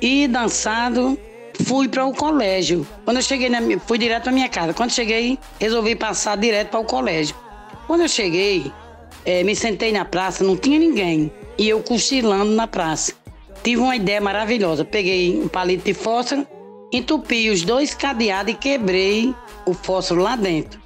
e 0.00 0.26
dançado, 0.26 1.18
fui 1.64 1.88
para 1.88 2.04
o 2.04 2.12
colégio. 2.12 2.86
Quando 3.04 3.18
eu 3.18 3.22
cheguei, 3.22 3.48
na, 3.48 3.60
fui 3.86 3.98
direto 3.98 4.24
para 4.24 4.32
minha 4.32 4.48
casa. 4.48 4.72
Quando 4.74 4.90
cheguei, 4.90 5.38
resolvi 5.60 5.94
passar 5.94 6.36
direto 6.36 6.70
para 6.70 6.80
o 6.80 6.84
colégio. 6.84 7.36
Quando 7.86 8.02
eu 8.02 8.08
cheguei, 8.08 8.72
é, 9.24 9.42
me 9.44 9.54
sentei 9.54 9.92
na 9.92 10.04
praça, 10.04 10.44
não 10.44 10.56
tinha 10.56 10.78
ninguém 10.78 11.30
e 11.56 11.68
eu 11.68 11.82
cochilando 11.82 12.52
na 12.52 12.66
praça. 12.66 13.12
Tive 13.62 13.82
uma 13.82 13.96
ideia 13.96 14.20
maravilhosa. 14.20 14.84
Peguei 14.84 15.40
um 15.40 15.48
palito 15.48 15.84
de 15.84 15.94
fósforo, 15.94 16.46
entupi 16.92 17.50
os 17.50 17.62
dois 17.62 17.94
cadeados 17.94 18.54
e 18.54 18.56
quebrei 18.56 19.34
o 19.66 19.74
fósforo 19.74 20.22
lá 20.22 20.36
dentro. 20.36 20.80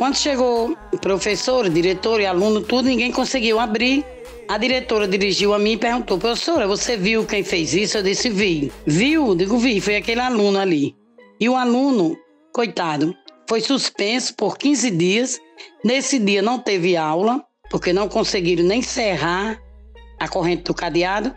Quando 0.00 0.16
chegou 0.16 0.74
professor, 1.02 1.68
diretor 1.68 2.22
e 2.22 2.26
aluno, 2.26 2.62
tudo, 2.62 2.88
ninguém 2.88 3.12
conseguiu 3.12 3.60
abrir. 3.60 4.02
A 4.48 4.56
diretora 4.56 5.06
dirigiu 5.06 5.52
a 5.52 5.58
mim 5.58 5.72
e 5.72 5.76
perguntou: 5.76 6.16
professora, 6.16 6.66
você 6.66 6.96
viu 6.96 7.26
quem 7.26 7.44
fez 7.44 7.74
isso? 7.74 7.98
Eu 7.98 8.02
disse: 8.02 8.30
vi. 8.30 8.72
Viu? 8.86 9.34
Digo: 9.34 9.58
vi, 9.58 9.78
foi 9.78 9.96
aquele 9.96 10.22
aluno 10.22 10.58
ali. 10.58 10.96
E 11.38 11.50
o 11.50 11.54
aluno, 11.54 12.16
coitado, 12.50 13.14
foi 13.46 13.60
suspenso 13.60 14.34
por 14.36 14.56
15 14.56 14.90
dias. 14.90 15.38
Nesse 15.84 16.18
dia 16.18 16.40
não 16.40 16.58
teve 16.58 16.96
aula, 16.96 17.44
porque 17.70 17.92
não 17.92 18.08
conseguiram 18.08 18.64
nem 18.64 18.80
cerrar 18.80 19.60
a 20.18 20.26
corrente 20.26 20.62
do 20.62 20.72
cadeado 20.72 21.34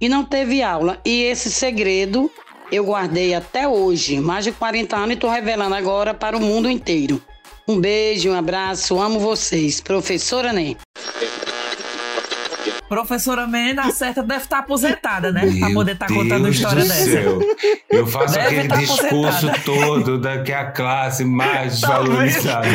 e 0.00 0.08
não 0.08 0.24
teve 0.24 0.64
aula. 0.64 1.00
E 1.04 1.22
esse 1.22 1.48
segredo 1.48 2.28
eu 2.72 2.84
guardei 2.84 3.34
até 3.34 3.68
hoje, 3.68 4.18
mais 4.18 4.44
de 4.44 4.50
40 4.50 4.96
anos, 4.96 5.10
e 5.10 5.14
estou 5.14 5.30
revelando 5.30 5.76
agora 5.76 6.12
para 6.12 6.36
o 6.36 6.40
mundo 6.40 6.68
inteiro. 6.68 7.22
Um 7.68 7.80
beijo, 7.80 8.30
um 8.30 8.34
abraço, 8.36 8.98
amo 9.00 9.20
vocês. 9.20 9.80
Professora 9.80 10.52
Ney. 10.52 10.76
Professora 12.88 13.46
Mena, 13.46 13.92
certa 13.92 14.20
deve 14.20 14.42
estar 14.42 14.58
aposentada, 14.58 15.30
né? 15.30 15.44
Meu 15.44 15.60
pra 15.60 15.70
poder 15.72 15.92
estar 15.92 16.08
contando 16.08 16.42
Deus 16.42 16.56
história 16.56 16.82
do 16.82 16.88
dessa. 16.88 17.04
céu. 17.04 17.38
Eu 17.88 18.04
faço 18.06 18.34
Deve 18.34 18.46
aquele 18.46 18.68
tá 18.68 18.76
discurso 18.76 19.46
aposentada. 19.48 19.60
todo 19.64 20.18
da 20.18 20.42
que 20.42 20.52
a 20.52 20.72
classe 20.72 21.24
mais 21.24 21.80
Tá 21.80 21.86
valorizada 22.00 22.66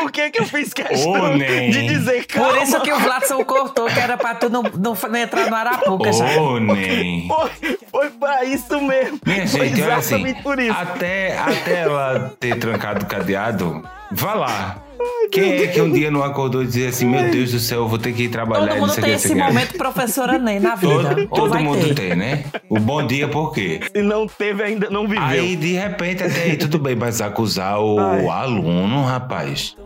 por 0.00 0.12
que, 0.12 0.30
que 0.30 0.40
eu 0.40 0.46
fiz 0.46 0.72
questão 0.72 1.36
Ney. 1.36 1.70
de 1.70 1.86
dizer 1.86 2.26
calma? 2.26 2.48
Por 2.48 2.62
isso 2.62 2.80
que 2.80 2.92
o 2.92 2.98
Vladson 2.98 3.44
cortou, 3.44 3.86
que 3.86 3.98
era 3.98 4.16
pra 4.16 4.34
tu 4.34 4.48
não, 4.48 4.62
não, 4.62 4.94
não 4.94 5.16
entrar 5.16 5.48
no 5.48 5.56
Arapuca, 5.56 6.12
já. 6.12 6.40
Ô, 6.40 6.58
Ney. 6.58 7.28
Foi, 7.28 7.78
foi 7.90 8.10
pra 8.10 8.44
isso 8.44 8.80
mesmo. 8.80 9.20
Minha 9.24 9.46
foi 9.46 9.68
gente, 9.68 9.82
olha 9.82 9.96
assim, 9.96 10.14
exatamente 10.14 10.42
por 10.42 10.58
isso. 10.58 10.76
até, 10.76 11.38
até 11.38 11.80
ela 11.80 12.34
ter 12.38 12.58
trancado 12.58 13.04
o 13.04 13.08
cadeado, 13.08 13.82
vá 14.10 14.34
lá. 14.34 14.82
Quem 15.30 15.62
é 15.62 15.66
que 15.68 15.80
um 15.80 15.90
dia 15.90 16.10
não 16.10 16.22
acordou 16.22 16.62
e 16.62 16.66
dizia 16.66 16.88
assim, 16.88 17.06
meu 17.06 17.30
Deus 17.30 17.52
do 17.52 17.58
céu, 17.58 17.80
eu 17.80 17.88
vou 17.88 17.98
ter 17.98 18.12
que 18.12 18.24
ir 18.24 18.28
trabalhar 18.28 18.74
Todo 18.74 18.80
mundo 18.80 18.94
tem 18.94 19.12
esse 19.12 19.34
momento 19.34 19.74
professora 19.78 20.38
Ney 20.38 20.58
na 20.58 20.74
vida. 20.74 21.14
Todo, 21.14 21.28
todo 21.28 21.58
mundo 21.60 21.88
ter. 21.88 21.94
tem, 21.94 22.16
né? 22.16 22.44
O 22.68 22.78
bom 22.78 23.06
dia 23.06 23.28
por 23.28 23.52
quê? 23.52 23.80
Se 23.94 24.02
não 24.02 24.26
teve, 24.26 24.62
ainda 24.62 24.90
não 24.90 25.06
viveu. 25.06 25.22
Aí, 25.22 25.56
de 25.56 25.72
repente, 25.74 26.24
até 26.24 26.42
aí 26.42 26.56
tudo 26.56 26.78
bem, 26.78 26.96
mas 26.96 27.20
acusar 27.20 27.80
o 27.80 27.98
Ai. 27.98 28.26
aluno, 28.26 29.04
rapaz. 29.04 29.76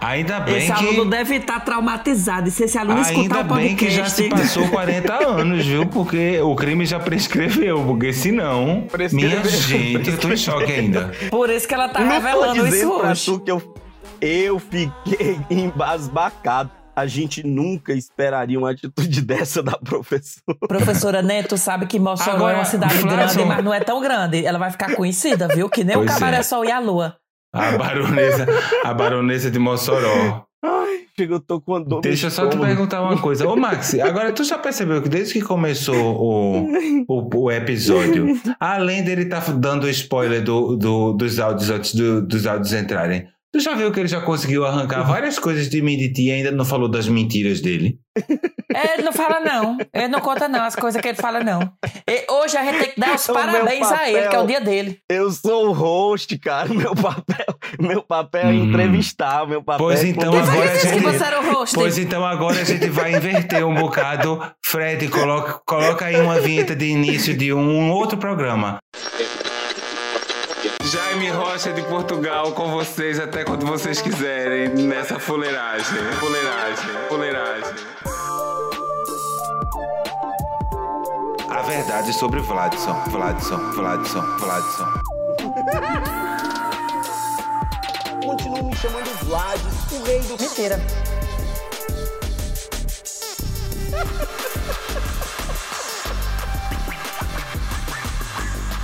Ainda 0.00 0.40
bem 0.40 0.58
Esse 0.58 0.66
que... 0.72 0.72
aluno 0.72 1.04
deve 1.10 1.36
estar 1.36 1.60
traumatizado. 1.60 2.48
E 2.48 2.50
se 2.50 2.64
esse 2.64 2.76
aluno 2.78 3.00
escutar 3.00 3.38
Ainda 3.40 3.54
o 3.54 3.56
bem 3.56 3.74
que 3.76 3.86
podcast... 3.86 3.96
já 3.96 4.04
se 4.08 4.28
passou 4.28 4.68
40 4.68 5.14
anos, 5.26 5.66
viu? 5.66 5.86
Porque 5.86 6.40
o 6.40 6.54
crime 6.54 6.84
já 6.86 7.00
prescreveu. 7.00 7.82
Porque 7.84 8.12
senão, 8.12 8.86
Prescreveu, 8.90 9.40
minha 9.40 9.50
gente, 9.50 10.10
eu 10.10 10.18
tô 10.18 10.28
em 10.30 10.36
choque 10.36 10.72
ainda. 10.72 11.10
Por 11.30 11.50
isso 11.50 11.66
que 11.66 11.74
ela 11.74 11.88
tá 11.88 12.00
não 12.00 12.08
revelando 12.10 12.66
isso 12.66 12.98
pra 12.98 13.10
hoje. 13.10 13.24
tu 13.24 13.40
que 13.40 13.50
eu, 13.50 13.74
eu 14.20 14.58
fiquei 14.58 15.38
embasbacado. 15.50 16.70
A 16.94 17.06
gente 17.06 17.46
nunca 17.46 17.92
esperaria 17.92 18.58
uma 18.58 18.70
atitude 18.70 19.20
dessa 19.20 19.62
da 19.62 19.76
professora. 19.76 20.56
Professora 20.66 21.20
Neto 21.20 21.58
sabe 21.58 21.84
que 21.86 21.98
Mossoró 21.98 22.36
Agora, 22.36 22.54
é 22.54 22.56
uma 22.56 22.64
cidade 22.64 22.94
Flávio- 22.94 23.18
grande, 23.18 23.44
mas 23.44 23.62
não 23.64 23.74
é 23.74 23.80
tão 23.80 24.00
grande. 24.00 24.46
Ela 24.46 24.58
vai 24.58 24.70
ficar 24.70 24.94
conhecida, 24.94 25.46
viu? 25.48 25.68
Que 25.68 25.84
nem 25.84 25.94
Pois 25.94 26.10
o 26.10 26.14
Cabaré 26.14 26.38
é. 26.38 26.42
Sol 26.42 26.64
e 26.64 26.70
a 26.72 26.78
Lua. 26.78 27.16
A 27.52 27.72
baronesa, 27.78 28.46
a 28.84 28.92
baronesa 28.94 29.50
de 29.50 29.58
Mossoró. 29.58 30.44
Ai, 30.62 31.00
eu 31.18 31.40
tô 31.40 31.60
com 31.60 31.80
dor 31.82 32.00
Deixa 32.02 32.26
eu 32.26 32.30
só 32.30 32.48
te 32.48 32.58
perguntar 32.58 33.00
uma 33.02 33.18
coisa. 33.20 33.48
Ô, 33.48 33.56
Maxi, 33.56 34.00
agora 34.00 34.32
tu 34.32 34.44
já 34.44 34.58
percebeu 34.58 35.00
que 35.00 35.08
desde 35.08 35.32
que 35.34 35.40
começou 35.40 35.94
o, 35.96 36.66
o, 37.08 37.30
o 37.44 37.50
episódio, 37.50 38.38
além 38.60 39.02
dele 39.02 39.22
estar 39.22 39.40
dando 39.52 39.88
spoiler 39.88 40.42
do, 40.42 40.76
do- 40.76 41.12
dos 41.14 41.38
áudios 41.38 41.70
antes 41.70 41.94
do- 41.94 42.20
dos 42.20 42.46
áudios 42.46 42.72
entrarem, 42.74 43.26
tu 43.52 43.60
já 43.60 43.74
viu 43.74 43.90
que 43.92 44.00
ele 44.00 44.08
já 44.08 44.20
conseguiu 44.20 44.64
arrancar 44.66 45.02
várias 45.02 45.38
coisas 45.38 45.68
de 45.68 45.80
mim 45.82 45.94
e 45.94 46.08
de 46.08 46.12
ti 46.12 46.22
e 46.28 46.32
ainda 46.32 46.50
não 46.50 46.64
falou 46.64 46.88
das 46.88 47.08
mentiras 47.08 47.60
dele? 47.60 47.98
É, 48.74 48.94
Ele 48.94 49.02
não 49.04 49.12
fala, 49.12 49.40
não. 49.40 49.76
Ele 49.92 50.08
não 50.08 50.20
conta, 50.20 50.48
não, 50.48 50.62
as 50.64 50.74
coisas 50.74 51.00
que 51.00 51.08
ele 51.08 51.16
fala, 51.16 51.40
não. 51.40 51.60
E 52.08 52.24
hoje 52.30 52.56
a 52.56 52.64
gente 52.64 52.78
tem 52.78 52.90
que 52.92 53.00
dar 53.00 53.14
os 53.14 53.26
parabéns 53.28 53.90
a 53.90 54.08
ele, 54.10 54.28
que 54.28 54.36
é 54.36 54.38
o 54.40 54.46
dia 54.46 54.60
dele. 54.60 54.98
Eu 55.08 55.30
sou 55.30 55.68
o 55.68 55.72
host, 55.72 56.38
cara. 56.38 56.68
Meu 56.72 56.94
papel, 56.94 57.46
meu 57.80 58.02
papel 58.02 58.42
é 58.42 58.52
Hum. 58.52 58.64
entrevistar. 58.70 59.46
Meu 59.46 59.62
papel 59.62 59.86
Pois 59.86 60.02
é 60.04 60.08
então 60.08 60.32
agora 60.36 60.72
a 60.72 60.76
gente... 60.76 61.00
você 61.02 61.24
era 61.24 61.40
o 61.40 61.52
host. 61.52 61.74
Pois 61.74 61.98
então 61.98 62.24
agora 62.24 62.60
a 62.60 62.64
gente 62.64 62.88
vai 62.88 63.14
inverter 63.14 63.66
um 63.66 63.74
bocado. 63.74 64.40
Fred, 64.64 65.08
coloca, 65.08 65.60
coloca 65.66 66.04
aí 66.06 66.18
uma 66.20 66.40
vinheta 66.40 66.74
de 66.74 66.86
início 66.86 67.34
de 67.36 67.52
um 67.52 67.90
outro 67.90 68.16
programa. 68.18 68.78
Jaime 70.86 71.28
Rocha 71.30 71.72
de 71.72 71.82
Portugal 71.82 72.52
com 72.52 72.70
vocês 72.70 73.18
até 73.18 73.42
quando 73.42 73.66
vocês 73.66 74.00
quiserem 74.00 74.68
nessa 74.68 75.18
fuleiragem. 75.18 75.84
Fuleiragem, 76.20 76.84
fuleiragem. 77.08 77.74
A 81.50 81.62
verdade 81.62 82.12
sobre 82.12 82.38
Vladson, 82.40 82.94
Vladson, 83.08 83.58
Vladson, 83.72 84.22
Vladson. 84.38 84.86
Continuam 88.24 88.62
me 88.62 88.76
chamando 88.76 89.24
Vlad, 89.24 89.60
o 89.90 90.04
rei 90.04 90.20
do... 90.20 90.40
Mentira. 90.40 90.80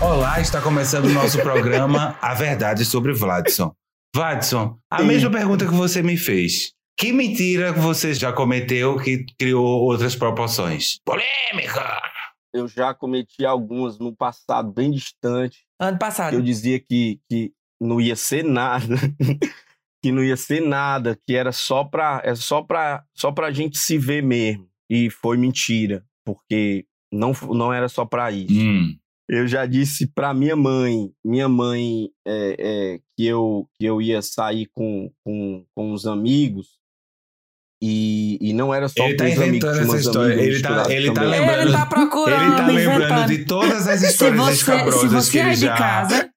Olá, 0.03 0.40
está 0.40 0.61
começando 0.61 1.05
o 1.05 1.12
nosso 1.12 1.40
programa 1.40 2.18
A 2.20 2.34
Verdade 2.34 2.84
sobre 2.84 3.12
Vladson. 3.12 3.72
Vladson, 4.14 4.76
a 4.90 4.98
Sim. 4.98 5.07
mesma 5.07 5.30
pergunta 5.30 5.64
que 5.64 5.72
você 5.72 6.03
me 6.03 6.16
fez. 6.16 6.72
Que 6.98 7.12
mentira 7.12 7.72
que 7.72 7.78
você 7.78 8.12
já 8.12 8.32
cometeu 8.32 8.96
que 8.98 9.24
criou 9.38 9.64
outras 9.64 10.16
proporções? 10.16 10.98
Polêmica! 11.05 12.03
Eu 12.53 12.66
já 12.66 12.92
cometi 12.92 13.46
algumas 13.46 13.98
no 13.98 14.14
passado 14.14 14.72
bem 14.72 14.90
distante. 14.90 15.61
Ano 15.80 15.98
passado. 15.98 16.34
eu 16.34 16.42
dizia 16.42 16.80
que, 16.80 17.20
que 17.30 17.53
não 17.80 18.00
ia 18.00 18.16
ser 18.16 18.42
nada, 18.42 18.96
que 20.03 20.11
não 20.11 20.22
ia 20.22 20.36
ser 20.36 20.61
nada, 20.61 21.16
que 21.24 21.34
era 21.34 21.53
só 21.53 21.84
pra, 21.84 22.20
é 22.24 22.34
só 22.34 22.61
pra, 22.61 23.05
só 23.16 23.30
pra 23.30 23.53
gente 23.53 23.78
se 23.78 23.96
ver 23.98 24.22
mesmo. 24.22 24.68
E 24.90 25.09
foi 25.09 25.38
mentira, 25.38 26.05
porque 26.26 26.84
não, 27.12 27.32
não 27.55 27.72
era 27.72 27.88
só 27.88 28.05
pra 28.05 28.30
isso. 28.32 28.53
Hum. 28.53 28.98
Eu 29.34 29.48
já 29.48 29.64
disse 29.64 30.06
pra 30.06 30.34
minha 30.34 30.54
mãe, 30.54 31.10
minha 31.24 31.48
mãe, 31.48 32.10
é, 32.22 32.56
é, 32.58 33.00
que, 33.16 33.26
eu, 33.26 33.66
que 33.78 33.86
eu 33.86 34.02
ia 34.02 34.20
sair 34.20 34.66
com, 34.74 35.10
com, 35.24 35.64
com 35.74 35.92
os 35.92 36.06
amigos. 36.06 36.78
E, 37.82 38.36
e 38.42 38.52
não 38.52 38.74
era 38.74 38.90
só 38.90 39.02
Ele 39.04 39.12
com 39.12 39.16
tá 39.16 39.24
os 39.24 39.32
amigos, 39.32 39.48
inventando 39.48 39.72
tinha 39.72 39.84
essa 39.84 39.96
história. 39.96 40.34
Ele 40.34 40.42
tá, 40.42 40.48
misturadas 40.50 40.92
ele 40.92 41.12
tá 41.14 41.22
lembrando. 41.22 41.62
Ele 41.62 41.72
tá 41.72 41.86
procurando, 41.86 42.42
ele 42.44 42.56
tá 42.56 42.66
lembrando 42.66 43.04
inventando. 43.04 43.28
de 43.28 43.44
todas 43.46 43.88
as 43.88 44.00
Se 44.00 44.06
histórias 44.08 44.38
você, 44.38 44.50
se 44.50 44.58
escabrosas 44.58 45.10
você 45.10 45.30
que 45.32 45.38
ele 45.38 45.48
aí 45.48 45.54
de 45.54 45.60
já. 45.62 45.76
casa, 45.78 46.30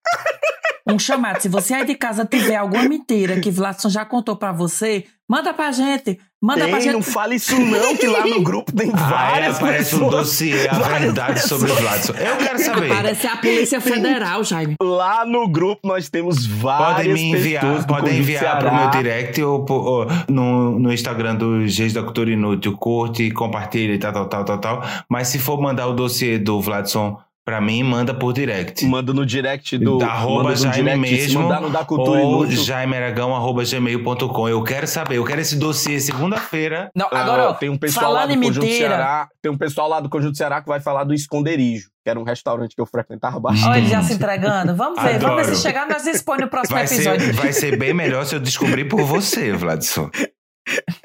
um 0.87 0.99
chamado, 0.99 1.41
se 1.41 1.49
você 1.49 1.73
aí 1.73 1.85
de 1.85 1.95
casa 1.95 2.25
tiver 2.25 2.55
alguma 2.55 2.83
mentira 2.83 3.39
que 3.39 3.49
Vladson 3.49 3.89
já 3.89 4.05
contou 4.05 4.35
pra 4.35 4.51
você, 4.51 5.05
manda 5.27 5.53
pra 5.53 5.71
gente. 5.71 6.19
Manda 6.43 6.67
pra 6.67 6.77
Ei, 6.77 6.81
gente. 6.83 6.93
não 6.93 7.01
fale 7.01 7.35
isso 7.37 7.59
não, 7.59 7.97
que 7.97 8.05
lá 8.05 8.23
no 8.23 8.39
grupo 8.43 8.71
tem 8.71 8.91
Ah, 8.93 8.97
várias 9.09 9.55
aparece 9.55 9.95
um 9.95 9.99
pessoas. 9.99 10.11
dossiê, 10.27 10.67
a 10.69 10.73
verdade 10.75 11.39
sobre 11.39 11.67
pessoas. 11.69 11.81
Vladson. 11.81 12.13
Eu 12.13 12.37
quero 12.37 12.59
saber. 12.59 12.87
Parece 12.89 13.25
a 13.25 13.37
Polícia 13.37 13.81
Federal, 13.81 14.43
Jaime. 14.43 14.75
Lá 14.79 15.25
no 15.25 15.47
grupo 15.47 15.79
nós 15.87 16.07
temos 16.07 16.45
várias 16.45 16.97
Podem 16.97 17.13
me 17.13 17.31
enviar, 17.31 17.63
pessoas 17.63 17.85
podem 17.87 18.19
enviar 18.19 18.59
pro 18.59 18.75
meu 18.75 18.89
direct 18.91 19.41
ou, 19.41 19.65
ou 19.67 20.05
no, 20.29 20.77
no 20.77 20.93
Instagram 20.93 21.33
do 21.35 21.61
Reis 21.61 21.93
da 21.93 22.03
Cultura 22.03 22.29
Inútil. 22.29 22.77
Curte, 22.77 23.31
compartilha 23.31 23.93
e 23.93 23.97
tal, 23.97 24.13
tal, 24.13 24.27
tal, 24.27 24.45
tal, 24.45 24.59
tal. 24.59 24.83
Mas 25.09 25.29
se 25.29 25.39
for 25.39 25.59
mandar 25.59 25.87
o 25.87 25.93
dossiê 25.93 26.37
do 26.37 26.61
Vladson 26.61 27.17
pra 27.45 27.61
mim, 27.61 27.83
manda 27.83 28.13
por 28.13 28.33
direct. 28.33 28.83
Manda 28.85 29.13
no 29.13 29.25
direct 29.25 29.77
do... 29.77 29.97
da 29.99 30.07
arroba 30.07 30.55
Jaime 30.55 30.95
mesmo 30.97 31.43
mandar 31.43 31.61
no 31.61 31.69
da 31.69 31.85
Cultura 31.85 32.19
ou 32.21 32.45
jaimearagão.gmail.com 32.47 34.49
Eu 34.49 34.63
quero 34.63 34.87
saber, 34.87 35.17
eu 35.17 35.23
quero 35.23 35.41
esse 35.41 35.55
dossiê 35.55 35.99
segunda-feira. 35.99 36.89
Não, 36.95 37.07
Ah, 37.11 37.21
agora, 37.21 37.49
ó, 37.49 37.53
tem 37.53 37.69
um 37.69 37.77
pessoal 37.77 38.11
lá 38.11 38.25
do 38.25 38.33
em 38.33 38.41
Conjunto. 38.41 38.65
Ceará, 38.67 39.27
tem 39.41 39.51
um 39.51 39.57
pessoal 39.57 39.87
lá 39.87 39.99
do 39.99 40.09
Conjunto 40.09 40.37
Ceará 40.37 40.61
que 40.61 40.67
vai 40.67 40.79
falar 40.79 41.03
do 41.03 41.13
Esconderijo, 41.13 41.89
que 42.03 42.09
era 42.09 42.19
um 42.19 42.23
restaurante 42.23 42.75
que 42.75 42.81
eu 42.81 42.85
frequentava 42.85 43.39
bastante. 43.39 43.67
Olha 43.69 43.77
ele 43.77 43.87
já 43.89 44.01
se 44.01 44.13
entregando. 44.13 44.75
Vamos 44.75 45.01
ver, 45.01 45.19
vamos 45.19 45.35
ver 45.35 45.41
Adoro. 45.43 45.55
se 45.55 45.61
chegar, 45.61 45.87
nós 45.87 46.05
expõe 46.07 46.39
no 46.39 46.47
próximo 46.49 46.75
Vai 46.77 46.87
ser, 46.87 46.95
episódio. 46.95 47.33
vai 47.33 47.53
ser 47.53 47.77
bem 47.77 47.93
melhor 47.93 48.25
se 48.25 48.35
eu 48.35 48.39
descobrir 48.39 48.85
por 48.85 49.01
você, 49.03 49.51
Vladson. 49.53 50.09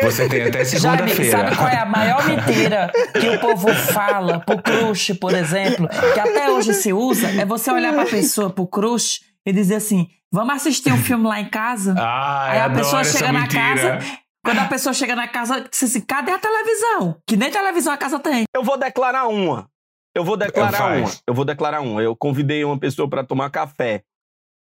Você 0.03 0.29
tem 0.29 0.43
até 0.43 0.65
segunda-feira. 0.65 1.31
sabe 1.31 1.57
qual 1.57 1.69
é 1.69 1.79
a 1.79 1.85
maior 1.87 2.25
mentira 2.27 2.91
que 3.19 3.29
o 3.29 3.39
povo 3.41 3.69
fala 3.75 4.41
pro 4.41 4.61
crush, 4.63 5.13
por 5.21 5.35
exemplo, 5.35 5.89
que 5.89 6.21
até 6.21 6.51
hoje 6.51 6.73
se 6.75 6.93
usa? 6.93 7.29
É 7.41 7.45
você 7.45 7.71
olhar 7.71 7.93
pra 7.93 8.07
pessoa, 8.07 8.51
pro 8.51 8.67
crush, 8.67 9.21
e 9.45 9.53
dizer 9.53 9.77
assim: 9.77 10.09
vamos 10.33 10.55
assistir 10.55 10.93
um 10.93 10.99
filme 10.99 11.27
lá 11.27 11.41
em 11.41 11.49
casa? 11.49 11.95
Ai, 11.99 12.53
Aí 12.53 12.59
a 12.61 12.65
adoro 12.65 12.81
pessoa 12.85 13.01
essa 13.03 13.19
chega 13.19 13.33
na 13.33 13.41
mentira. 13.41 13.61
casa. 13.99 13.99
Quando 14.43 14.59
a 14.59 14.65
pessoa 14.65 14.95
chega 14.95 15.15
na 15.15 15.29
casa, 15.29 15.67
diz 15.71 15.83
assim: 15.83 16.01
cadê 16.01 16.33
a 16.33 16.39
televisão? 16.39 17.17
Que 17.27 17.37
nem 17.37 17.51
televisão 17.51 17.93
a 17.93 17.97
casa 17.99 18.19
tem. 18.19 18.45
Eu 18.55 18.63
vou 18.63 18.79
declarar 18.79 19.27
uma. 19.29 19.69
Eu 20.15 20.25
vou 20.25 20.37
declarar 20.37 20.97
uma. 20.97 21.11
Eu 21.27 21.35
vou 21.35 21.45
declarar 21.45 21.81
uma. 21.83 22.03
Eu 22.03 22.17
convidei 22.17 22.65
uma 22.65 22.79
pessoa 22.79 23.09
pra 23.09 23.23
tomar 23.23 23.51
café. 23.51 24.03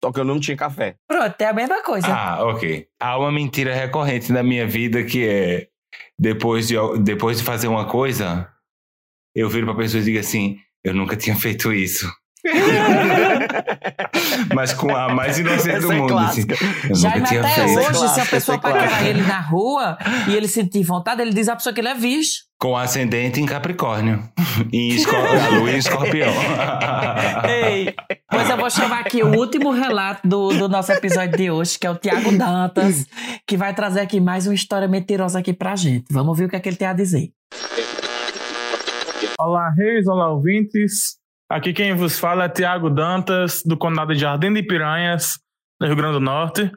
Só 0.03 0.13
que 0.13 0.21
eu 0.21 0.25
não 0.25 0.39
tinha 0.39 0.57
café. 0.57 0.97
Pronto, 1.09 1.41
é 1.41 1.47
a 1.47 1.53
mesma 1.53 1.83
coisa. 1.83 2.07
Ah, 2.09 2.45
ok. 2.45 2.87
Há 3.01 3.19
uma 3.19 3.33
mentira 3.33 3.75
recorrente 3.75 4.33
na 4.33 4.43
minha 4.43 4.67
vida 4.67 5.03
que 5.05 5.27
é 5.27 5.69
depois 6.19 6.69
de, 6.69 6.77
depois 7.01 7.39
de 7.39 7.45
fazer 7.45 7.69
uma 7.69 7.87
coisa, 7.87 8.49
eu 9.35 9.49
viro 9.49 9.67
pra 9.67 9.75
pessoa 9.75 10.01
e 10.01 10.05
digo 10.05 10.19
assim: 10.19 10.59
eu 10.85 10.95
nunca 10.95 11.17
tinha 11.17 11.37
feito 11.37 11.73
isso. 11.73 12.11
Mas 14.55 14.73
com 14.73 14.95
a 14.95 15.09
mais 15.13 15.39
inocente 15.39 15.81
do 15.81 15.87
Essa 15.87 15.95
é 15.95 15.97
mundo. 15.97 16.19
Assim. 16.19 16.41
nunca 16.43 17.21
tinha 17.23 17.41
até 17.41 17.55
feito. 17.55 17.79
hoje, 17.79 17.87
se 17.87 17.89
a 17.89 17.99
clássica, 17.99 18.27
pessoa 18.27 18.59
essa 18.59 18.69
é 18.69 18.73
paquerar 18.73 19.07
ele 19.07 19.23
na 19.23 19.41
rua 19.41 19.99
e 20.29 20.35
ele 20.35 20.49
sentir 20.49 20.83
vontade, 20.83 21.23
ele 21.23 21.33
diz 21.33 21.49
à 21.49 21.57
pessoa 21.57 21.73
que 21.73 21.81
ele 21.81 21.89
é 21.89 21.95
virgem. 21.95 22.49
Com 22.59 22.77
ascendente 22.77 23.41
em 23.41 23.47
Capricórnio. 23.47 24.23
A 24.39 25.49
lua 25.51 25.71
em 25.71 25.79
escorpião. 25.79 26.33
Ei, 27.49 27.95
pois 28.29 28.51
eu 28.51 28.57
vou 28.57 28.69
chamar 28.69 29.01
aqui 29.01 29.23
o 29.23 29.37
último 29.39 29.71
relato 29.71 30.27
do, 30.27 30.49
do 30.49 30.69
nosso 30.69 30.91
episódio 30.91 31.37
de 31.37 31.51
hoje, 31.51 31.79
que 31.79 31.87
é 31.87 31.91
o 31.91 31.95
Tiago 31.95 32.37
Dantas, 32.37 33.07
que 33.47 33.57
vai 33.57 33.73
trazer 33.73 34.01
aqui 34.01 34.21
mais 34.21 34.47
uma 34.47 34.55
história 34.55 34.89
mentirosa 34.89 35.39
aqui 35.39 35.53
pra 35.53 35.77
gente. 35.77 36.07
Vamos 36.11 36.37
ver 36.37 36.47
o 36.47 36.49
que, 36.49 36.57
é 36.57 36.61
que 36.61 36.69
ele 36.69 36.77
tem 36.77 36.89
a 36.89 36.93
dizer. 36.93 37.31
Olá, 39.39 39.71
reis, 39.77 40.09
olá, 40.09 40.33
ouvintes. 40.33 41.17
Aqui 41.51 41.73
quem 41.73 41.95
vos 41.95 42.19
fala 42.19 42.45
é 42.45 42.49
Tiago 42.49 42.91
Dantas, 42.91 43.63
do 43.65 43.75
Condado 43.75 44.13
de 44.13 44.21
Jardim 44.21 44.53
de 44.53 44.63
Piranhas, 44.63 45.39
no 45.81 45.87
Rio 45.87 45.97
Grande 45.97 46.15
do 46.15 46.21
Norte, 46.21 46.71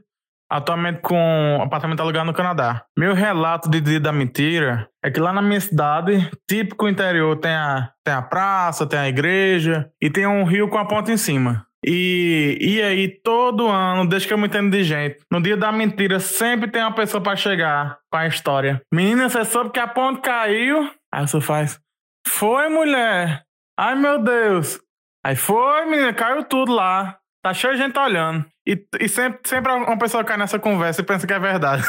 atualmente 0.50 1.02
com 1.02 1.60
apartamento 1.62 2.00
alugado 2.00 2.28
no 2.28 2.34
Canadá. 2.34 2.86
Meu 2.98 3.14
relato 3.14 3.70
de 3.70 3.82
dia 3.82 4.00
da 4.00 4.14
mentira 4.14 4.88
é 5.04 5.12
que 5.12 5.20
lá 5.20 5.34
na 5.34 5.42
minha 5.42 5.60
cidade, 5.60 6.32
típico 6.50 6.88
interior, 6.88 7.38
tem 7.38 7.52
a, 7.52 7.92
tem 8.02 8.14
a 8.14 8.22
praça, 8.22 8.88
tem 8.88 8.98
a 8.98 9.10
igreja 9.10 9.90
e 10.02 10.10
tem 10.10 10.26
um 10.26 10.46
rio 10.46 10.70
com 10.70 10.78
a 10.78 10.86
ponte 10.86 11.12
em 11.12 11.18
cima. 11.18 11.68
E, 11.86 12.58
e 12.62 12.82
aí, 12.82 13.10
todo 13.10 13.68
ano, 13.68 14.08
desde 14.08 14.28
que 14.28 14.34
eu 14.34 14.38
me 14.38 14.48
entendo 14.48 14.72
de 14.72 14.86
gente, 14.86 15.18
no 15.30 15.42
dia 15.42 15.58
da 15.58 15.70
mentira, 15.72 16.18
sempre 16.20 16.72
tem 16.72 16.82
uma 16.82 16.94
pessoa 16.94 17.22
pra 17.22 17.36
chegar 17.36 17.98
com 18.10 18.18
a 18.18 18.28
história. 18.28 18.82
Menina, 18.94 19.28
você 19.28 19.44
soube 19.44 19.72
que 19.72 19.80
a 19.80 19.88
ponte 19.88 20.22
caiu? 20.22 20.90
Aí 21.12 21.28
você 21.28 21.42
faz. 21.42 21.78
Foi, 22.26 22.70
mulher. 22.70 23.44
Ai, 23.78 23.96
meu 23.96 24.22
Deus. 24.22 24.80
Aí 25.26 25.36
foi, 25.36 25.86
menina, 25.86 26.14
caiu 26.14 26.44
tudo 26.44 26.72
lá. 26.72 27.18
Tá 27.44 27.54
cheio 27.54 27.74
de 27.74 27.82
gente 27.82 27.98
olhando. 27.98 28.46
E, 28.68 28.86
e 29.00 29.10
sempre, 29.10 29.40
sempre 29.48 29.72
uma 29.72 29.98
pessoa 29.98 30.24
cai 30.24 30.38
nessa 30.38 30.60
conversa 30.60 31.02
e 31.02 31.06
pensa 31.06 31.26
que 31.26 31.34
é 31.34 31.40
verdade. 31.40 31.84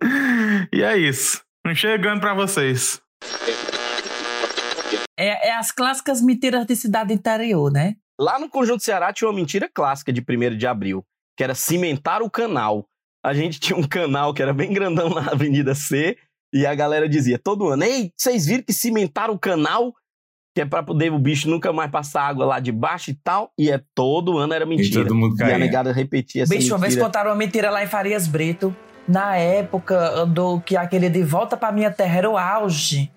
e 0.72 0.82
é 0.82 0.96
isso. 0.96 1.42
Chegando 1.74 2.20
pra 2.20 2.34
vocês. 2.34 3.00
É, 5.18 5.48
é 5.48 5.54
as 5.56 5.70
clássicas 5.70 6.20
mentiras 6.20 6.66
de 6.66 6.76
cidade 6.76 7.12
interior, 7.14 7.72
né? 7.72 7.96
Lá 8.20 8.38
no 8.38 8.48
Conjunto 8.48 8.82
Ceará 8.82 9.12
tinha 9.12 9.28
uma 9.28 9.34
mentira 9.34 9.68
clássica 9.72 10.12
de 10.12 10.20
1 10.20 10.56
de 10.56 10.66
abril, 10.66 11.04
que 11.36 11.42
era 11.42 11.54
cimentar 11.54 12.22
o 12.22 12.30
canal. 12.30 12.86
A 13.24 13.32
gente 13.32 13.58
tinha 13.58 13.78
um 13.78 13.88
canal 13.88 14.34
que 14.34 14.42
era 14.42 14.52
bem 14.52 14.72
grandão 14.72 15.08
na 15.08 15.32
Avenida 15.32 15.74
C, 15.74 16.16
e 16.52 16.66
a 16.66 16.74
galera 16.74 17.08
dizia 17.08 17.38
todo 17.38 17.68
ano: 17.68 17.82
Ei, 17.82 18.12
vocês 18.16 18.46
viram 18.46 18.62
que 18.62 18.72
cimentaram 18.72 19.34
o 19.34 19.38
canal? 19.38 19.94
Que 20.54 20.60
é 20.60 20.64
pra 20.64 20.82
poder 20.84 21.12
o 21.12 21.18
bicho 21.18 21.50
nunca 21.50 21.72
mais 21.72 21.90
passar 21.90 22.22
água 22.28 22.46
lá 22.46 22.60
de 22.60 22.70
baixo 22.70 23.10
e 23.10 23.14
tal. 23.14 23.50
E 23.58 23.70
é 23.70 23.80
todo 23.94 24.38
ano 24.38 24.54
era 24.54 24.64
mentira. 24.64 25.02
todo 25.02 25.14
mundo 25.14 25.34
e 25.38 25.42
a 25.42 25.46
caía. 25.46 25.58
negada 25.58 25.92
repetia 25.92 26.44
essa 26.44 26.54
Bicho, 26.54 26.72
uma 26.72 26.78
vez 26.78 26.92
mentira. 26.94 27.06
contaram 27.06 27.30
uma 27.30 27.36
mentira 27.36 27.70
lá 27.70 27.82
em 27.82 27.88
Farias 27.88 28.28
Brito, 28.28 28.74
na 29.08 29.36
época 29.36 30.24
do 30.26 30.60
que 30.60 30.76
aquele 30.76 31.10
de 31.10 31.22
volta 31.24 31.56
pra 31.56 31.72
minha 31.72 31.90
terra 31.90 32.18
era 32.18 32.30
o 32.30 32.38
auge. 32.38 33.10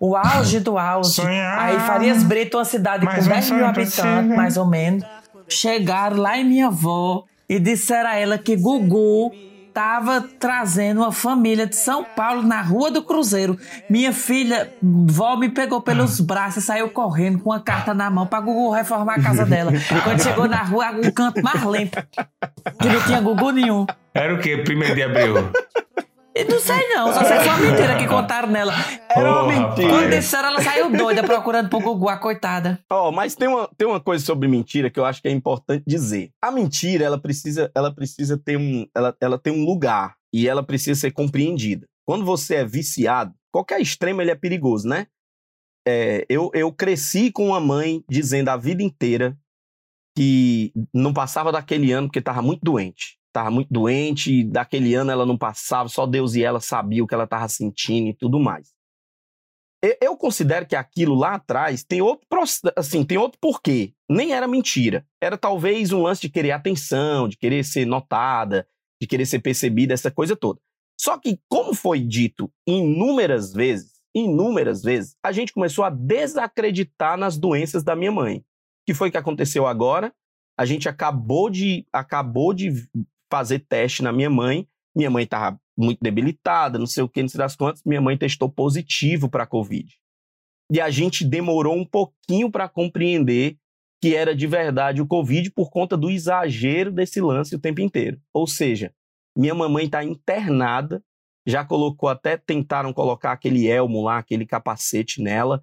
O 0.00 0.16
auge 0.16 0.58
do 0.60 0.76
auge. 0.76 1.12
Sonhar. 1.12 1.58
Aí 1.60 1.78
Farias 1.80 2.24
Brito, 2.24 2.56
uma 2.58 2.64
cidade 2.64 3.04
Mais 3.04 3.20
com 3.24 3.30
um 3.30 3.34
10 3.34 3.50
mil 3.52 3.64
habitantes, 3.66 3.94
possível. 3.96 4.36
mais 4.36 4.56
ou 4.56 4.66
menos, 4.66 5.04
chegaram 5.48 6.16
lá 6.16 6.38
em 6.38 6.44
minha 6.44 6.66
avó 6.66 7.22
e 7.48 7.60
disseram 7.60 8.10
a 8.10 8.16
ela 8.16 8.36
que 8.38 8.56
Gugu 8.56 9.30
tava 9.72 10.20
trazendo 10.38 10.98
uma 10.98 11.12
família 11.12 11.66
de 11.66 11.76
São 11.76 12.04
Paulo 12.04 12.42
na 12.42 12.60
Rua 12.60 12.90
do 12.90 13.02
Cruzeiro. 13.02 13.58
Minha 13.88 14.12
filha, 14.12 14.72
vó 14.82 15.36
me 15.36 15.48
pegou 15.48 15.80
pelos 15.80 16.20
braços 16.20 16.62
e 16.62 16.66
saiu 16.66 16.88
correndo 16.90 17.38
com 17.38 17.50
uma 17.50 17.60
carta 17.60 17.94
na 17.94 18.10
mão 18.10 18.26
pra 18.26 18.40
Gugu 18.40 18.70
reformar 18.70 19.14
a 19.14 19.22
casa 19.22 19.44
dela. 19.44 19.72
Quando 20.04 20.22
chegou 20.22 20.48
na 20.48 20.62
rua, 20.62 20.92
o 20.92 21.12
canto 21.12 21.42
mais 21.42 21.62
limpo. 21.62 21.96
Que 22.80 22.88
não 22.88 23.00
tinha 23.02 23.20
Gugu 23.20 23.50
nenhum. 23.50 23.86
Era 24.14 24.34
o 24.34 24.38
quê? 24.38 24.58
Primeiro 24.58 24.94
de 24.94 25.02
abril. 25.02 25.34
E 26.34 26.44
não 26.44 26.60
sei 26.60 26.88
não, 26.94 27.12
só 27.12 27.24
sei 27.24 27.38
que 27.38 27.44
foi 27.44 27.52
uma 27.52 27.70
mentira 27.70 27.98
que 27.98 28.06
contaram 28.06 28.48
nela. 28.48 28.72
Era 29.08 29.32
uma 29.32 29.48
mentira. 29.48 29.88
Quando 29.88 30.10
disseram, 30.10 30.48
ela 30.48 30.62
saiu 30.62 30.90
doida 30.90 31.24
procurando 31.24 31.68
pro 31.68 31.80
Gugu, 31.80 32.08
a 32.08 32.16
coitada. 32.16 32.78
Ó, 32.88 33.10
mas 33.10 33.34
tem 33.34 33.48
uma, 33.48 33.68
tem 33.76 33.86
uma 33.86 34.00
coisa 34.00 34.24
sobre 34.24 34.46
mentira 34.46 34.88
que 34.90 35.00
eu 35.00 35.04
acho 35.04 35.20
que 35.20 35.28
é 35.28 35.32
importante 35.32 35.82
dizer. 35.86 36.30
A 36.40 36.52
mentira, 36.52 37.04
ela 37.04 37.20
precisa, 37.20 37.70
ela 37.74 37.92
precisa 37.92 38.38
ter 38.38 38.56
um, 38.56 38.86
ela, 38.94 39.16
ela 39.20 39.38
tem 39.38 39.52
um 39.52 39.64
lugar 39.64 40.14
e 40.32 40.48
ela 40.48 40.62
precisa 40.62 41.00
ser 41.00 41.10
compreendida. 41.10 41.86
Quando 42.06 42.24
você 42.24 42.56
é 42.56 42.64
viciado, 42.64 43.34
qualquer 43.52 43.80
extremo 43.80 44.22
ele 44.22 44.30
é 44.30 44.36
perigoso, 44.36 44.88
né? 44.88 45.08
É, 45.86 46.24
eu, 46.28 46.50
eu 46.54 46.72
cresci 46.72 47.32
com 47.32 47.48
uma 47.48 47.60
mãe 47.60 48.04
dizendo 48.08 48.50
a 48.50 48.56
vida 48.56 48.82
inteira 48.82 49.36
que 50.16 50.72
não 50.94 51.12
passava 51.12 51.50
daquele 51.50 51.90
ano 51.92 52.06
porque 52.06 52.18
estava 52.18 52.42
muito 52.42 52.60
doente. 52.62 53.19
Estava 53.30 53.50
muito 53.50 53.72
doente, 53.72 54.42
daquele 54.42 54.92
ano 54.94 55.12
ela 55.12 55.24
não 55.24 55.38
passava, 55.38 55.88
só 55.88 56.04
Deus 56.04 56.34
e 56.34 56.42
ela 56.42 56.60
sabiam 56.60 57.04
o 57.04 57.06
que 57.06 57.14
ela 57.14 57.24
estava 57.24 57.48
sentindo 57.48 58.08
e 58.08 58.14
tudo 58.14 58.40
mais. 58.40 58.74
Eu- 59.82 60.16
considero 60.16 60.66
que 60.66 60.76
aquilo 60.76 61.14
lá 61.14 61.36
atrás 61.36 61.82
tem 61.82 62.02
outro, 62.02 62.26
assim, 62.76 63.02
tem 63.04 63.16
outro 63.16 63.38
porquê. 63.40 63.94
Nem 64.10 64.32
era 64.32 64.46
mentira. 64.46 65.06
Era 65.18 65.38
talvez 65.38 65.92
um 65.92 66.02
lance 66.02 66.20
de 66.20 66.28
querer 66.28 66.50
atenção, 66.50 67.26
de 67.26 67.38
querer 67.38 67.64
ser 67.64 67.86
notada, 67.86 68.68
de 69.00 69.06
querer 69.06 69.24
ser 69.24 69.38
percebida, 69.38 69.94
essa 69.94 70.10
coisa 70.10 70.36
toda. 70.36 70.60
Só 71.00 71.16
que, 71.16 71.40
como 71.48 71.72
foi 71.72 72.00
dito 72.00 72.52
inúmeras 72.66 73.54
vezes, 73.54 73.92
inúmeras 74.14 74.82
vezes, 74.82 75.16
a 75.24 75.32
gente 75.32 75.54
começou 75.54 75.82
a 75.84 75.88
desacreditar 75.88 77.16
nas 77.16 77.38
doenças 77.38 77.82
da 77.82 77.96
minha 77.96 78.12
mãe. 78.12 78.38
O 78.38 78.44
que 78.86 78.92
foi 78.92 79.10
que 79.10 79.16
aconteceu 79.16 79.66
agora? 79.66 80.12
A 80.58 80.66
gente 80.66 80.90
acabou 80.90 81.48
de, 81.48 81.86
acabou 81.90 82.52
de 82.52 82.86
fazer 83.30 83.60
teste 83.60 84.02
na 84.02 84.12
minha 84.12 84.30
mãe. 84.30 84.66
Minha 84.94 85.10
mãe 85.10 85.24
estava 85.24 85.58
muito 85.78 86.00
debilitada, 86.02 86.78
não 86.78 86.86
sei 86.86 87.02
o 87.02 87.08
que, 87.08 87.22
não 87.22 87.28
sei 87.28 87.38
das 87.38 87.56
contas. 87.56 87.82
Minha 87.84 88.00
mãe 88.00 88.16
testou 88.16 88.50
positivo 88.50 89.28
para 89.28 89.44
a 89.44 89.46
Covid. 89.46 89.94
E 90.72 90.80
a 90.80 90.90
gente 90.90 91.24
demorou 91.24 91.76
um 91.76 91.84
pouquinho 91.84 92.50
para 92.50 92.68
compreender 92.68 93.56
que 94.00 94.14
era 94.14 94.34
de 94.34 94.46
verdade 94.46 95.02
o 95.02 95.06
Covid 95.06 95.50
por 95.50 95.70
conta 95.70 95.96
do 95.96 96.10
exagero 96.10 96.90
desse 96.90 97.20
lance 97.20 97.54
o 97.54 97.58
tempo 97.58 97.80
inteiro. 97.80 98.20
Ou 98.32 98.46
seja, 98.46 98.94
minha 99.36 99.54
mamãe 99.54 99.84
está 99.84 100.02
internada, 100.02 101.02
já 101.46 101.64
colocou 101.64 102.08
até, 102.08 102.36
tentaram 102.36 102.92
colocar 102.92 103.32
aquele 103.32 103.66
elmo 103.66 104.02
lá, 104.02 104.18
aquele 104.18 104.46
capacete 104.46 105.22
nela, 105.22 105.62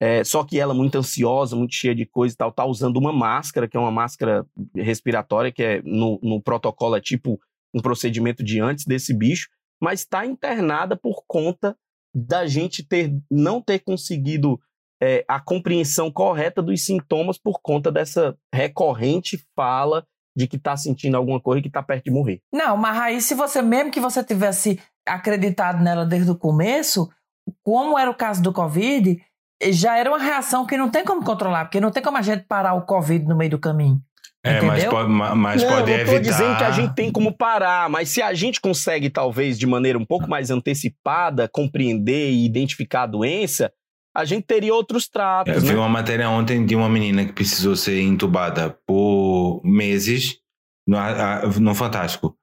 é, 0.00 0.22
só 0.22 0.44
que 0.44 0.60
ela 0.60 0.72
muito 0.72 0.96
ansiosa, 0.96 1.56
muito 1.56 1.74
cheia 1.74 1.94
de 1.94 2.06
coisa 2.06 2.34
e 2.34 2.36
tal, 2.36 2.52
tá 2.52 2.64
usando 2.64 2.96
uma 2.96 3.12
máscara, 3.12 3.66
que 3.66 3.76
é 3.76 3.80
uma 3.80 3.90
máscara 3.90 4.46
respiratória, 4.74 5.50
que 5.50 5.62
é 5.62 5.82
no, 5.82 6.20
no 6.22 6.40
protocolo 6.40 6.96
é 6.96 7.00
tipo 7.00 7.38
um 7.74 7.80
procedimento 7.80 8.42
de 8.42 8.60
antes 8.60 8.84
desse 8.84 9.12
bicho, 9.12 9.48
mas 9.80 10.00
está 10.00 10.24
internada 10.24 10.96
por 10.96 11.24
conta 11.26 11.76
da 12.14 12.46
gente 12.46 12.82
ter 12.82 13.12
não 13.30 13.60
ter 13.60 13.80
conseguido 13.80 14.58
é, 15.00 15.24
a 15.28 15.40
compreensão 15.40 16.10
correta 16.10 16.62
dos 16.62 16.84
sintomas 16.84 17.38
por 17.38 17.60
conta 17.60 17.90
dessa 17.90 18.36
recorrente 18.52 19.44
fala 19.54 20.06
de 20.36 20.46
que 20.46 20.56
está 20.56 20.76
sentindo 20.76 21.16
alguma 21.16 21.40
coisa 21.40 21.58
e 21.58 21.62
que 21.62 21.68
está 21.68 21.82
perto 21.82 22.04
de 22.04 22.10
morrer. 22.10 22.40
Não, 22.52 22.76
mas 22.76 22.96
aí 22.98 23.20
se 23.20 23.34
você, 23.34 23.60
mesmo 23.60 23.90
que 23.90 24.00
você 24.00 24.22
tivesse 24.22 24.80
acreditado 25.06 25.82
nela 25.82 26.06
desde 26.06 26.30
o 26.30 26.36
começo, 26.36 27.08
como 27.62 27.98
era 27.98 28.10
o 28.10 28.14
caso 28.14 28.42
do 28.42 28.52
Covid, 28.52 29.20
já 29.62 29.96
era 29.96 30.10
uma 30.10 30.18
reação 30.18 30.66
que 30.66 30.76
não 30.76 30.88
tem 30.88 31.04
como 31.04 31.24
controlar, 31.24 31.64
porque 31.64 31.80
não 31.80 31.90
tem 31.90 32.02
como 32.02 32.16
a 32.16 32.22
gente 32.22 32.44
parar 32.44 32.74
o 32.74 32.82
Covid 32.82 33.24
no 33.26 33.36
meio 33.36 33.50
do 33.52 33.58
caminho. 33.58 34.00
É, 34.44 34.62
mas, 34.62 34.84
Entendeu? 34.84 35.08
mas 35.08 35.62
não, 35.62 35.70
pode 35.70 35.90
eu 35.90 35.96
não 35.96 36.02
evitar. 36.04 36.18
dizendo 36.20 36.56
que 36.56 36.64
a 36.64 36.70
gente 36.70 36.94
tem 36.94 37.10
como 37.10 37.36
parar, 37.36 37.90
mas 37.90 38.08
se 38.08 38.22
a 38.22 38.32
gente 38.32 38.60
consegue, 38.60 39.10
talvez, 39.10 39.58
de 39.58 39.66
maneira 39.66 39.98
um 39.98 40.04
pouco 40.04 40.28
mais 40.28 40.50
antecipada, 40.50 41.48
compreender 41.48 42.30
e 42.30 42.46
identificar 42.46 43.02
a 43.02 43.06
doença, 43.06 43.72
a 44.16 44.24
gente 44.24 44.44
teria 44.44 44.72
outros 44.72 45.08
tratos, 45.08 45.54
Eu 45.54 45.60
vi 45.60 45.68
né? 45.68 45.76
uma 45.76 45.88
matéria 45.88 46.30
ontem 46.30 46.64
de 46.64 46.74
uma 46.74 46.88
menina 46.88 47.24
que 47.24 47.32
precisou 47.32 47.74
ser 47.76 48.00
entubada 48.00 48.78
por 48.86 49.60
meses 49.64 50.38
no, 50.86 50.98
no 51.60 51.74
Fantástico. 51.74 52.36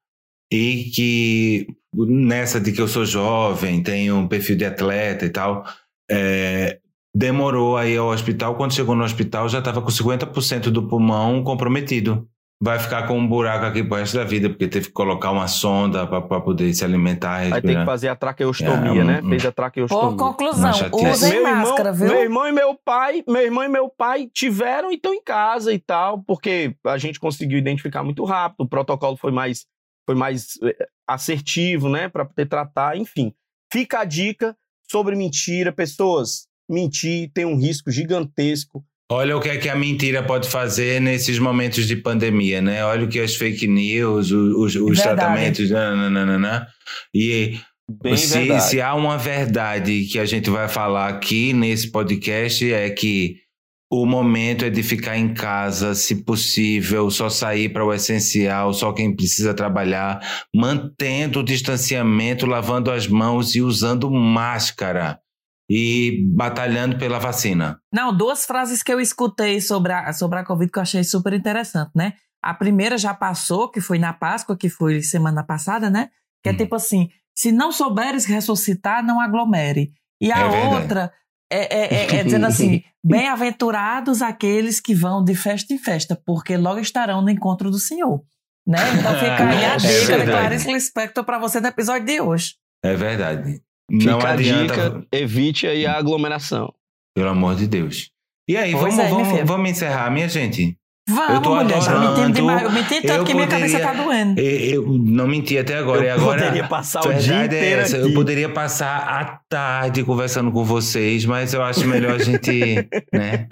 E 0.52 0.92
que 0.94 1.68
nessa 1.94 2.60
de 2.60 2.72
que 2.72 2.82
eu 2.82 2.88
sou 2.88 3.06
jovem, 3.06 3.82
tenho 3.82 4.18
um 4.18 4.28
perfil 4.28 4.56
de 4.56 4.66
atleta 4.66 5.26
e 5.26 5.30
tal, 5.30 5.66
é, 6.10 6.80
demorou 7.16 7.78
aí 7.78 7.96
ao 7.96 8.10
hospital. 8.10 8.56
Quando 8.56 8.74
chegou 8.74 8.94
no 8.94 9.06
hospital, 9.06 9.48
já 9.48 9.60
estava 9.60 9.82
com 9.82 9.88
50% 9.88 10.64
do 10.70 10.86
pulmão 10.86 11.42
comprometido. 11.44 12.28
Vai 12.62 12.80
ficar 12.80 13.06
com 13.06 13.18
um 13.18 13.28
buraco 13.28 13.66
aqui 13.66 13.84
pro 13.84 13.98
resto 13.98 14.18
da 14.18 14.24
vida, 14.24 14.50
porque 14.50 14.68
teve 14.68 14.88
que 14.88 14.94
colocar 14.94 15.30
uma 15.32 15.48
sonda 15.48 16.08
para 16.08 16.40
poder 16.42 16.74
se 16.74 16.84
alimentar. 16.86 17.38
Vai 17.38 17.44
ter 17.44 17.50
que 17.50 17.68
respirar. 17.68 17.86
fazer 17.86 18.08
a 18.08 18.16
traqueostomia, 18.16 19.02
É, 19.02 19.04
né? 19.04 19.22
Fez 19.22 19.46
a 19.46 19.52
traqueostomia. 19.52 20.10
Por 20.10 20.16
conclusão, 20.18 20.72
usem 20.94 21.44
meu 21.44 21.44
máscara, 21.44 21.90
irmão, 21.90 21.94
viu? 21.94 22.08
Meu 22.08 22.22
irmão 22.22 22.48
e 22.48 22.52
meu 22.52 22.76
pai, 22.76 23.24
meu 23.28 23.42
irmão 23.42 23.64
e 23.64 23.68
meu 23.68 23.90
pai 23.90 24.30
tiveram 24.34 24.90
e 24.92 24.96
estão 24.96 25.14
em 25.14 25.22
casa 25.22 25.74
e 25.74 25.80
tal, 25.80 26.24
porque 26.24 26.76
a 26.86 26.98
gente 26.98 27.20
conseguiu 27.20 27.58
identificar 27.58 28.04
muito 28.04 28.24
rápido, 28.24 28.62
o 28.62 28.70
protocolo 28.70 29.18
foi 29.18 29.34
mais, 29.34 29.66
foi 30.06 30.16
mais 30.16 30.54
eh, 30.64 30.88
assertivo, 31.06 31.90
né, 31.90 32.08
para 32.08 32.24
poder 32.26 32.46
tratar, 32.46 32.98
enfim. 32.98 33.34
Fica 33.72 34.00
a 34.00 34.06
dica 34.06 34.56
sobre 34.90 35.16
mentira, 35.16 35.74
pessoas, 35.74 36.48
mentir 36.70 37.30
tem 37.34 37.46
um 37.46 37.58
risco 37.58 37.92
gigantesco 37.92 38.84
Olha 39.12 39.38
o 39.38 39.40
que 39.40 39.50
é 39.50 39.58
que 39.58 39.70
a 39.70 39.76
mentira 39.76 40.24
pode 40.24 40.50
fazer 40.50 41.00
nesses 41.00 41.38
momentos 41.38 41.88
de 41.88 41.96
pandemia, 41.96 42.60
né? 42.60 42.84
Olha 42.84 43.06
o 43.06 43.08
que 43.08 43.20
as 43.20 43.36
fake 43.36 43.68
news, 43.68 44.32
os, 44.32 44.76
os 44.76 44.98
Verdade. 44.98 45.04
tratamentos, 45.04 45.70
nananana. 45.70 46.68
e 47.14 47.60
Bem 48.02 48.18
se, 48.18 48.40
verdade. 48.40 48.64
se 48.64 48.82
há 48.82 48.96
uma 48.96 49.16
verdade 49.16 50.06
que 50.06 50.18
a 50.18 50.26
gente 50.26 50.50
vai 50.50 50.68
falar 50.68 51.08
aqui 51.08 51.54
nesse 51.54 51.92
podcast 51.92 52.74
é 52.74 52.90
que 52.90 53.36
o 53.92 54.08
momento 54.08 54.66
é 54.66 54.72
de 54.72 54.82
ficar 54.82 55.20
em 55.20 55.36
casa, 55.36 55.94
se 55.94 56.24
possível, 56.24 57.12
só 57.12 57.30
sair 57.30 57.70
para 57.70 57.86
o 57.86 57.94
essencial, 57.94 58.74
só 58.74 58.92
quem 58.92 59.16
precisa 59.16 59.54
trabalhar, 59.54 60.20
mantendo 60.54 61.42
o 61.42 61.44
distanciamento, 61.44 62.48
lavando 62.48 62.90
as 62.90 63.08
mãos 63.08 63.54
e 63.54 63.62
usando 63.62 64.10
máscara 64.10 65.20
e 65.70 66.24
batalhando 66.34 66.98
pela 66.98 67.20
vacina. 67.20 67.80
Não, 67.94 68.16
duas 68.16 68.46
frases 68.46 68.84
que 68.84 68.94
eu 68.94 69.00
escutei 69.00 69.60
sobre 69.62 69.92
a, 69.94 70.14
sobre 70.14 70.40
a 70.40 70.44
Covid 70.46 70.72
que 70.72 70.78
eu 70.78 70.84
achei 70.84 71.04
super 71.04 71.34
interessante, 71.34 71.92
né? 71.96 72.14
A 72.44 72.54
primeira 72.54 72.98
já 72.98 73.14
passou, 73.14 73.70
que 73.72 73.82
foi 73.82 73.98
na 73.98 74.14
Páscoa, 74.14 74.56
que 74.56 74.70
foi 74.70 75.02
semana 75.02 75.44
passada, 75.44 75.90
né? 75.90 76.10
Que 76.44 76.50
é 76.50 76.54
Hum. 76.54 76.58
tipo 76.58 76.76
assim: 76.76 77.10
se 77.36 77.52
não 77.52 77.72
souberes 77.72 78.26
ressuscitar, 78.26 79.04
não 79.04 79.20
aglomere. 79.20 79.92
E 80.22 80.32
a 80.32 80.40
É 80.42 80.68
outra 80.68 81.12
é, 81.52 81.76
é- 81.76 81.94
é- 81.96 82.16
é 82.20 82.24
dizendo 82.24 82.46
assim: 82.46 82.84
bem-aventurados 83.04 84.22
aqueles 84.22 84.80
que 84.80 84.94
vão 84.94 85.24
de 85.24 85.36
festa 85.36 85.74
em 85.74 85.78
festa, 85.78 86.16
porque 86.26 86.56
logo 86.58 86.80
estarão 86.80 87.22
no 87.22 87.30
encontro 87.30 87.72
do 87.72 87.80
Senhor. 87.80 88.22
Né? 88.68 88.80
Então 89.00 89.14
fica 89.14 89.48
aí 89.50 89.66
a 89.66 89.74
É 89.74 89.78
dica 89.78 90.20
de. 90.20 90.26
Clarice 90.26 90.72
Lispector 90.72 91.24
para 91.24 91.38
você 91.40 91.60
no 91.60 91.68
episódio 91.68 92.06
de 92.06 92.20
hoje. 92.22 92.56
É 92.84 92.96
verdade. 92.96 93.62
Fica 93.92 94.12
Não 94.12 94.20
a 94.20 94.30
adianta, 94.32 94.74
dica, 94.74 95.08
evite 95.12 95.68
aí 95.68 95.86
a 95.86 95.98
aglomeração. 95.98 96.74
pelo 97.16 97.30
amor 97.30 97.56
de 97.56 97.68
Deus. 97.68 98.10
E 98.50 98.56
aí, 98.58 98.72
Pois 98.72 98.96
vamos, 98.96 99.00
é, 99.00 99.10
vamos, 99.10 99.48
vamos 99.48 99.70
encerrar, 99.72 100.10
minha 100.12 100.28
gente? 100.30 100.76
Vamos, 101.08 101.36
Eu 101.36 101.42
tô 101.42 101.56
mulher, 101.56 101.82
já 101.82 101.92
adorando. 101.92 102.20
menti 102.22 102.32
demais. 102.34 102.64
Eu 102.64 102.72
menti 102.72 103.02
tanto 103.02 103.14
Eu 103.14 103.24
que 103.26 103.34
minha 103.36 103.48
cabeça 103.48 103.80
tá 103.80 103.94
doendo. 103.94 104.40
Eu, 104.42 104.84
eu 104.84 104.98
não 104.98 105.28
menti 105.28 105.56
até 105.56 105.78
agora. 105.78 106.02
Eu 106.02 106.06
e 106.06 106.10
agora 106.10 106.42
poderia 106.42 106.68
passar 106.68 107.06
o 107.08 107.14
dia 107.14 107.42
é 107.42 107.46
inteiro 107.46 107.82
essa, 107.82 107.98
Eu 107.98 108.14
poderia 108.16 108.50
passar 108.50 108.98
a 109.08 109.40
tarde 109.48 110.04
conversando 110.04 110.52
com 110.52 110.64
vocês, 110.64 111.24
mas 111.26 111.54
eu 111.54 111.62
acho 111.62 111.88
melhor 111.88 112.16
a 112.16 112.24
gente, 112.24 112.88
né? 113.14 113.48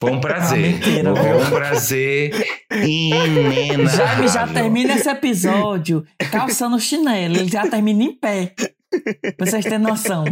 Foi 0.00 0.10
um 0.10 0.20
prazer. 0.20 0.64
Ah, 0.64 0.86
mentira, 0.86 1.14
Foi 1.16 1.32
um 1.46 1.50
prazer 1.50 2.46
inenarrável. 2.72 3.88
Jaime 3.88 4.28
já 4.28 4.46
termina 4.48 4.94
esse 4.94 5.08
episódio 5.08 6.04
calçando 6.30 6.78
chinelo. 6.80 7.36
Ele 7.36 7.48
já 7.48 7.68
termina 7.68 8.02
em 8.02 8.12
pé. 8.12 8.54
Vocês 9.38 9.64
terem 9.64 9.78
noção. 9.78 10.24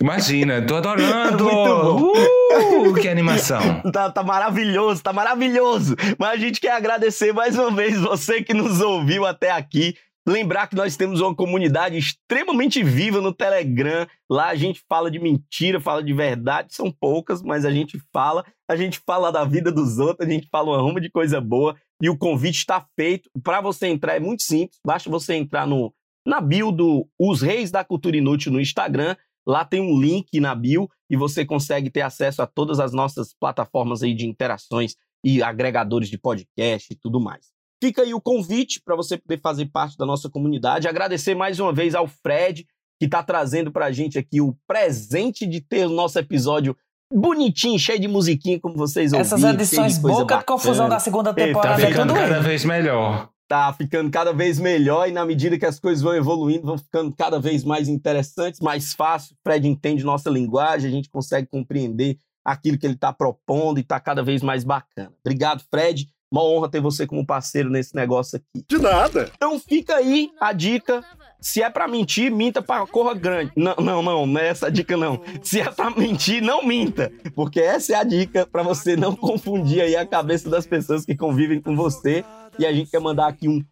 Imagina, 0.00 0.64
tô 0.66 0.76
adorando. 0.76 1.44
Uh, 2.54 2.94
que 2.94 3.08
animação. 3.08 3.60
Tá, 3.92 4.10
tá 4.10 4.22
maravilhoso, 4.22 5.02
tá 5.02 5.12
maravilhoso. 5.12 5.96
Mas 6.18 6.30
a 6.30 6.36
gente 6.36 6.60
quer 6.60 6.72
agradecer 6.72 7.32
mais 7.32 7.58
uma 7.58 7.70
vez 7.70 8.00
você 8.00 8.42
que 8.42 8.54
nos 8.54 8.80
ouviu 8.80 9.26
até 9.26 9.50
aqui. 9.50 9.94
Lembrar 10.26 10.68
que 10.68 10.76
nós 10.76 10.96
temos 10.96 11.20
uma 11.20 11.34
comunidade 11.34 11.98
extremamente 11.98 12.82
viva 12.82 13.20
no 13.20 13.34
Telegram. 13.34 14.06
Lá 14.30 14.48
a 14.48 14.54
gente 14.54 14.82
fala 14.88 15.10
de 15.10 15.18
mentira, 15.18 15.80
fala 15.80 16.02
de 16.02 16.12
verdade. 16.12 16.74
São 16.74 16.92
poucas, 16.92 17.42
mas 17.42 17.64
a 17.64 17.70
gente 17.70 18.00
fala. 18.12 18.44
A 18.70 18.76
gente 18.76 19.00
fala 19.04 19.32
da 19.32 19.44
vida 19.44 19.72
dos 19.72 19.98
outros, 19.98 20.26
a 20.26 20.30
gente 20.30 20.48
fala 20.50 20.70
uma 20.70 20.80
ruma 20.80 21.00
de 21.00 21.10
coisa 21.10 21.40
boa. 21.40 21.76
E 22.00 22.08
o 22.08 22.16
convite 22.16 22.58
está 22.58 22.84
feito. 22.96 23.28
Para 23.42 23.60
você 23.60 23.88
entrar 23.88 24.16
é 24.16 24.20
muito 24.20 24.44
simples. 24.44 24.78
Basta 24.86 25.10
você 25.10 25.34
entrar 25.34 25.66
no, 25.66 25.92
na 26.26 26.40
bio 26.40 26.72
do 26.72 27.06
Os 27.18 27.42
Reis 27.42 27.70
da 27.70 27.84
Cultura 27.84 28.16
Inútil 28.16 28.52
no 28.52 28.60
Instagram. 28.60 29.16
Lá 29.46 29.64
tem 29.64 29.80
um 29.80 30.00
link 30.00 30.40
na 30.40 30.54
bio 30.54 30.88
e 31.10 31.16
você 31.16 31.44
consegue 31.44 31.90
ter 31.90 32.00
acesso 32.00 32.40
a 32.40 32.46
todas 32.46 32.80
as 32.80 32.92
nossas 32.92 33.34
plataformas 33.38 34.02
aí 34.02 34.14
de 34.14 34.26
interações 34.26 34.94
e 35.22 35.42
agregadores 35.42 36.08
de 36.08 36.18
podcast 36.18 36.92
e 36.92 36.96
tudo 36.96 37.20
mais. 37.20 37.52
Fica 37.82 38.02
aí 38.02 38.14
o 38.14 38.20
convite 38.20 38.80
para 38.82 38.96
você 38.96 39.18
poder 39.18 39.40
fazer 39.40 39.66
parte 39.66 39.96
da 39.98 40.06
nossa 40.06 40.30
comunidade. 40.30 40.88
Agradecer 40.88 41.34
mais 41.34 41.60
uma 41.60 41.72
vez 41.72 41.94
ao 41.94 42.06
Fred, 42.06 42.66
que 42.98 43.04
está 43.04 43.22
trazendo 43.22 43.70
para 43.70 43.86
a 43.86 43.92
gente 43.92 44.18
aqui 44.18 44.40
o 44.40 44.56
presente 44.66 45.46
de 45.46 45.60
ter 45.60 45.86
o 45.86 45.90
nosso 45.90 46.18
episódio 46.18 46.74
bonitinho, 47.12 47.78
cheio 47.78 48.00
de 48.00 48.08
musiquinha, 48.08 48.58
como 48.58 48.76
vocês 48.76 49.12
ouviram. 49.12 49.36
Essas 49.36 49.44
edições 49.44 49.98
boca 49.98 50.38
de 50.38 50.44
confusão 50.44 50.88
da 50.88 50.98
segunda 50.98 51.34
temporada 51.34 51.76
Tá 51.76 51.82
é 51.82 51.90
ficando 51.90 52.14
tudo 52.14 52.20
cada 52.20 52.40
vez 52.40 52.64
melhor. 52.64 53.28
Tá 53.48 53.72
ficando 53.72 54.10
cada 54.10 54.32
vez 54.32 54.58
melhor 54.58 55.08
e 55.08 55.12
na 55.12 55.24
medida 55.24 55.58
que 55.58 55.66
as 55.66 55.78
coisas 55.78 56.02
vão 56.02 56.14
evoluindo, 56.14 56.66
vão 56.66 56.78
ficando 56.78 57.14
cada 57.14 57.38
vez 57.38 57.64
mais 57.64 57.88
interessantes, 57.88 58.60
mais 58.60 58.94
fácil. 58.94 59.34
O 59.34 59.38
Fred 59.42 59.68
entende 59.68 60.04
nossa 60.04 60.30
linguagem, 60.30 60.88
a 60.88 60.92
gente 60.92 61.10
consegue 61.10 61.48
compreender 61.48 62.18
aquilo 62.44 62.78
que 62.78 62.86
ele 62.86 62.94
está 62.94 63.12
propondo 63.12 63.78
e 63.78 63.80
está 63.80 63.98
cada 63.98 64.22
vez 64.22 64.42
mais 64.42 64.64
bacana. 64.64 65.12
Obrigado, 65.24 65.62
Fred. 65.70 66.08
Uma 66.30 66.42
honra 66.42 66.68
ter 66.68 66.80
você 66.80 67.06
como 67.06 67.24
parceiro 67.24 67.70
nesse 67.70 67.94
negócio 67.94 68.36
aqui. 68.38 68.64
De 68.68 68.78
nada. 68.78 69.30
Então 69.36 69.58
fica 69.60 69.94
aí 69.96 70.30
a 70.40 70.52
dica. 70.52 71.04
Se 71.40 71.62
é 71.62 71.70
pra 71.70 71.86
mentir, 71.86 72.32
minta 72.32 72.60
pra 72.60 72.84
corra 72.86 73.14
grande. 73.14 73.52
Não, 73.54 73.76
não, 73.76 74.02
não, 74.02 74.26
não 74.26 74.40
é 74.40 74.48
essa 74.48 74.66
a 74.66 74.70
dica 74.70 74.96
não. 74.96 75.20
Se 75.42 75.60
é 75.60 75.70
pra 75.70 75.90
mentir, 75.90 76.42
não 76.42 76.66
minta, 76.66 77.12
porque 77.36 77.60
essa 77.60 77.92
é 77.92 77.96
a 77.96 78.02
dica 78.02 78.46
pra 78.46 78.62
você 78.62 78.96
não 78.96 79.14
confundir 79.14 79.80
aí 79.82 79.94
a 79.94 80.06
cabeça 80.06 80.50
das 80.50 80.66
pessoas 80.66 81.04
que 81.04 81.14
convivem 81.14 81.60
com 81.60 81.76
você. 81.76 82.24
E 82.58 82.66
a 82.66 82.72
gente 82.72 82.90
quer 82.90 83.00
mandar 83.00 83.28
aqui 83.28 83.48
um 83.48 83.62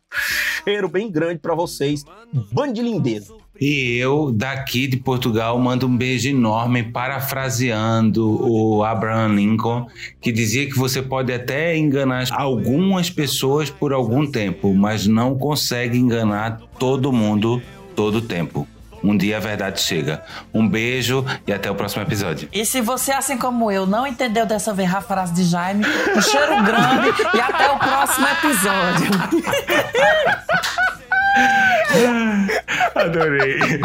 cheiro 0.64 0.89
bem 0.89 1.11
grande 1.11 1.39
pra 1.39 1.55
vocês. 1.55 2.05
Bando 2.53 2.72
de 2.72 2.83
lindeza. 2.83 3.35
E 3.61 3.97
eu, 3.97 4.33
daqui 4.33 4.87
de 4.87 4.97
Portugal, 4.97 5.59
mando 5.59 5.87
um 5.87 5.97
beijo 5.97 6.28
enorme, 6.28 6.83
parafraseando 6.83 8.41
o 8.45 8.83
Abraham 8.83 9.35
Lincoln, 9.35 9.87
que 10.20 10.33
dizia 10.33 10.66
que 10.66 10.76
você 10.76 11.01
pode 11.01 11.33
até 11.33 11.76
enganar 11.76 12.26
algumas 12.33 13.11
pessoas 13.11 13.70
por 13.70 13.93
algum 13.93 14.26
tempo, 14.28 14.74
mas 14.74 15.07
não 15.07 15.37
consegue 15.39 15.97
enganar 15.99 16.61
todo 16.78 17.12
mundo 17.12 17.62
todo 17.95 18.16
o 18.16 18.22
tempo. 18.22 18.66
Um 19.03 19.16
dia 19.16 19.36
a 19.36 19.40
verdade 19.40 19.80
chega. 19.80 20.22
Um 20.53 20.68
beijo 20.68 21.24
e 21.46 21.53
até 21.53 21.70
o 21.70 21.74
próximo 21.74 22.03
episódio. 22.03 22.48
E 22.53 22.64
se 22.64 22.80
você, 22.80 23.12
assim 23.12 23.36
como 23.36 23.70
eu, 23.70 23.86
não 23.86 24.07
entendeu 24.07 24.46
dessa 24.46 24.72
vez 24.72 24.92
a 24.94 25.00
frase 25.00 25.32
de 25.32 25.44
Jaime, 25.44 25.84
um 26.16 26.20
cheiro 26.20 26.62
grande 26.62 27.12
e 27.34 27.40
até 27.40 27.70
o 27.70 27.78
próximo 27.78 28.26
episódio. 28.28 29.11
Adorei. 32.94 33.80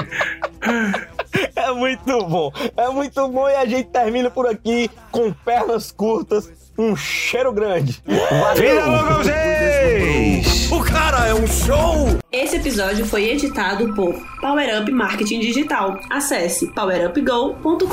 É 1.55 1.71
muito 1.71 2.25
bom, 2.25 2.51
é 2.75 2.89
muito 2.89 3.27
bom 3.27 3.49
e 3.49 3.55
a 3.55 3.65
gente 3.65 3.89
termina 3.89 4.29
por 4.29 4.47
aqui 4.47 4.89
com 5.11 5.31
pernas 5.31 5.91
curtas, 5.91 6.49
um 6.77 6.95
cheiro 6.95 7.51
grande. 7.51 8.01
Aos 8.07 9.27
reis! 9.27 10.26
O 10.69 10.83
cara 10.83 11.27
é 11.27 11.33
um 11.33 11.47
show! 11.47 12.19
Esse 12.29 12.57
episódio 12.57 13.05
foi 13.05 13.29
editado 13.29 13.93
por 13.93 14.13
Power 14.41 14.81
Up 14.81 14.91
Marketing 14.91 15.39
Digital. 15.39 15.97
Acesse 16.09 16.67
powerupgo.com.br. 16.73 17.83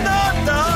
Nada, 0.00 0.75